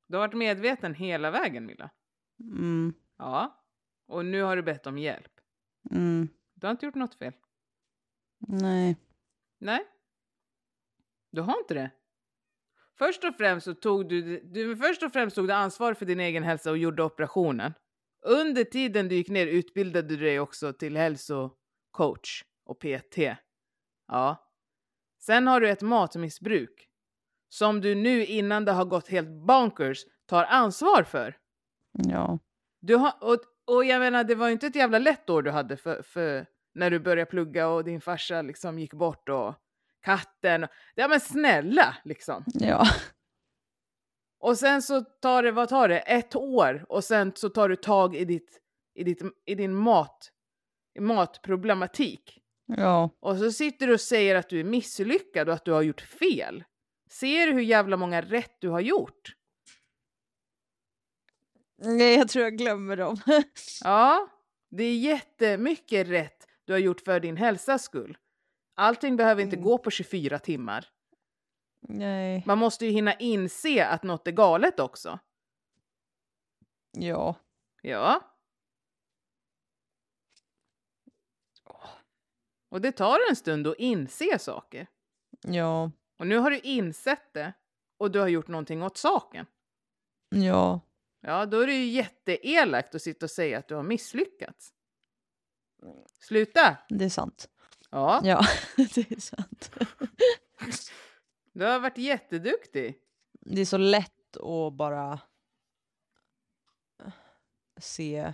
Du 0.07 0.17
har 0.17 0.29
varit 0.29 0.37
medveten 0.37 0.95
hela 0.95 1.31
vägen, 1.31 1.67
Milla. 1.67 1.91
Mm. 2.41 2.95
Ja. 3.19 3.65
Och 4.07 4.25
nu 4.25 4.43
har 4.43 4.57
du 4.57 4.63
bett 4.63 4.87
om 4.87 4.99
hjälp. 4.99 5.41
Mm. 5.91 6.29
Du 6.55 6.67
har 6.67 6.71
inte 6.71 6.87
gjort 6.87 6.95
något 6.95 7.15
fel. 7.15 7.33
Nej. 8.39 8.97
Nej. 9.59 9.87
Du 11.31 11.41
har 11.41 11.59
inte 11.59 11.75
det. 11.75 11.91
Först 12.99 13.25
och 13.25 13.35
främst 13.37 13.65
så 13.65 13.75
tog 13.75 14.09
du, 14.09 14.41
du 14.41 14.77
först 14.77 15.03
och 15.03 15.13
främst 15.13 15.37
tog 15.37 15.47
du 15.47 15.53
ansvar 15.53 15.95
för 15.95 16.07
din 16.07 16.21
egen 16.21 16.43
hälsa 16.43 16.71
och 16.71 16.79
gjorde 16.79 17.03
operationen. 17.03 17.75
Under 18.27 18.65
tiden 18.65 19.09
du 19.09 19.15
gick 19.15 19.29
ner 19.29 19.47
utbildade 19.47 20.09
du 20.09 20.17
dig 20.17 20.41
också 20.41 20.73
till 20.73 20.97
hälsocoach 20.97 22.45
och 22.65 22.81
PT. 22.81 23.19
Ja. 24.09 24.49
Sen 25.21 25.47
har 25.47 25.61
du 25.61 25.71
ett 25.71 25.83
matmissbruk 25.83 26.89
som 27.49 27.81
du 27.81 27.95
nu 27.95 28.25
innan 28.25 28.65
det 28.65 28.73
har 28.73 28.85
gått 28.85 29.09
helt 29.09 29.47
bonkers 29.47 30.05
tar 30.27 30.45
ansvar 30.45 31.03
för. 31.03 31.37
Ja. 31.93 32.39
Du 32.81 32.97
har, 32.97 33.13
och, 33.21 33.39
och 33.67 33.85
jag 33.85 34.01
menar, 34.01 34.25
det 34.25 34.35
var 34.35 34.47
ju 34.47 34.53
inte 34.53 34.67
ett 34.67 34.77
jävla 34.77 34.99
lätt 34.99 35.31
år 35.31 35.43
du 35.43 35.51
hade 35.51 35.77
för, 35.77 36.03
för 36.03 36.47
när 36.75 36.91
du 36.91 36.99
började 36.99 37.31
plugga 37.31 37.69
och 37.69 37.85
din 37.85 38.01
farsa 38.01 38.43
liksom 38.43 38.79
gick 38.79 38.95
bort 38.95 39.29
och 39.29 39.55
katten. 40.01 40.67
Ja 40.95 41.09
men 41.09 41.21
snälla 41.21 41.97
liksom. 42.05 42.45
Ja. 42.47 42.87
Och 44.41 44.59
sen 44.59 44.83
så 44.83 45.01
tar 45.01 45.43
det, 45.43 45.53
vad 45.53 45.69
tar 45.69 45.89
det, 45.89 45.99
ett 45.99 46.37
år 46.37 46.87
och 46.89 47.05
sen 47.05 47.33
så 47.35 47.49
tar 47.49 47.69
du 47.69 47.77
tag 47.77 48.17
i, 48.17 48.25
ditt, 48.25 48.61
i, 48.95 49.05
ditt, 49.05 49.23
i 49.47 49.55
din 49.55 49.75
mat, 49.75 50.31
matproblematik. 51.01 52.43
Ja. 52.77 53.11
Och 53.21 53.37
så 53.37 53.53
sitter 53.53 53.87
du 53.87 53.93
och 53.93 54.01
säger 54.01 54.35
att 54.35 54.49
du 54.49 54.61
är 54.61 54.65
misslyckad 54.65 55.49
och 55.49 55.55
att 55.55 55.65
du 55.65 55.73
har 55.73 55.83
gjort 55.83 56.01
fel. 56.01 56.65
Ser 57.11 57.47
du 57.47 57.53
hur 57.53 57.61
jävla 57.61 57.97
många 57.97 58.23
rätt 58.23 58.57
du 58.59 58.69
har 58.69 58.81
gjort? 58.81 59.35
Nej, 61.83 62.15
jag 62.15 62.29
tror 62.29 62.45
jag 62.45 62.57
glömmer 62.57 62.97
dem. 62.97 63.17
ja, 63.85 64.29
det 64.71 64.85
är 64.85 64.99
jättemycket 64.99 66.09
rätt 66.09 66.47
du 66.65 66.73
har 66.73 66.81
gjort 66.81 67.01
för 67.01 67.21
din 67.21 67.37
hälsas 67.37 67.83
skull. 67.83 68.17
Allting 68.75 69.17
behöver 69.17 69.43
inte 69.43 69.57
mm. 69.57 69.65
gå 69.65 69.79
på 69.79 69.91
24 69.91 70.39
timmar. 70.39 70.89
Nej. 71.81 72.43
Man 72.47 72.59
måste 72.59 72.87
ju 72.87 72.93
hinna 72.93 73.15
inse 73.15 73.87
att 73.87 74.03
något 74.03 74.27
är 74.27 74.33
galet 74.33 74.81
också. 74.81 75.19
Ja. 76.93 77.35
Ja. 77.83 78.35
Och 82.69 82.81
det 82.81 82.93
tar 82.93 83.19
en 83.31 83.37
stund 83.37 83.67
att 83.67 83.79
inse 83.79 84.39
saker. 84.39 84.87
Ja. 85.43 85.91
Och 86.19 86.27
nu 86.27 86.37
har 86.39 86.51
du 86.51 86.59
insett 86.59 87.33
det 87.33 87.53
och 87.99 88.11
du 88.11 88.21
har 88.21 88.29
gjort 88.29 88.49
någonting 88.49 88.83
åt 88.83 88.97
saken. 88.97 89.47
Ja. 90.29 90.81
Ja, 91.21 91.47
då 91.47 91.61
är 91.61 91.67
det 91.67 91.73
ju 91.73 91.87
jätteelakt 91.87 92.95
att 92.95 93.03
sitta 93.03 93.27
och 93.27 93.31
säga 93.31 93.59
att 93.59 93.69
du 93.69 93.75
har 93.75 93.83
misslyckats. 93.83 94.73
Sluta! 96.21 96.77
Det 96.89 97.05
är 97.05 97.09
sant. 97.09 97.49
Ja. 97.91 98.21
Ja, 98.25 98.45
det 98.77 99.13
är 99.13 99.21
sant. 99.21 99.71
Du 101.59 101.65
har 101.65 101.81
varit 101.81 101.99
jätteduktig. 101.99 102.99
Det 103.41 103.61
är 103.61 103.65
så 103.65 103.77
lätt 103.77 104.37
att 104.37 104.73
bara 104.73 105.21
se 107.81 108.33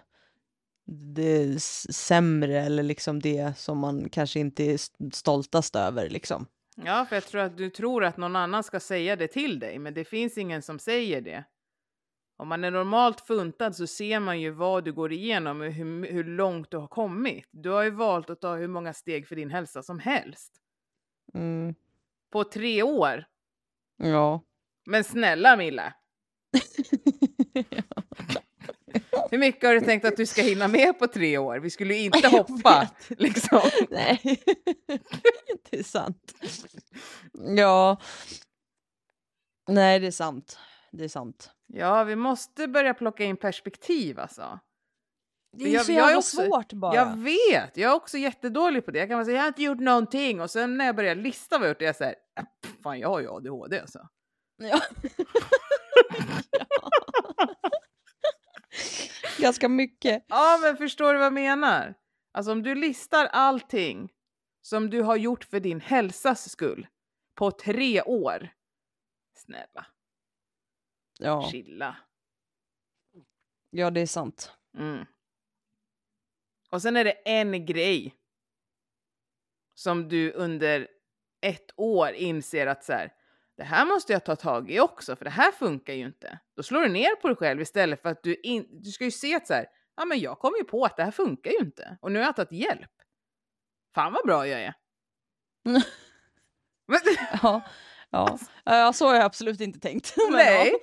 det 0.84 1.62
sämre 1.92 2.60
eller 2.60 2.82
liksom 2.82 3.20
det 3.20 3.58
som 3.58 3.78
man 3.78 4.08
kanske 4.08 4.40
inte 4.40 4.62
är 4.62 4.78
stoltast 5.14 5.76
över 5.76 6.10
liksom. 6.10 6.46
Ja, 6.76 7.06
för 7.08 7.16
jag 7.16 7.24
tror 7.24 7.40
att 7.40 7.56
du 7.56 7.70
tror 7.70 8.04
att 8.04 8.16
någon 8.16 8.36
annan 8.36 8.64
ska 8.64 8.80
säga 8.80 9.16
det 9.16 9.28
till 9.28 9.58
dig, 9.58 9.78
men 9.78 9.94
det 9.94 10.04
finns 10.04 10.38
ingen 10.38 10.62
som 10.62 10.78
säger 10.78 11.20
det. 11.20 11.44
Om 12.36 12.48
man 12.48 12.64
är 12.64 12.70
normalt 12.70 13.20
funtad 13.20 13.76
så 13.76 13.86
ser 13.86 14.20
man 14.20 14.40
ju 14.40 14.50
vad 14.50 14.84
du 14.84 14.92
går 14.92 15.12
igenom 15.12 15.60
och 15.60 15.72
hur, 15.72 16.06
hur 16.06 16.24
långt 16.24 16.70
du 16.70 16.76
har 16.76 16.88
kommit. 16.88 17.48
Du 17.50 17.70
har 17.70 17.82
ju 17.82 17.90
valt 17.90 18.30
att 18.30 18.40
ta 18.40 18.56
hur 18.56 18.68
många 18.68 18.92
steg 18.92 19.28
för 19.28 19.36
din 19.36 19.50
hälsa 19.50 19.82
som 19.82 19.98
helst. 19.98 20.52
Mm. 21.34 21.74
På 22.34 22.44
tre 22.44 22.82
år. 22.82 23.24
Ja. 23.96 24.44
Men 24.86 25.04
snälla 25.04 25.56
Milla. 25.56 25.94
Hur 29.30 29.38
mycket 29.38 29.68
har 29.68 29.74
du 29.74 29.80
tänkt 29.80 30.04
att 30.04 30.16
du 30.16 30.26
ska 30.26 30.42
hinna 30.42 30.68
med 30.68 30.98
på 30.98 31.06
tre 31.06 31.38
år? 31.38 31.58
Vi 31.58 31.70
skulle 31.70 31.94
ju 31.94 32.00
inte 32.04 32.28
hoppa. 32.28 32.88
Liksom. 33.08 33.60
Nej, 33.90 34.20
det 35.70 35.78
är 35.78 35.82
sant. 35.82 36.34
Ja. 37.56 38.00
Nej, 39.68 40.00
det 40.00 40.06
är 40.06 40.10
sant. 40.10 40.58
Det 40.92 41.04
är 41.04 41.08
sant. 41.08 41.50
Ja, 41.66 42.04
vi 42.04 42.16
måste 42.16 42.68
börja 42.68 42.94
plocka 42.94 43.24
in 43.24 43.36
perspektiv 43.36 44.18
alltså. 44.18 44.58
Det 45.58 45.64
är 45.64 45.68
jag, 45.68 45.86
så 45.86 45.92
jävla 45.92 46.10
jag 46.10 46.18
också, 46.18 46.36
svårt 46.36 46.72
bara. 46.72 46.94
Jag 46.94 47.16
vet, 47.16 47.76
jag 47.76 47.90
är 47.90 47.94
också 47.94 48.18
jättedålig 48.18 48.84
på 48.84 48.90
det. 48.90 48.98
Jag 48.98 49.08
kan 49.08 49.24
säga 49.24 49.36
jag 49.36 49.42
har 49.42 49.48
inte 49.48 49.62
gjort 49.62 49.80
någonting 49.80 50.40
och 50.40 50.50
sen 50.50 50.76
när 50.76 50.86
jag 50.86 50.96
börjar 50.96 51.14
lista 51.14 51.58
vad 51.58 51.68
jag 51.68 51.70
gjort 51.70 51.82
är 51.82 51.86
jag 51.86 51.96
såhär, 51.96 52.14
fan 52.82 52.98
jag 52.98 53.08
har 53.08 53.20
ju 53.20 53.28
ADHD 53.30 53.80
alltså. 53.80 54.08
Ja. 54.56 54.80
Ganska 59.38 59.68
mycket. 59.68 60.24
Ja, 60.28 60.58
men 60.62 60.76
förstår 60.76 61.12
du 61.12 61.18
vad 61.18 61.26
jag 61.26 61.32
menar? 61.32 61.94
Alltså 62.32 62.52
om 62.52 62.62
du 62.62 62.74
listar 62.74 63.26
allting 63.26 64.12
som 64.62 64.90
du 64.90 65.02
har 65.02 65.16
gjort 65.16 65.44
för 65.44 65.60
din 65.60 65.80
hälsas 65.80 66.50
skull 66.50 66.86
på 67.34 67.50
tre 67.50 68.02
år. 68.02 68.48
Snälla. 69.36 69.86
Ja. 71.18 71.48
Chilla. 71.50 71.96
Ja, 73.70 73.90
det 73.90 74.00
är 74.00 74.06
sant. 74.06 74.52
Mm. 74.78 75.06
Och 76.74 76.82
sen 76.82 76.96
är 76.96 77.04
det 77.04 77.12
en 77.24 77.66
grej 77.66 78.14
som 79.74 80.08
du 80.08 80.32
under 80.32 80.88
ett 81.40 81.70
år 81.76 82.12
inser 82.12 82.66
att 82.66 82.84
så 82.84 82.92
här, 82.92 83.12
det 83.56 83.62
här 83.62 83.86
måste 83.86 84.12
jag 84.12 84.24
ta 84.24 84.36
tag 84.36 84.70
i 84.70 84.80
också, 84.80 85.16
för 85.16 85.24
det 85.24 85.30
här 85.30 85.52
funkar 85.52 85.92
ju 85.92 86.04
inte. 86.04 86.38
Då 86.56 86.62
slår 86.62 86.80
du 86.80 86.88
ner 86.88 87.16
på 87.16 87.28
dig 87.28 87.36
själv 87.36 87.60
istället 87.60 88.02
för 88.02 88.08
att 88.08 88.22
du, 88.22 88.34
in, 88.34 88.66
du 88.70 88.90
ska 88.90 89.04
ju 89.04 89.10
se 89.10 89.34
att 89.34 89.46
så 89.46 89.54
här, 89.54 89.66
ja 89.96 90.04
men 90.04 90.20
jag 90.20 90.38
kom 90.38 90.54
ju 90.58 90.64
på 90.64 90.84
att 90.84 90.96
det 90.96 91.04
här 91.04 91.10
funkar 91.10 91.50
ju 91.50 91.58
inte 91.58 91.98
och 92.00 92.12
nu 92.12 92.18
har 92.18 92.26
jag 92.26 92.36
tagit 92.36 92.52
hjälp. 92.52 92.92
Fan 93.94 94.12
vad 94.12 94.26
bra 94.26 94.46
jag 94.46 94.60
är. 94.60 94.74
ja, 97.42 97.62
ja. 98.10 98.38
ja, 98.64 98.92
så 98.92 99.06
har 99.06 99.14
jag 99.14 99.24
absolut 99.24 99.60
inte 99.60 99.80
tänkt. 99.80 100.14
Nej. 100.30 100.74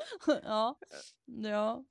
ja. 0.43 0.77
ja. 1.25 1.83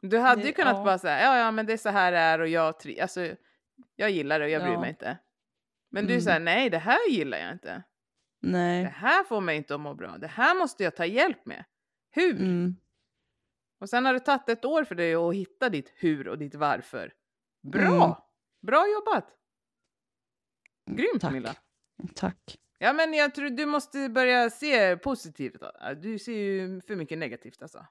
Du 0.00 0.18
hade 0.18 0.42
det, 0.42 0.48
ju 0.48 0.54
kunnat 0.54 0.76
ja. 0.76 0.84
bara 0.84 0.98
säga, 0.98 1.20
ja 1.20 1.38
ja 1.38 1.50
men 1.50 1.66
det 1.66 1.72
är 1.72 1.76
så 1.76 1.88
här 1.88 2.12
det 2.12 2.18
är 2.18 2.38
och 2.40 2.48
jag, 2.48 2.74
alltså, 3.00 3.36
jag 3.96 4.10
gillar 4.10 4.38
det 4.38 4.44
och 4.44 4.50
jag 4.50 4.62
bryr 4.62 4.72
ja. 4.72 4.80
mig 4.80 4.90
inte. 4.90 5.18
Men 5.90 6.04
mm. 6.04 6.16
du 6.16 6.22
säger 6.22 6.40
nej 6.40 6.70
det 6.70 6.78
här 6.78 7.10
gillar 7.10 7.38
jag 7.38 7.52
inte. 7.52 7.82
Nej. 8.40 8.84
Det 8.84 8.90
här 8.90 9.24
får 9.24 9.40
mig 9.40 9.56
inte 9.56 9.74
att 9.74 9.80
må 9.80 9.94
bra. 9.94 10.18
Det 10.18 10.26
här 10.26 10.54
måste 10.54 10.84
jag 10.84 10.96
ta 10.96 11.04
hjälp 11.04 11.46
med. 11.46 11.64
Hur? 12.10 12.36
Mm. 12.36 12.76
Och 13.80 13.88
sen 13.88 14.04
har 14.04 14.12
det 14.12 14.20
tagit 14.20 14.48
ett 14.48 14.64
år 14.64 14.84
för 14.84 14.94
dig 14.94 15.14
att 15.14 15.34
hitta 15.34 15.68
ditt 15.68 15.92
hur 15.94 16.28
och 16.28 16.38
ditt 16.38 16.54
varför. 16.54 17.12
Bra! 17.72 18.04
Mm. 18.04 18.16
Bra 18.66 18.86
jobbat! 18.88 19.34
Grymt 20.90 21.20
Tack. 21.20 21.32
Milla. 21.32 21.54
Tack. 22.14 22.58
Ja 22.78 22.92
men 22.92 23.14
jag 23.14 23.34
tror 23.34 23.50
du 23.50 23.66
måste 23.66 24.08
börja 24.08 24.50
se 24.50 24.96
positivt. 24.96 25.62
Du 26.02 26.18
ser 26.18 26.32
ju 26.32 26.80
för 26.80 26.96
mycket 26.96 27.18
negativt 27.18 27.62
alltså. 27.62 27.86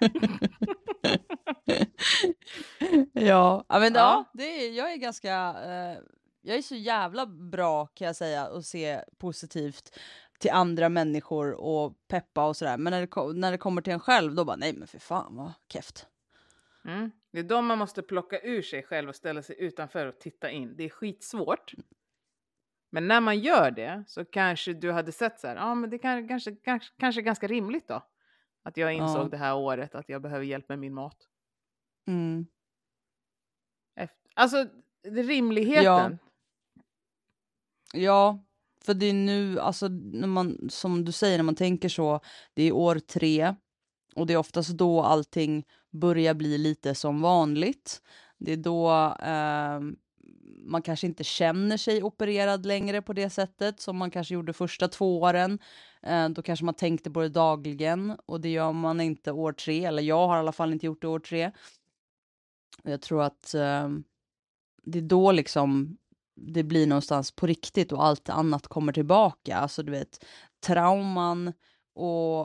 ja, 3.12 3.64
men 3.68 3.94
ja, 3.94 4.00
ja 4.00 4.24
det 4.34 4.44
är, 4.44 4.72
jag 4.72 4.92
är 4.92 4.96
ganska, 4.96 5.56
eh, 5.64 5.98
jag 6.42 6.56
är 6.56 6.62
så 6.62 6.74
jävla 6.74 7.26
bra 7.26 7.86
kan 7.86 8.06
jag 8.06 8.16
säga 8.16 8.46
att 8.46 8.66
se 8.66 9.00
positivt 9.18 9.98
till 10.38 10.50
andra 10.50 10.88
människor 10.88 11.52
och 11.52 11.94
peppa 12.08 12.48
och 12.48 12.56
sådär. 12.56 12.76
Men 12.76 12.90
när 12.90 13.00
det, 13.00 13.32
när 13.40 13.52
det 13.52 13.58
kommer 13.58 13.82
till 13.82 13.92
en 13.92 14.00
själv 14.00 14.34
då 14.34 14.44
bara 14.44 14.56
nej 14.56 14.72
men 14.72 14.88
för 14.88 14.98
fan 14.98 15.36
vad 15.36 15.52
keft. 15.68 16.06
Mm. 16.84 17.10
Det 17.32 17.38
är 17.38 17.42
då 17.42 17.62
man 17.62 17.78
måste 17.78 18.02
plocka 18.02 18.40
ur 18.40 18.62
sig 18.62 18.82
själv 18.82 19.08
och 19.08 19.16
ställa 19.16 19.42
sig 19.42 19.56
utanför 19.58 20.06
och 20.06 20.18
titta 20.18 20.50
in. 20.50 20.76
Det 20.76 20.84
är 20.84 20.88
skitsvårt. 20.88 21.72
Men 22.90 23.08
när 23.08 23.20
man 23.20 23.38
gör 23.38 23.70
det 23.70 24.04
så 24.06 24.24
kanske 24.24 24.72
du 24.72 24.92
hade 24.92 25.12
sett 25.12 25.40
så 25.40 25.46
här, 25.46 25.56
ja 25.56 25.74
men 25.74 25.90
det 25.90 25.98
kan, 25.98 26.28
kanske, 26.28 26.56
kanske, 26.56 26.92
kanske 26.98 27.22
ganska 27.22 27.46
rimligt 27.46 27.88
då. 27.88 28.02
Att 28.64 28.76
jag 28.76 28.94
insåg 28.94 29.24
ja. 29.24 29.28
det 29.28 29.36
här 29.36 29.56
året 29.56 29.94
att 29.94 30.08
jag 30.08 30.22
behöver 30.22 30.44
hjälp 30.44 30.68
med 30.68 30.78
min 30.78 30.94
mat. 30.94 31.16
Mm. 32.08 32.46
Efter, 33.96 34.30
alltså 34.34 34.66
rimligheten. 35.06 35.84
Ja. 35.84 36.80
ja, 37.92 38.44
för 38.84 38.94
det 38.94 39.06
är 39.06 39.14
nu, 39.14 39.60
alltså 39.60 39.88
när 39.88 40.28
man, 40.28 40.70
som 40.70 41.04
du 41.04 41.12
säger, 41.12 41.38
när 41.38 41.44
man 41.44 41.54
tänker 41.54 41.88
så, 41.88 42.20
det 42.54 42.62
är 42.62 42.72
år 42.72 42.98
tre 42.98 43.54
och 44.14 44.26
det 44.26 44.32
är 44.32 44.36
oftast 44.36 44.70
då 44.70 45.02
allting 45.02 45.64
börjar 45.90 46.34
bli 46.34 46.58
lite 46.58 46.94
som 46.94 47.20
vanligt. 47.20 48.02
Det 48.38 48.52
är 48.52 48.56
då 48.56 48.90
eh, 49.22 49.80
man 50.66 50.82
kanske 50.82 51.06
inte 51.06 51.24
känner 51.24 51.76
sig 51.76 52.02
opererad 52.02 52.66
längre 52.66 53.02
på 53.02 53.12
det 53.12 53.30
sättet 53.30 53.80
som 53.80 53.96
man 53.96 54.10
kanske 54.10 54.34
gjorde 54.34 54.52
första 54.52 54.88
två 54.88 55.20
åren. 55.20 55.58
Eh, 56.02 56.28
då 56.28 56.42
kanske 56.42 56.64
man 56.64 56.74
tänkte 56.74 57.10
på 57.10 57.20
det 57.20 57.28
dagligen 57.28 58.16
och 58.26 58.40
det 58.40 58.48
gör 58.48 58.72
man 58.72 59.00
inte 59.00 59.32
år 59.32 59.52
tre, 59.52 59.84
eller 59.84 60.02
jag 60.02 60.28
har 60.28 60.36
i 60.36 60.40
alla 60.40 60.52
fall 60.52 60.72
inte 60.72 60.86
gjort 60.86 61.02
det 61.02 61.08
år 61.08 61.20
tre. 61.20 61.50
Jag 62.82 63.02
tror 63.02 63.22
att 63.22 63.54
eh, 63.54 63.88
det 64.82 64.98
är 64.98 65.02
då 65.02 65.32
liksom 65.32 65.96
det 66.36 66.62
blir 66.62 66.86
någonstans 66.86 67.32
på 67.32 67.46
riktigt 67.46 67.92
och 67.92 68.04
allt 68.04 68.28
annat 68.28 68.66
kommer 68.66 68.92
tillbaka. 68.92 69.56
Alltså 69.56 69.82
du 69.82 69.92
vet 69.92 70.24
trauman 70.66 71.52
och, 71.94 72.40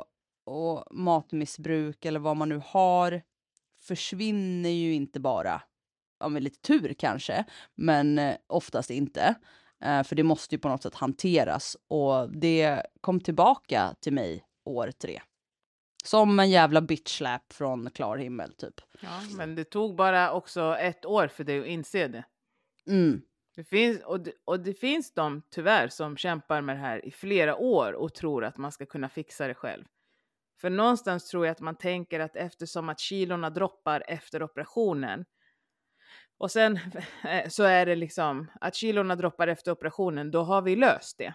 och 0.45 0.83
matmissbruk 0.91 2.05
eller 2.05 2.19
vad 2.19 2.37
man 2.37 2.49
nu 2.49 2.61
har 2.65 3.21
försvinner 3.81 4.69
ju 4.69 4.93
inte 4.93 5.19
bara 5.19 5.61
ja, 6.19 6.29
med 6.29 6.43
lite 6.43 6.61
tur 6.61 6.93
kanske, 6.93 7.45
men 7.75 8.19
eh, 8.19 8.35
oftast 8.47 8.89
inte. 8.89 9.35
Eh, 9.83 10.03
för 10.03 10.15
det 10.15 10.23
måste 10.23 10.55
ju 10.55 10.59
på 10.59 10.69
något 10.69 10.83
sätt 10.83 10.95
hanteras 10.95 11.77
och 11.87 12.31
det 12.31 12.83
kom 13.01 13.19
tillbaka 13.19 13.95
till 14.01 14.13
mig 14.13 14.43
år 14.65 14.91
tre. 14.91 15.21
Som 16.03 16.39
en 16.39 16.49
jävla 16.49 16.81
bitchlap 16.81 17.53
från 17.53 17.89
klar 17.89 18.17
himmel 18.17 18.53
typ. 18.53 18.81
Ja, 19.01 19.21
men 19.37 19.55
det 19.55 19.63
tog 19.63 19.95
bara 19.95 20.31
också 20.33 20.75
ett 20.79 21.05
år 21.05 21.27
för 21.27 21.43
dig 21.43 21.59
att 21.59 21.65
inse 21.65 22.07
det. 22.07 22.23
Mm. 22.87 23.21
Det 23.55 23.63
finns, 23.63 24.01
och, 24.03 24.19
det, 24.19 24.31
och 24.45 24.59
det 24.59 24.73
finns 24.73 25.13
de 25.13 25.41
tyvärr 25.49 25.87
som 25.87 26.17
kämpar 26.17 26.61
med 26.61 26.75
det 26.75 26.79
här 26.79 27.05
i 27.05 27.11
flera 27.11 27.55
år 27.55 27.93
och 27.93 28.13
tror 28.13 28.45
att 28.45 28.57
man 28.57 28.71
ska 28.71 28.85
kunna 28.85 29.09
fixa 29.09 29.47
det 29.47 29.53
själv. 29.53 29.85
För 30.61 30.69
någonstans 30.69 31.29
tror 31.29 31.45
jag 31.45 31.51
att 31.51 31.59
man 31.59 31.75
tänker 31.75 32.19
att 32.19 32.35
eftersom 32.35 32.89
att 32.89 32.99
kilorna 32.99 33.49
droppar 33.49 34.03
efter 34.07 34.43
operationen 34.43 35.25
och 36.39 36.51
sen 36.51 36.79
så 37.49 37.63
är 37.63 37.85
det 37.85 37.95
liksom 37.95 38.51
att 38.61 38.75
kilorna 38.75 39.15
droppar 39.15 39.47
efter 39.47 39.71
operationen, 39.71 40.31
då 40.31 40.43
har 40.43 40.61
vi 40.61 40.75
löst 40.75 41.17
det. 41.17 41.33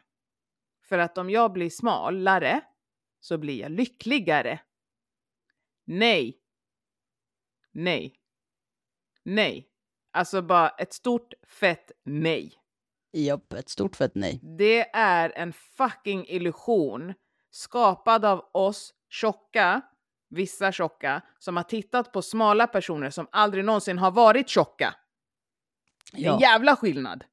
För 0.83 0.99
att 0.99 1.19
om 1.19 1.31
jag 1.31 1.53
blir 1.53 1.71
smalare 1.71 2.61
så 3.21 3.39
blir 3.39 3.61
jag 3.61 3.71
lyckligare. 3.71 4.61
Nej. 5.85 6.41
Nej. 7.73 8.21
Nej. 9.23 9.69
Alltså 10.11 10.43
bara 10.43 10.69
ett 10.69 10.93
stort 10.93 11.35
fett 11.49 11.93
nej. 12.03 12.55
Japp, 13.13 13.53
ett 13.53 13.69
stort 13.69 13.97
fett 13.97 14.15
nej. 14.15 14.41
Det 14.43 14.91
är 14.97 15.31
en 15.31 15.53
fucking 15.53 16.27
illusion 16.27 17.15
skapad 17.51 18.25
av 18.25 18.51
oss 18.53 18.95
tjocka, 19.09 19.83
vissa 20.35 20.73
tjocka, 20.73 21.23
som 21.39 21.57
har 21.57 21.65
tittat 21.65 22.13
på 22.13 22.23
smala 22.23 22.67
personer 22.67 23.11
som 23.11 23.29
aldrig 23.33 23.65
någonsin 23.65 23.99
har 23.99 24.11
varit 24.11 24.49
tjocka. 24.49 24.95
Det 26.13 26.25
är 26.25 26.33
en 26.33 26.39
jävla 26.39 26.77
skillnad 26.77 27.25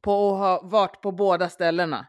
på 0.00 0.32
att 0.32 0.38
ha 0.38 0.68
varit 0.68 1.00
på 1.00 1.12
båda 1.12 1.48
ställena. 1.48 2.06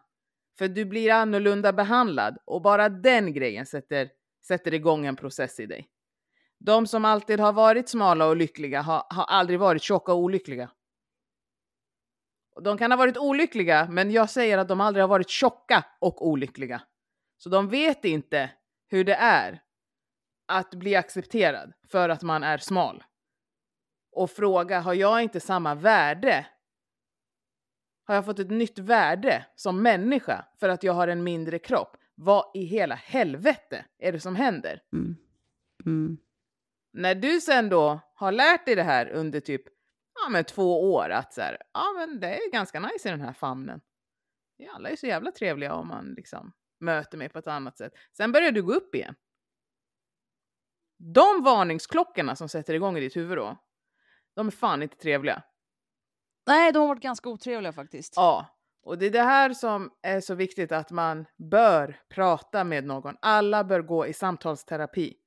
För 0.57 0.67
du 0.67 0.85
blir 0.85 1.11
annorlunda 1.11 1.73
behandlad 1.73 2.37
och 2.45 2.61
bara 2.61 2.89
den 2.89 3.33
grejen 3.33 3.65
sätter, 3.65 4.09
sätter 4.47 4.73
igång 4.73 5.05
en 5.05 5.15
process 5.15 5.59
i 5.59 5.65
dig. 5.65 5.87
De 6.59 6.87
som 6.87 7.05
alltid 7.05 7.39
har 7.39 7.53
varit 7.53 7.89
smala 7.89 8.25
och 8.27 8.35
lyckliga 8.35 8.81
har, 8.81 9.03
har 9.09 9.23
aldrig 9.23 9.59
varit 9.59 9.81
tjocka 9.81 10.13
och 10.13 10.19
olyckliga. 10.19 10.71
De 12.63 12.77
kan 12.77 12.91
ha 12.91 12.97
varit 12.97 13.17
olyckliga, 13.17 13.87
men 13.89 14.11
jag 14.11 14.29
säger 14.29 14.57
att 14.57 14.67
de 14.67 14.81
aldrig 14.81 15.03
har 15.03 15.07
varit 15.07 15.29
tjocka 15.29 15.85
och 15.99 16.27
olyckliga. 16.27 16.81
Så 17.37 17.49
de 17.49 17.69
vet 17.69 18.05
inte 18.05 18.51
hur 18.87 19.03
det 19.03 19.15
är 19.15 19.61
att 20.51 20.73
bli 20.73 20.95
accepterad 20.95 21.73
för 21.87 22.09
att 22.09 22.21
man 22.21 22.43
är 22.43 22.57
smal. 22.57 23.03
Och 24.11 24.31
fråga, 24.31 24.79
har 24.79 24.93
jag 24.93 25.23
inte 25.23 25.39
samma 25.39 25.75
värde? 25.75 26.45
Har 28.03 28.15
jag 28.15 28.25
fått 28.25 28.39
ett 28.39 28.49
nytt 28.49 28.79
värde 28.79 29.45
som 29.55 29.81
människa 29.81 30.45
för 30.59 30.69
att 30.69 30.83
jag 30.83 30.93
har 30.93 31.07
en 31.07 31.23
mindre 31.23 31.59
kropp? 31.59 31.97
Vad 32.15 32.51
i 32.53 32.63
hela 32.63 32.95
helvete 32.95 33.85
är 33.99 34.11
det 34.11 34.19
som 34.19 34.35
händer? 34.35 34.83
Mm. 34.93 35.15
Mm. 35.85 36.17
När 36.93 37.15
du 37.15 37.41
sen 37.41 37.69
då 37.69 37.99
har 38.15 38.31
lärt 38.31 38.65
dig 38.65 38.75
det 38.75 38.83
här 38.83 39.09
under 39.09 39.39
typ 39.39 39.63
ja, 40.23 40.29
men 40.29 40.43
två 40.43 40.93
år 40.93 41.09
att 41.09 41.33
så 41.33 41.41
här, 41.41 41.57
ja 41.73 41.93
men 41.97 42.19
det 42.19 42.35
är 42.35 42.51
ganska 42.51 42.79
nice 42.79 43.07
i 43.09 43.11
den 43.11 43.21
här 43.21 43.33
famnen. 43.33 43.81
Ja, 44.57 44.71
alla 44.75 44.89
är 44.89 44.95
så 44.95 45.07
jävla 45.07 45.31
trevliga 45.31 45.73
om 45.73 45.87
man 45.87 46.13
liksom 46.13 46.51
möter 46.79 47.17
mig 47.17 47.29
på 47.29 47.39
ett 47.39 47.47
annat 47.47 47.77
sätt. 47.77 47.93
Sen 48.17 48.31
börjar 48.31 48.51
du 48.51 48.63
gå 48.63 48.73
upp 48.73 48.95
igen. 48.95 49.15
De 51.03 51.43
varningsklockorna 51.43 52.35
som 52.35 52.49
sätter 52.49 52.73
igång 52.73 52.97
i 52.97 52.99
ditt 52.99 53.15
huvud 53.15 53.37
då, 53.37 53.57
de 54.33 54.47
är 54.47 54.51
fan 54.51 54.83
inte 54.83 54.97
trevliga. 54.97 55.43
Nej, 56.47 56.71
de 56.71 56.79
har 56.79 56.87
varit 56.87 57.03
ganska 57.03 57.29
otrevliga 57.29 57.73
faktiskt. 57.73 58.13
Ja, 58.15 58.57
och 58.83 58.97
det 58.97 59.05
är 59.05 59.11
det 59.11 59.21
här 59.21 59.53
som 59.53 59.91
är 60.01 60.21
så 60.21 60.35
viktigt 60.35 60.71
att 60.71 60.91
man 60.91 61.25
bör 61.37 61.99
prata 62.09 62.63
med 62.63 62.85
någon. 62.85 63.15
Alla 63.21 63.63
bör 63.63 63.81
gå 63.81 64.07
i 64.07 64.13
samtalsterapi. 64.13 65.17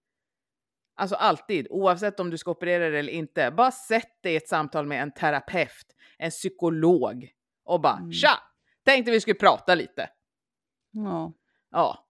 Alltså 0.96 1.16
alltid, 1.16 1.66
oavsett 1.70 2.20
om 2.20 2.30
du 2.30 2.38
ska 2.38 2.50
operera 2.50 2.90
dig 2.90 2.98
eller 2.98 3.12
inte. 3.12 3.50
Bara 3.50 3.70
sätt 3.70 4.22
dig 4.22 4.32
i 4.32 4.36
ett 4.36 4.48
samtal 4.48 4.86
med 4.86 5.02
en 5.02 5.12
terapeut, 5.12 5.96
en 6.18 6.30
psykolog 6.30 7.28
och 7.64 7.80
bara 7.80 7.96
mm. 7.96 8.12
tja! 8.12 8.38
Tänkte 8.84 9.10
vi 9.10 9.20
skulle 9.20 9.34
prata 9.34 9.74
lite. 9.74 10.10
Ja. 10.90 11.32
Ja. 11.70 12.08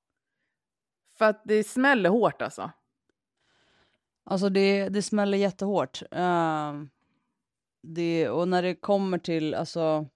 För 1.19 1.25
att 1.25 1.43
det 1.45 1.65
smäller 1.65 2.11
hårt 2.11 2.43
alltså. 2.43 2.71
Alltså 4.25 4.49
det, 4.49 4.89
det 4.89 5.03
smäller 5.03 5.39
jättehårt. 5.39 6.03
Uh, 6.03 6.85
det, 7.83 8.29
och 8.29 8.49
när 8.49 8.63
det 8.63 8.75
kommer 8.75 9.19
till, 9.19 9.55
alltså, 9.55 10.09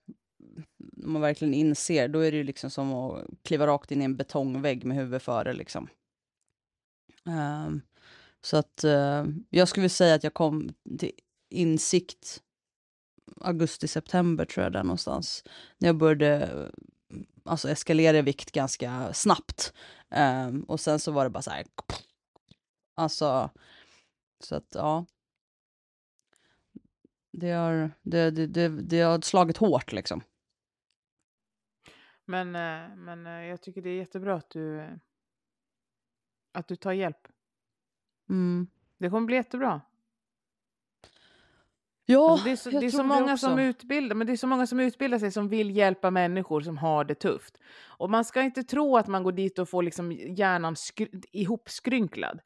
när 0.79 1.09
man 1.09 1.23
verkligen 1.23 1.55
inser, 1.55 2.09
då 2.09 2.19
är 2.19 2.31
det 2.31 2.37
ju 2.37 2.45
liksom 2.45 2.71
som 2.71 2.93
att 2.93 3.27
kliva 3.43 3.67
rakt 3.67 3.91
in 3.91 4.03
i 4.03 4.05
en 4.05 4.17
betongvägg 4.17 4.85
med 4.85 4.97
huvudet 4.97 5.23
före 5.23 5.53
liksom. 5.53 5.89
Uh, 7.27 7.77
så 8.41 8.57
att 8.57 8.85
uh, 8.85 9.25
jag 9.51 9.69
skulle 9.69 9.89
säga 9.89 10.15
att 10.15 10.25
jag 10.25 10.35
kom 10.35 10.71
till 10.99 11.13
insikt 11.51 12.43
augusti-september 13.41 14.45
tror 14.45 14.65
jag 14.65 14.73
där 14.73 14.85
någonstans. 14.85 15.45
När 15.79 15.89
jag 15.89 15.97
började 15.97 16.69
alltså 17.45 17.69
eskalera 17.69 18.19
i 18.19 18.23
vikt 18.23 18.53
ganska 18.53 19.13
snabbt. 19.13 19.73
Um, 20.11 20.63
och 20.63 20.81
sen 20.81 20.99
så 20.99 21.13
var 21.13 21.25
det 21.25 21.31
bara 21.31 21.43
så 21.43 21.51
här. 21.51 21.65
Alltså, 22.97 23.51
så 24.41 24.55
att 24.55 24.75
ja. 24.75 25.07
Det 27.31 27.51
har, 27.51 27.91
det, 28.03 28.31
det, 28.31 28.47
det, 28.47 28.69
det 28.69 29.01
har 29.01 29.21
slagit 29.21 29.57
hårt 29.57 29.93
liksom. 29.93 30.23
Men, 32.25 32.57
eh, 32.57 32.97
men 32.97 33.27
eh, 33.27 33.47
jag 33.47 33.63
tycker 33.63 33.83
det 33.83 33.91
är 33.91 33.97
jättebra 33.97 34.35
att 34.35 34.51
du, 34.51 34.99
att 36.53 36.69
du 36.69 36.77
tar 36.77 36.93
hjälp. 36.93 37.29
Mm. 38.29 38.67
Det 38.99 39.11
kommer 39.11 39.27
bli 39.27 39.37
jättebra. 39.37 39.81
Ja, 42.11 42.31
alltså 42.31 42.45
det 42.45 42.51
är 42.51 42.57
så, 42.57 42.71
det 42.71 42.87
är 42.87 42.91
så 42.91 43.03
många 43.03 43.37
som 43.37 43.59
utbildar, 43.59 44.17
men 44.17 44.27
det 44.27 44.33
är 44.33 44.37
så 44.37 44.47
många 44.47 44.67
som 44.67 44.81
utbildar 44.81 45.19
sig 45.19 45.31
som 45.31 45.49
vill 45.49 45.77
hjälpa 45.77 46.11
människor 46.11 46.61
som 46.61 46.79
har 46.79 47.05
det 47.05 47.15
tufft. 47.15 47.59
Och 47.87 48.11
man 48.11 48.25
ska 48.25 48.43
inte 48.43 48.63
tro 48.63 48.97
att 48.97 49.07
man 49.07 49.23
går 49.23 49.33
dit 49.33 49.59
och 49.59 49.69
får 49.69 49.83
liksom 49.83 50.13
hjärnan 50.13 50.77
ihopskrynklad. 51.33 52.41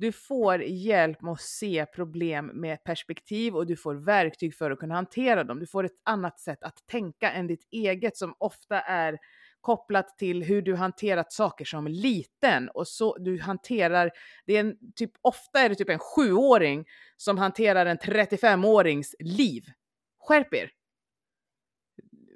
Du 0.00 0.12
får 0.12 0.62
hjälp 0.62 1.22
med 1.22 1.32
att 1.32 1.40
se 1.40 1.86
problem 1.86 2.46
med 2.46 2.84
perspektiv 2.84 3.56
och 3.56 3.66
du 3.66 3.76
får 3.76 3.94
verktyg 3.94 4.54
för 4.54 4.70
att 4.70 4.78
kunna 4.78 4.94
hantera 4.94 5.44
dem. 5.44 5.58
Du 5.58 5.66
får 5.66 5.84
ett 5.84 6.00
annat 6.04 6.40
sätt 6.40 6.62
att 6.62 6.86
tänka 6.86 7.32
än 7.32 7.46
ditt 7.46 7.68
eget 7.70 8.16
som 8.16 8.34
ofta 8.38 8.80
är 8.80 9.18
kopplat 9.60 10.18
till 10.18 10.42
hur 10.42 10.62
du 10.62 10.74
hanterat 10.74 11.32
saker 11.32 11.64
som 11.64 11.86
liten 11.86 12.68
och 12.68 12.88
så 12.88 13.16
du 13.18 13.40
hanterar, 13.40 14.10
det 14.46 14.56
är 14.56 14.60
en, 14.60 14.76
typ, 14.94 15.10
ofta 15.20 15.60
är 15.60 15.68
det 15.68 15.74
typ 15.74 15.88
en 15.88 15.98
sjuåring 15.98 16.84
som 17.16 17.38
hanterar 17.38 17.86
en 17.86 17.98
35-årings 17.98 19.14
liv. 19.18 19.64
Skärp 20.18 20.54
er! 20.54 20.70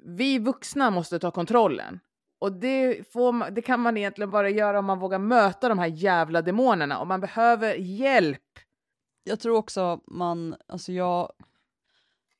Vi 0.05 0.39
vuxna 0.39 0.91
måste 0.91 1.19
ta 1.19 1.31
kontrollen. 1.31 1.99
Och 2.43 2.51
det, 2.51 3.07
får 3.11 3.51
det 3.51 3.61
kan 3.61 3.79
man 3.79 3.97
egentligen 3.97 4.31
bara 4.31 4.49
göra 4.49 4.79
om 4.79 4.85
man 4.85 4.99
vågar 4.99 5.19
möta 5.19 5.69
de 5.69 5.79
här 5.79 5.87
jävla 5.87 6.41
demonerna 6.41 6.99
och 6.99 7.07
man 7.07 7.21
behöver 7.21 7.75
hjälp. 7.75 8.59
Jag 9.23 9.39
tror 9.39 9.57
också 9.57 10.01
man, 10.07 10.55
alltså 10.67 10.91
jag, 10.91 11.31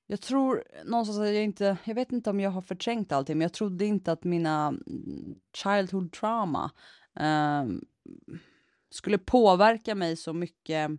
jag 0.07 0.21
tror 0.21 0.63
någonstans 0.85 1.19
att 1.19 1.25
jag 1.25 1.43
inte, 1.43 1.77
jag 1.83 1.95
vet 1.95 2.11
inte 2.11 2.29
om 2.29 2.39
jag 2.39 2.51
har 2.51 2.61
förträngt 2.61 3.11
allting, 3.11 3.37
men 3.37 3.45
jag 3.45 3.53
trodde 3.53 3.85
inte 3.85 4.11
att 4.11 4.23
mina 4.23 4.67
mm, 4.67 5.35
childhood 5.53 6.11
trauma 6.11 6.71
eh, 7.19 7.65
skulle 8.89 9.17
påverka 9.17 9.95
mig 9.95 10.15
så 10.15 10.33
mycket 10.33 10.91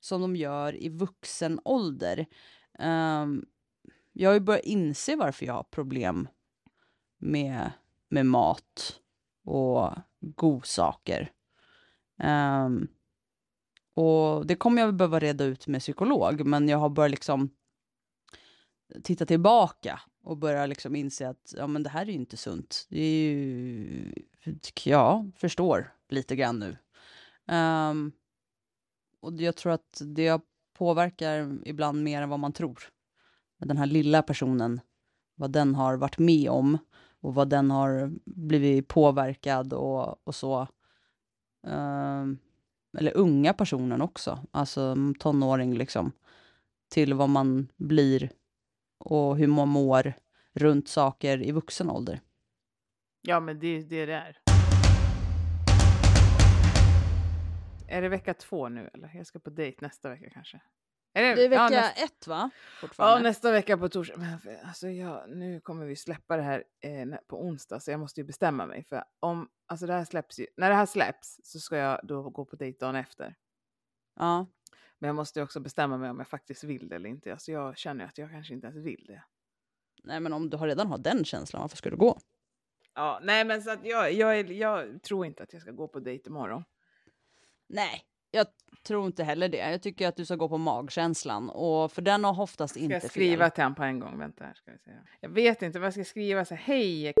som 0.00 0.20
de 0.20 0.36
gör 0.36 0.82
i 0.82 0.88
vuxen 0.88 1.60
ålder. 1.64 2.26
Eh, 2.78 3.26
jag 4.12 4.30
har 4.30 4.34
ju 4.34 4.40
börjat 4.40 4.64
inse 4.64 5.16
varför 5.16 5.46
jag 5.46 5.54
har 5.54 5.62
problem 5.62 6.28
med, 7.18 7.70
med 8.12 8.26
mat 8.26 9.00
och 9.44 9.94
godsaker. 10.20 11.32
Um, 12.18 12.28
ehm, 12.28 12.88
och 13.94 14.46
det 14.46 14.54
kommer 14.54 14.82
jag 14.82 14.94
behöva 14.94 15.18
reda 15.18 15.44
ut 15.44 15.66
med 15.66 15.80
psykolog, 15.80 16.46
men 16.46 16.68
jag 16.68 16.78
har 16.78 16.88
börjat 16.88 17.10
liksom 17.10 17.50
titta 19.02 19.26
tillbaka 19.26 20.00
och 20.22 20.36
börja 20.36 20.66
liksom 20.66 20.96
inse 20.96 21.28
att 21.28 21.54
ja, 21.56 21.66
men 21.66 21.82
det 21.82 21.90
här 21.90 22.02
är 22.02 22.06
ju 22.06 22.12
inte 22.12 22.36
sunt. 22.36 22.86
Det 22.88 23.00
är 23.00 23.22
ju, 23.22 24.14
ja, 24.84 25.26
förstår 25.36 25.92
lite 26.08 26.36
grann 26.36 26.58
nu. 26.58 26.76
Um, 27.54 28.12
och 29.20 29.32
jag 29.32 29.56
tror 29.56 29.72
att 29.72 30.02
det 30.04 30.40
påverkar 30.72 31.58
ibland 31.64 32.02
mer 32.02 32.22
än 32.22 32.28
vad 32.28 32.40
man 32.40 32.52
tror. 32.52 32.78
Den 33.58 33.76
här 33.76 33.86
lilla 33.86 34.22
personen, 34.22 34.80
vad 35.34 35.50
den 35.50 35.74
har 35.74 35.96
varit 35.96 36.18
med 36.18 36.50
om 36.50 36.78
och 37.22 37.34
vad 37.34 37.48
den 37.48 37.70
har 37.70 38.12
blivit 38.24 38.88
påverkad 38.88 39.72
och, 39.72 40.26
och 40.26 40.34
så. 40.34 40.66
Um, 41.66 42.38
eller 42.98 43.16
unga 43.16 43.52
personen 43.52 44.02
också, 44.02 44.38
alltså 44.50 44.96
tonåring 45.18 45.74
liksom, 45.74 46.12
till 46.88 47.14
vad 47.14 47.28
man 47.28 47.68
blir 47.76 48.30
och 48.98 49.36
hur 49.36 49.46
man 49.46 49.68
mår 49.68 50.14
runt 50.52 50.88
saker 50.88 51.42
i 51.42 51.52
vuxen 51.52 51.90
ålder. 51.90 52.20
Ja, 53.22 53.40
men 53.40 53.58
det 53.58 53.66
är 53.66 53.82
det 53.82 54.06
det 54.06 54.14
är. 54.14 54.42
är 57.92 58.02
det 58.02 58.08
vecka 58.08 58.34
två 58.34 58.68
nu 58.68 58.90
eller? 58.94 59.10
Jag 59.14 59.26
ska 59.26 59.38
på 59.38 59.50
dejt 59.50 59.78
nästa 59.80 60.08
vecka 60.08 60.30
kanske. 60.30 60.60
Är 61.14 61.36
Det 61.36 61.44
är 61.44 61.48
vecka 61.48 61.62
ja, 61.62 61.68
nästa, 61.68 62.04
ett 62.04 62.26
va? 62.26 62.50
ja, 62.98 63.18
nästa 63.18 63.52
vecka 63.52 63.78
på 63.78 63.88
torsdag. 63.88 64.16
Men 64.16 64.38
alltså 64.64 64.88
jag, 64.88 65.30
nu 65.30 65.60
kommer 65.60 65.86
vi 65.86 65.96
släppa 65.96 66.36
det 66.36 66.42
här 66.42 66.64
eh, 66.80 67.06
på 67.26 67.44
onsdag 67.44 67.80
så 67.80 67.90
jag 67.90 68.00
måste 68.00 68.20
ju 68.20 68.24
bestämma 68.24 68.66
mig. 68.66 68.84
För 68.84 69.04
om, 69.20 69.48
alltså 69.66 69.86
det 69.86 69.92
här 69.92 70.04
släpps 70.04 70.38
ju, 70.38 70.46
när 70.56 70.68
det 70.68 70.74
här 70.74 70.86
släpps 70.86 71.40
så 71.42 71.60
ska 71.60 71.76
jag 71.76 72.00
då 72.02 72.30
gå 72.30 72.44
på 72.44 72.56
dejt 72.56 72.78
dagen 72.78 72.96
efter. 72.96 73.34
Ja. 74.16 74.46
Men 74.98 75.08
jag 75.08 75.14
måste 75.14 75.38
ju 75.38 75.44
också 75.44 75.60
bestämma 75.60 75.96
mig 75.96 76.10
om 76.10 76.18
jag 76.18 76.28
faktiskt 76.28 76.64
vill 76.64 76.88
det 76.88 76.96
eller 76.96 77.08
inte. 77.08 77.32
Alltså 77.32 77.52
jag 77.52 77.78
känner 77.78 78.04
att 78.04 78.18
jag 78.18 78.30
kanske 78.30 78.54
inte 78.54 78.66
ens 78.66 78.86
vill 78.86 79.04
det. 79.06 79.22
Nej 80.04 80.20
men 80.20 80.32
om 80.32 80.50
du 80.50 80.56
har 80.56 80.66
redan 80.66 80.86
har 80.86 80.98
den 80.98 81.24
känslan, 81.24 81.62
varför 81.62 81.76
ska 81.76 81.90
du 81.90 81.96
gå? 81.96 82.18
Ja, 82.94 83.20
nej 83.22 83.44
men 83.44 83.62
så 83.62 83.70
att 83.70 83.84
jag, 83.84 84.12
jag, 84.12 84.52
jag 84.52 85.02
tror 85.02 85.26
inte 85.26 85.42
att 85.42 85.52
jag 85.52 85.62
ska 85.62 85.70
gå 85.70 85.88
på 85.88 86.00
dejt 86.00 86.28
imorgon. 86.28 86.64
Nej, 87.66 88.04
jag 88.32 88.46
tror 88.82 89.06
inte 89.06 89.24
heller 89.24 89.48
det. 89.48 89.70
Jag 89.70 89.82
tycker 89.82 90.08
att 90.08 90.16
du 90.16 90.24
ska 90.24 90.36
gå 90.36 90.48
på 90.48 90.58
magkänslan 90.58 91.50
och 91.50 91.92
för 91.92 92.02
den 92.02 92.24
har 92.24 92.40
oftast 92.40 92.74
Ska 92.74 92.82
inte 92.82 92.94
jag 92.94 93.02
skriva 93.02 93.44
fel. 93.44 93.50
till 93.50 93.62
honom 93.62 93.74
på 93.74 93.82
en 93.82 94.00
gång? 94.00 94.18
Vänta 94.18 94.44
här 94.44 94.54
ska 94.54 94.72
vi 94.72 94.78
se. 94.78 94.90
Jag 95.20 95.28
vet 95.28 95.62
inte 95.62 95.78
vad 95.78 95.86
jag 95.86 95.92
ska 95.92 96.04
skriva. 96.04 96.44
Så 96.44 96.54
Hej! 96.54 97.12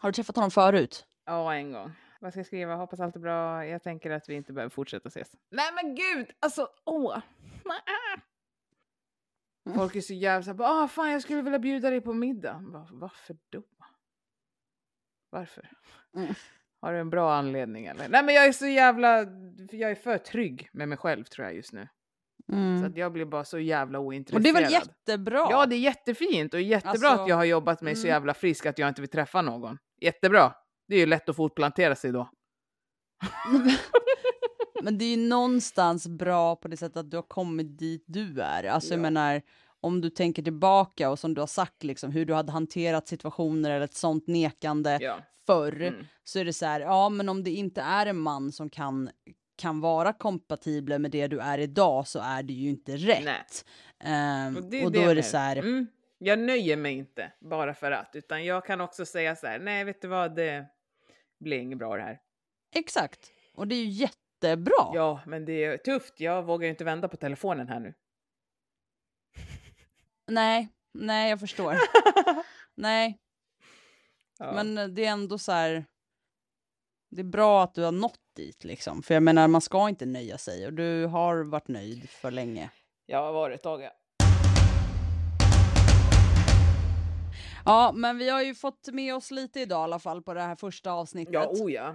Har 0.00 0.08
du 0.08 0.12
träffat 0.12 0.36
honom 0.36 0.50
förut? 0.50 1.06
Ja, 1.24 1.54
en 1.54 1.72
gång. 1.72 1.92
Vad 2.20 2.32
ska 2.32 2.38
jag 2.38 2.46
skriva? 2.46 2.74
Hoppas 2.74 3.00
allt 3.00 3.16
är 3.16 3.20
bra. 3.20 3.66
Jag 3.66 3.82
tänker 3.82 4.10
att 4.10 4.28
vi 4.28 4.34
inte 4.34 4.52
behöver 4.52 4.70
fortsätta 4.70 5.08
ses. 5.08 5.36
Nej 5.50 5.70
men 5.82 5.94
gud! 5.94 6.30
Alltså, 6.40 6.68
åh! 6.84 7.18
Mm. 9.66 9.78
Folk 9.78 9.96
är 9.96 10.00
så 10.00 10.14
jävla 10.14 10.42
såhär, 10.42 10.84
ah, 10.84 10.88
fan 10.88 11.10
jag 11.10 11.22
skulle 11.22 11.42
vilja 11.42 11.58
bjuda 11.58 11.90
dig 11.90 12.00
på 12.00 12.12
middag. 12.12 12.64
Va, 12.68 12.88
varför 12.92 13.36
då? 13.50 13.62
Varför? 15.30 15.70
Mm. 16.16 16.34
Har 16.82 16.92
du 16.92 16.98
en 16.98 17.10
bra 17.10 17.34
anledning 17.34 17.86
eller? 17.86 18.08
Nej 18.08 18.24
men 18.24 18.34
jag 18.34 18.46
är 18.46 18.52
så 18.52 18.66
jävla, 18.66 19.18
jag 19.70 19.90
är 19.90 19.94
för 19.94 20.18
trygg 20.18 20.68
med 20.72 20.88
mig 20.88 20.98
själv 20.98 21.24
tror 21.24 21.46
jag 21.46 21.54
just 21.56 21.72
nu. 21.72 21.88
Så 22.46 22.52
Mm. 22.52 22.84
att 22.84 22.96
jag 22.96 23.12
blir 23.12 23.24
bara 23.24 23.44
så 23.44 23.58
jävla 23.58 23.98
ointresserad. 23.98 24.38
Och 24.38 24.42
det 24.42 24.48
är 24.48 24.62
väl 24.62 24.72
jättebra? 24.72 25.46
Ja, 25.50 25.66
det 25.66 25.74
är 25.76 25.78
jättefint 25.78 26.54
och 26.54 26.60
jättebra 26.60 26.90
Alltså, 26.90 27.06
att 27.22 27.28
jag 27.28 27.36
har 27.36 27.44
jobbat 27.44 27.80
mig 27.82 27.94
så 27.96 28.00
mm. 28.06 28.08
jävla 28.14 28.34
frisk 28.34 28.66
att 28.66 28.78
jag 28.78 28.88
inte 28.88 29.00
vill 29.00 29.10
träffa 29.10 29.42
någon. 29.42 29.78
Jättebra. 30.00 30.52
Det 30.88 30.94
är 30.94 30.98
ju 31.00 31.06
lätt 31.06 31.28
att 31.28 31.36
fortplantera 31.36 31.94
sig 31.94 32.12
då. 32.12 32.30
Men 34.82 34.98
det 34.98 35.04
är 35.04 35.16
ju 35.16 35.28
någonstans 35.28 36.08
bra 36.08 36.56
på 36.56 36.68
det 36.68 36.76
sättet 36.76 36.96
att 36.96 37.10
du 37.10 37.16
har 37.16 37.22
kommit 37.22 37.78
dit 37.78 38.04
du 38.06 38.40
är. 38.40 38.64
Alltså 38.64 38.90
jag 38.90 38.98
Ja. 38.98 39.02
menar, 39.02 39.42
om 39.80 40.00
du 40.00 40.10
tänker 40.10 40.42
tillbaka 40.42 41.10
och 41.10 41.18
som 41.18 41.34
du 41.34 41.40
har 41.40 41.46
sagt 41.46 41.84
liksom 41.84 42.10
hur 42.10 42.24
du 42.26 42.34
hade 42.34 42.52
hanterat 42.52 43.08
situationer 43.08 43.70
eller 43.70 43.84
ett 43.84 43.94
sånt 43.94 44.26
nekande 44.26 44.98
Ja. 45.00 45.18
Förr, 45.46 45.80
Mm. 45.82 46.06
så 46.24 46.38
är 46.38 46.44
det 46.44 46.52
så 46.52 46.66
här, 46.66 46.80
ja 46.80 47.08
men 47.08 47.28
om 47.28 47.44
det 47.44 47.50
inte 47.50 47.80
är 47.80 48.06
en 48.06 48.18
man 48.18 48.52
som 48.52 48.70
kan 48.70 49.10
kan 49.56 49.80
vara 49.80 50.12
kompatibel 50.12 50.98
med 50.98 51.10
det 51.10 51.26
du 51.26 51.40
är 51.40 51.58
idag 51.58 52.06
så 52.08 52.20
är 52.20 52.42
det 52.42 52.52
ju 52.52 52.68
inte 52.70 52.96
rätt. 52.96 53.64
Ehm, 54.04 54.56
Och, 54.56 54.84
och, 54.84 54.92
då 54.92 55.00
är 55.00 55.14
det 55.14 55.22
så 55.22 55.36
här, 55.36 55.56
Mm. 55.56 55.86
Jag 56.18 56.38
nöjer 56.38 56.76
mig 56.76 56.92
inte 56.94 57.32
bara 57.40 57.74
för 57.74 57.90
att, 57.92 58.10
utan 58.16 58.44
jag 58.44 58.64
kan 58.66 58.80
också 58.80 59.04
säga 59.06 59.36
så 59.36 59.46
här, 59.46 59.58
nej 59.58 59.84
vet 59.84 60.02
du 60.02 60.08
vad, 60.08 60.36
det 60.36 60.66
blir 61.40 61.58
inget 61.58 61.78
bra 61.78 61.96
det 61.96 62.02
här. 62.02 62.20
exakt. 62.74 63.30
Och 63.54 63.68
det 63.68 63.74
är 63.74 63.84
ju 63.84 63.88
jättebra. 63.90 64.90
Ja, 64.94 65.20
men 65.26 65.44
det 65.44 65.64
är 65.64 65.76
tufft. 65.76 66.20
Jag 66.20 66.42
vågar 66.42 66.64
ju 66.64 66.70
inte 66.70 66.84
vända 66.84 67.08
på 67.08 67.16
telefonen 67.16 67.68
här 67.68 67.80
nu. 67.80 67.94
Nej, 70.26 70.68
nej 70.94 71.30
jag 71.30 71.40
förstår. 71.40 71.76
nej, 72.74 73.18
Ja. 74.38 74.52
Men 74.52 74.94
det 74.94 75.04
är 75.04 75.10
ändå 75.10 75.38
så 75.38 75.52
här. 75.52 75.84
Det 77.10 77.20
är 77.20 77.24
bra 77.24 77.62
att 77.62 77.74
du 77.74 77.82
har 77.82 77.92
nått 77.92 78.20
dit 78.36 78.64
liksom. 78.64 79.02
För 79.02 79.14
jag 79.14 79.22
menar, 79.22 79.48
man 79.48 79.60
ska 79.60 79.88
inte 79.88 80.06
nöja 80.06 80.38
sig 80.38 80.66
och 80.66 80.72
du 80.72 81.06
har 81.06 81.42
varit 81.42 81.68
nöjd 81.68 82.10
för 82.10 82.30
länge. 82.30 82.70
Jag 83.06 83.22
har 83.22 83.32
varit 83.32 83.60
ja. 83.64 83.90
Ja, 87.64 87.92
men 87.94 88.18
vi 88.18 88.30
har 88.30 88.42
ju 88.42 88.54
fått 88.54 88.88
med 88.92 89.14
oss 89.14 89.30
lite 89.30 89.60
idag 89.60 89.80
i 89.80 89.84
alla 89.84 89.98
fall 89.98 90.22
på 90.22 90.34
det 90.34 90.42
här 90.42 90.56
första 90.56 90.92
avsnittet. 90.92 91.34
Ja, 91.34 91.48
oh 91.48 91.72
ja. 91.72 91.94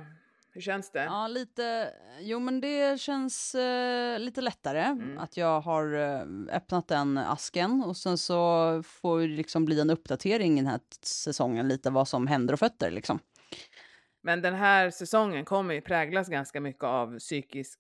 Hur 0.58 0.62
känns 0.62 0.92
det? 0.92 1.04
Ja, 1.04 1.28
lite. 1.28 1.94
Jo, 2.20 2.40
men 2.40 2.62
det 2.62 3.02
känns 3.02 3.56
eh, 3.56 4.20
lite 4.20 4.42
lättare 4.42 4.82
Mm. 4.82 5.18
att 5.18 5.38
jag 5.38 5.62
har 5.62 5.94
eh, 5.94 6.56
öppnat 6.56 6.88
den 6.88 7.18
asken 7.18 7.84
och 7.84 7.98
sen 7.98 8.18
så 8.18 8.84
får 8.84 9.20
det 9.20 9.28
liksom 9.28 9.66
bli 9.66 9.80
en 9.82 9.90
uppdatering 9.90 10.56
den 10.56 10.68
här 10.68 10.80
säsongen 11.02 11.68
lite 11.68 11.90
vad 11.90 12.08
som 12.08 12.28
händer 12.28 12.54
och 12.54 12.60
fötter 12.60 12.92
liksom. 12.92 13.20
Men 14.22 14.42
den 14.42 14.54
här 14.54 14.90
säsongen 14.90 15.46
kommer 15.46 15.74
ju 15.74 15.82
präglas 15.82 16.30
ganska 16.30 16.62
mycket 16.62 16.84
av 16.84 17.20
psykisk 17.20 17.80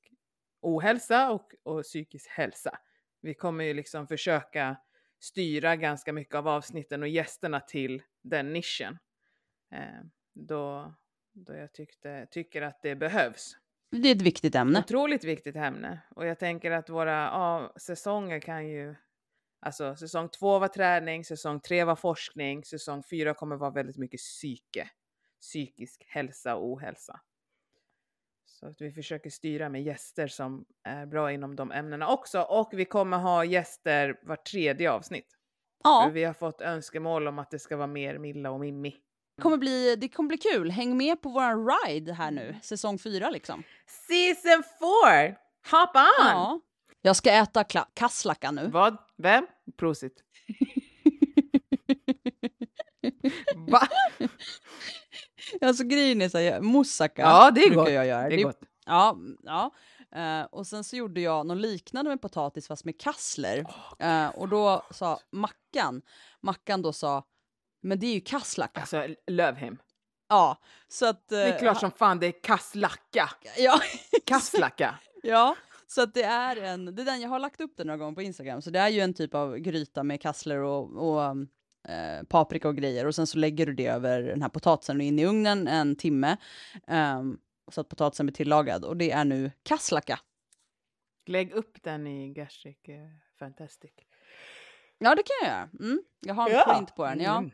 ohälsa 0.61 1.31
och, 1.31 1.51
och 1.63 1.83
psykisk 1.83 2.29
hälsa. 2.29 2.77
Vi 3.21 3.33
kommer 3.33 3.63
ju 3.63 3.73
liksom 3.73 4.07
försöka 4.07 4.77
styra 5.19 5.75
ganska 5.75 6.13
mycket 6.13 6.35
av 6.35 6.47
avsnitten 6.47 7.01
och 7.01 7.09
gästerna 7.09 7.59
till 7.59 8.01
den 8.23 8.53
nischen. 8.53 8.97
Eh, 9.71 10.05
då, 10.33 10.93
då 11.45 11.53
jag 11.53 11.73
tyckte, 11.73 12.27
tycker 12.31 12.61
att 12.61 12.81
det 12.81 12.95
behövs. 12.95 13.57
Det 13.91 14.07
är 14.07 14.15
ett 14.15 14.21
viktigt 14.21 14.55
ämne. 14.55 14.79
Otroligt 14.79 15.23
viktigt 15.23 15.55
ämne. 15.55 16.01
Och 16.15 16.25
jag 16.25 16.39
tänker 16.39 16.71
att 16.71 16.89
våra 16.89 17.11
ja, 17.11 17.73
säsonger 17.77 18.39
kan 18.39 18.67
ju... 18.67 18.95
Alltså 19.59 19.95
säsong 19.95 20.29
två 20.29 20.59
var 20.59 20.67
träning, 20.67 21.25
säsong 21.25 21.59
tre 21.59 21.83
var 21.83 21.95
forskning, 21.95 22.63
säsong 22.63 23.03
fyra 23.03 23.33
kommer 23.33 23.55
vara 23.55 23.71
väldigt 23.71 23.97
mycket 23.97 24.19
psyke. 24.19 24.89
Psykisk 25.41 26.05
hälsa 26.07 26.55
och 26.55 26.67
ohälsa. 26.67 27.19
Så 28.45 28.67
att 28.67 28.81
vi 28.81 28.91
försöker 28.91 29.29
styra 29.29 29.69
med 29.69 29.83
gäster 29.83 30.27
som 30.27 30.65
är 30.83 31.05
bra 31.05 31.31
inom 31.31 31.55
de 31.55 31.71
ämnena 31.71 32.07
också. 32.07 32.41
Och 32.41 32.69
vi 32.73 32.85
kommer 32.85 33.17
ha 33.17 33.45
gäster 33.45 34.19
var 34.21 34.35
tredje 34.35 34.91
avsnitt. 34.91 35.37
Ja. 35.83 36.03
För 36.05 36.13
vi 36.13 36.23
har 36.23 36.33
fått 36.33 36.61
önskemål 36.61 37.27
om 37.27 37.39
att 37.39 37.51
det 37.51 37.59
ska 37.59 37.77
vara 37.77 37.87
mer 37.87 38.17
Milla 38.17 38.51
och 38.51 38.59
Mimmi. 38.59 38.95
Det 39.37 39.41
kommer, 39.41 39.57
bli, 39.57 39.95
det 39.95 40.07
kommer 40.09 40.27
bli 40.27 40.37
kul. 40.37 40.71
Häng 40.71 40.97
med 40.97 41.21
på 41.21 41.29
våran 41.29 41.69
ride 41.69 42.13
här 42.13 42.31
nu, 42.31 42.55
säsong 42.63 42.99
fyra 42.99 43.29
liksom. 43.29 43.63
Season 44.07 44.63
four! 44.79 45.29
Hop 45.71 45.95
on! 45.95 46.27
Ja. 46.27 46.59
Jag 47.01 47.15
ska 47.15 47.31
äta 47.31 47.63
kasslacka 47.93 48.51
nu. 48.51 48.67
Vad? 48.67 48.97
Vem? 49.17 49.47
Prosit. 49.77 50.13
Va? 53.55 53.87
Alltså 55.61 55.83
grejen 55.83 56.21
är 56.21 56.29
så 56.29 56.37
här, 56.37 56.61
moussaka 56.61 57.21
Ja, 57.21 57.51
det 57.51 57.61
är 57.61 57.65
brukar 57.69 57.83
gott. 57.83 57.91
jag 57.91 58.07
göra. 58.07 58.29
Det 58.29 58.35
är 58.35 58.43
gott. 58.43 58.59
Ja, 58.85 59.17
ja. 59.43 59.71
Eh, 60.15 60.41
och 60.43 60.67
sen 60.67 60.83
så 60.83 60.95
gjorde 60.95 61.21
jag 61.21 61.45
något 61.45 61.57
liknande 61.57 62.09
med 62.09 62.21
potatis 62.21 62.67
fast 62.67 62.85
med 62.85 62.99
kassler. 62.99 63.65
Eh, 63.99 64.27
och 64.27 64.49
då 64.49 64.85
sa 64.91 65.19
Mackan, 65.31 66.01
Mackan 66.41 66.81
då 66.81 66.93
sa, 66.93 67.23
men 67.81 67.99
det 67.99 68.07
är 68.07 68.13
ju 68.13 68.21
kasslacka. 68.21 68.79
Alltså, 68.79 69.07
Lövhem. 69.27 69.77
Ja, 70.29 70.57
så 70.87 71.05
att... 71.05 71.27
Det 71.27 71.43
är 71.43 71.59
klart 71.59 71.79
som 71.79 71.91
fan 71.91 72.19
det 72.19 72.27
är 72.27 72.43
kasslacka. 72.43 73.29
Ja, 73.57 73.79
Kasslacka. 74.25 74.99
ja, 75.23 75.55
så 75.87 76.01
att 76.01 76.13
det 76.13 76.23
är 76.23 76.55
en, 76.55 76.95
det 76.95 77.01
är 77.01 77.05
den, 77.05 77.21
jag 77.21 77.29
har 77.29 77.39
lagt 77.39 77.61
upp 77.61 77.77
den 77.77 77.87
några 77.87 77.97
gånger 77.97 78.15
på 78.15 78.21
Instagram, 78.21 78.61
så 78.61 78.69
det 78.69 78.79
är 78.79 78.89
ju 78.89 78.99
en 78.99 79.13
typ 79.13 79.35
av 79.35 79.57
gryta 79.57 80.03
med 80.03 80.21
kassler 80.21 80.57
och, 80.57 81.09
och 81.09 81.23
eh, 81.91 82.23
paprika 82.29 82.67
och 82.67 82.75
grejer 82.75 83.05
och 83.05 83.15
sen 83.15 83.27
så 83.27 83.37
lägger 83.37 83.65
du 83.65 83.73
det 83.73 83.87
över 83.87 84.21
den 84.21 84.41
här 84.41 84.49
potatisen 84.49 84.97
och 84.97 85.03
in 85.03 85.19
i 85.19 85.25
ugnen 85.25 85.67
en 85.67 85.95
timme 85.95 86.37
ehm, 86.87 87.37
så 87.71 87.81
att 87.81 87.89
potatisen 87.89 88.25
blir 88.25 88.33
tillagad 88.35 88.85
och 88.85 88.97
det 88.97 89.11
är 89.11 89.25
nu 89.25 89.51
kasslacka. 89.63 90.19
Lägg 91.25 91.51
upp 91.51 91.83
den 91.83 92.07
i 92.07 92.33
Gastric 92.33 92.77
eh, 92.87 92.95
Fantastic. 93.39 93.91
Ja, 94.97 95.15
det 95.15 95.23
kan 95.23 95.35
jag 95.41 95.49
göra. 95.49 95.69
Mm, 95.79 96.01
jag 96.19 96.33
har 96.33 96.49
en 96.49 96.55
Ja. 96.55 96.73
print 96.73 96.95
på 96.95 97.05
den. 97.05 97.19
Ja. 97.21 97.37
Mm. 97.37 97.51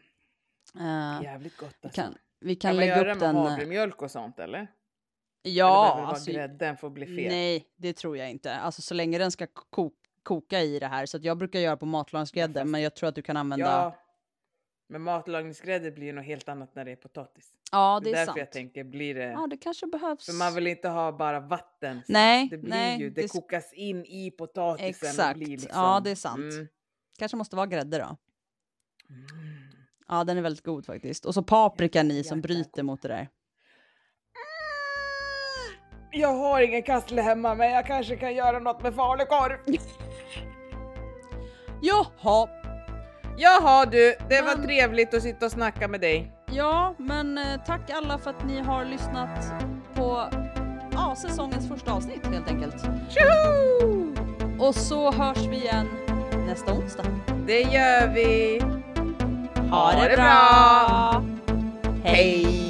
Eh, 0.79 1.23
Jävligt 1.23 1.57
gott 1.57 1.75
alltså. 1.81 2.01
kan, 2.01 2.15
vi 2.39 2.55
kan 2.55 2.69
kan 2.69 2.75
man 2.75 2.79
lägga 2.79 2.97
göra 2.97 3.11
upp 3.13 3.19
med 3.21 3.29
den. 3.29 3.35
eh, 3.35 3.49
havremjölk 3.49 4.01
och 4.01 4.11
sånt 4.11 4.39
eller? 4.39 4.53
eller 4.57 4.67
Ja, 5.43 5.95
det 5.97 6.03
alltså, 6.07 6.31
grädden 6.31 6.77
får 6.77 6.89
bli 6.89 7.05
fel? 7.05 7.27
nej, 7.31 7.67
det 7.75 7.93
tror 7.93 8.17
jag 8.17 8.29
inte. 8.31 8.55
Alltså 8.55 8.81
så 8.81 8.93
länge 8.93 9.17
den 9.17 9.31
ska 9.31 9.47
ko- 9.47 9.91
koka 10.23 10.61
i 10.61 10.79
det 10.79 10.87
här. 10.87 11.05
Så 11.05 11.19
jag 11.21 11.37
brukar 11.37 11.59
göra 11.59 11.77
på 11.77 11.85
matlagningsgrädde, 11.85 12.65
men 12.65 12.81
jag 12.81 12.95
tror 12.95 13.09
att 13.09 13.15
du 13.15 13.21
kan 13.21 13.37
använda. 13.37 13.65
Ja. 13.65 13.99
Men 14.89 15.01
matlagningsgrädde 15.01 15.91
blir 15.91 16.05
ju 16.05 16.13
något 16.13 16.25
helt 16.25 16.49
annat 16.49 16.75
när 16.75 16.85
det 16.85 16.91
är 16.91 16.95
potatis. 16.95 17.49
Ja, 17.71 17.99
det 18.03 18.09
det 18.09 18.09
är 18.09 18.13
är 18.13 18.17
därför 18.17 18.25
sant. 18.25 18.37
jag 18.39 18.51
tänker, 18.51 18.83
blir 18.83 19.15
det... 19.15 19.23
Ja, 19.31 19.47
det 19.49 19.57
kanske 19.57 19.87
behövs. 19.87 20.25
För 20.25 20.33
man 20.33 20.55
vill 20.55 20.67
inte 20.67 20.89
ha 20.89 21.11
bara 21.11 21.39
vatten. 21.39 22.01
Nej, 22.07 22.47
det 22.51 22.57
blir 22.57 22.69
nej, 22.69 22.99
ju, 22.99 23.09
det, 23.09 23.21
det- 23.21 23.27
kokas 23.27 23.73
in 23.73 24.05
i 24.05 24.31
potatisen. 24.31 24.89
Exakt. 25.09 25.29
Och 25.31 25.37
blir 25.37 25.47
liksom, 25.47 25.69
Ja, 25.73 25.99
det 26.03 26.11
är 26.11 26.15
sant. 26.15 26.53
Mm. 26.53 26.67
Kanske 27.19 27.37
måste 27.37 27.55
vara 27.55 27.65
grädde 27.65 27.97
då. 27.97 28.17
Mm. 29.09 29.62
Ja, 30.13 30.23
den 30.23 30.37
är 30.37 30.41
väldigt 30.41 30.65
god 30.65 30.85
faktiskt. 30.85 31.25
Och 31.25 31.33
så 31.33 31.43
paprikan 31.43 32.11
i 32.11 32.23
som 32.23 32.41
bryter 32.41 32.83
mot 32.83 33.01
det 33.01 33.07
där. 33.07 33.27
Jag 36.11 36.33
har 36.33 36.61
ingen 36.61 36.83
kassle 36.83 37.21
hemma 37.21 37.55
men 37.55 37.71
jag 37.71 37.85
kanske 37.85 38.15
kan 38.15 38.35
göra 38.35 38.59
något 38.59 38.83
med 38.83 38.95
falukorv. 38.95 39.57
Jaha, 41.81 42.47
Jaha 43.37 43.85
du, 43.85 44.15
det 44.29 44.41
var 44.41 44.55
Men- 44.55 44.65
trevligt 44.65 45.13
att 45.13 45.21
sitta 45.23 45.45
och 45.45 45.51
snacka 45.51 45.87
med 45.87 46.01
dig. 46.01 46.31
ja, 46.51 46.95
men 46.97 47.37
eh, 47.37 47.43
tack 47.65 47.89
alla 47.89 48.17
för 48.17 48.29
att 48.29 48.45
ni 48.47 48.59
har 48.59 48.85
lyssnat 48.85 49.53
på 49.95 50.29
ja, 50.91 51.15
säsongens 51.21 51.67
första 51.67 51.93
avsnitt 51.93 52.27
helt 52.27 52.47
enkelt. 52.47 52.75
Tjoho! 53.09 54.13
Och 54.59 54.75
så 54.75 55.11
hörs 55.11 55.45
vi 55.47 55.55
igen 55.55 55.87
nästa 56.47 56.73
onsdag. 56.73 57.05
Det 57.47 57.61
gör 57.61 58.13
vi. 58.13 58.61
Ha 59.73 59.95
det 59.95 60.15
bra! 60.15 61.23
Hej! 62.03 62.62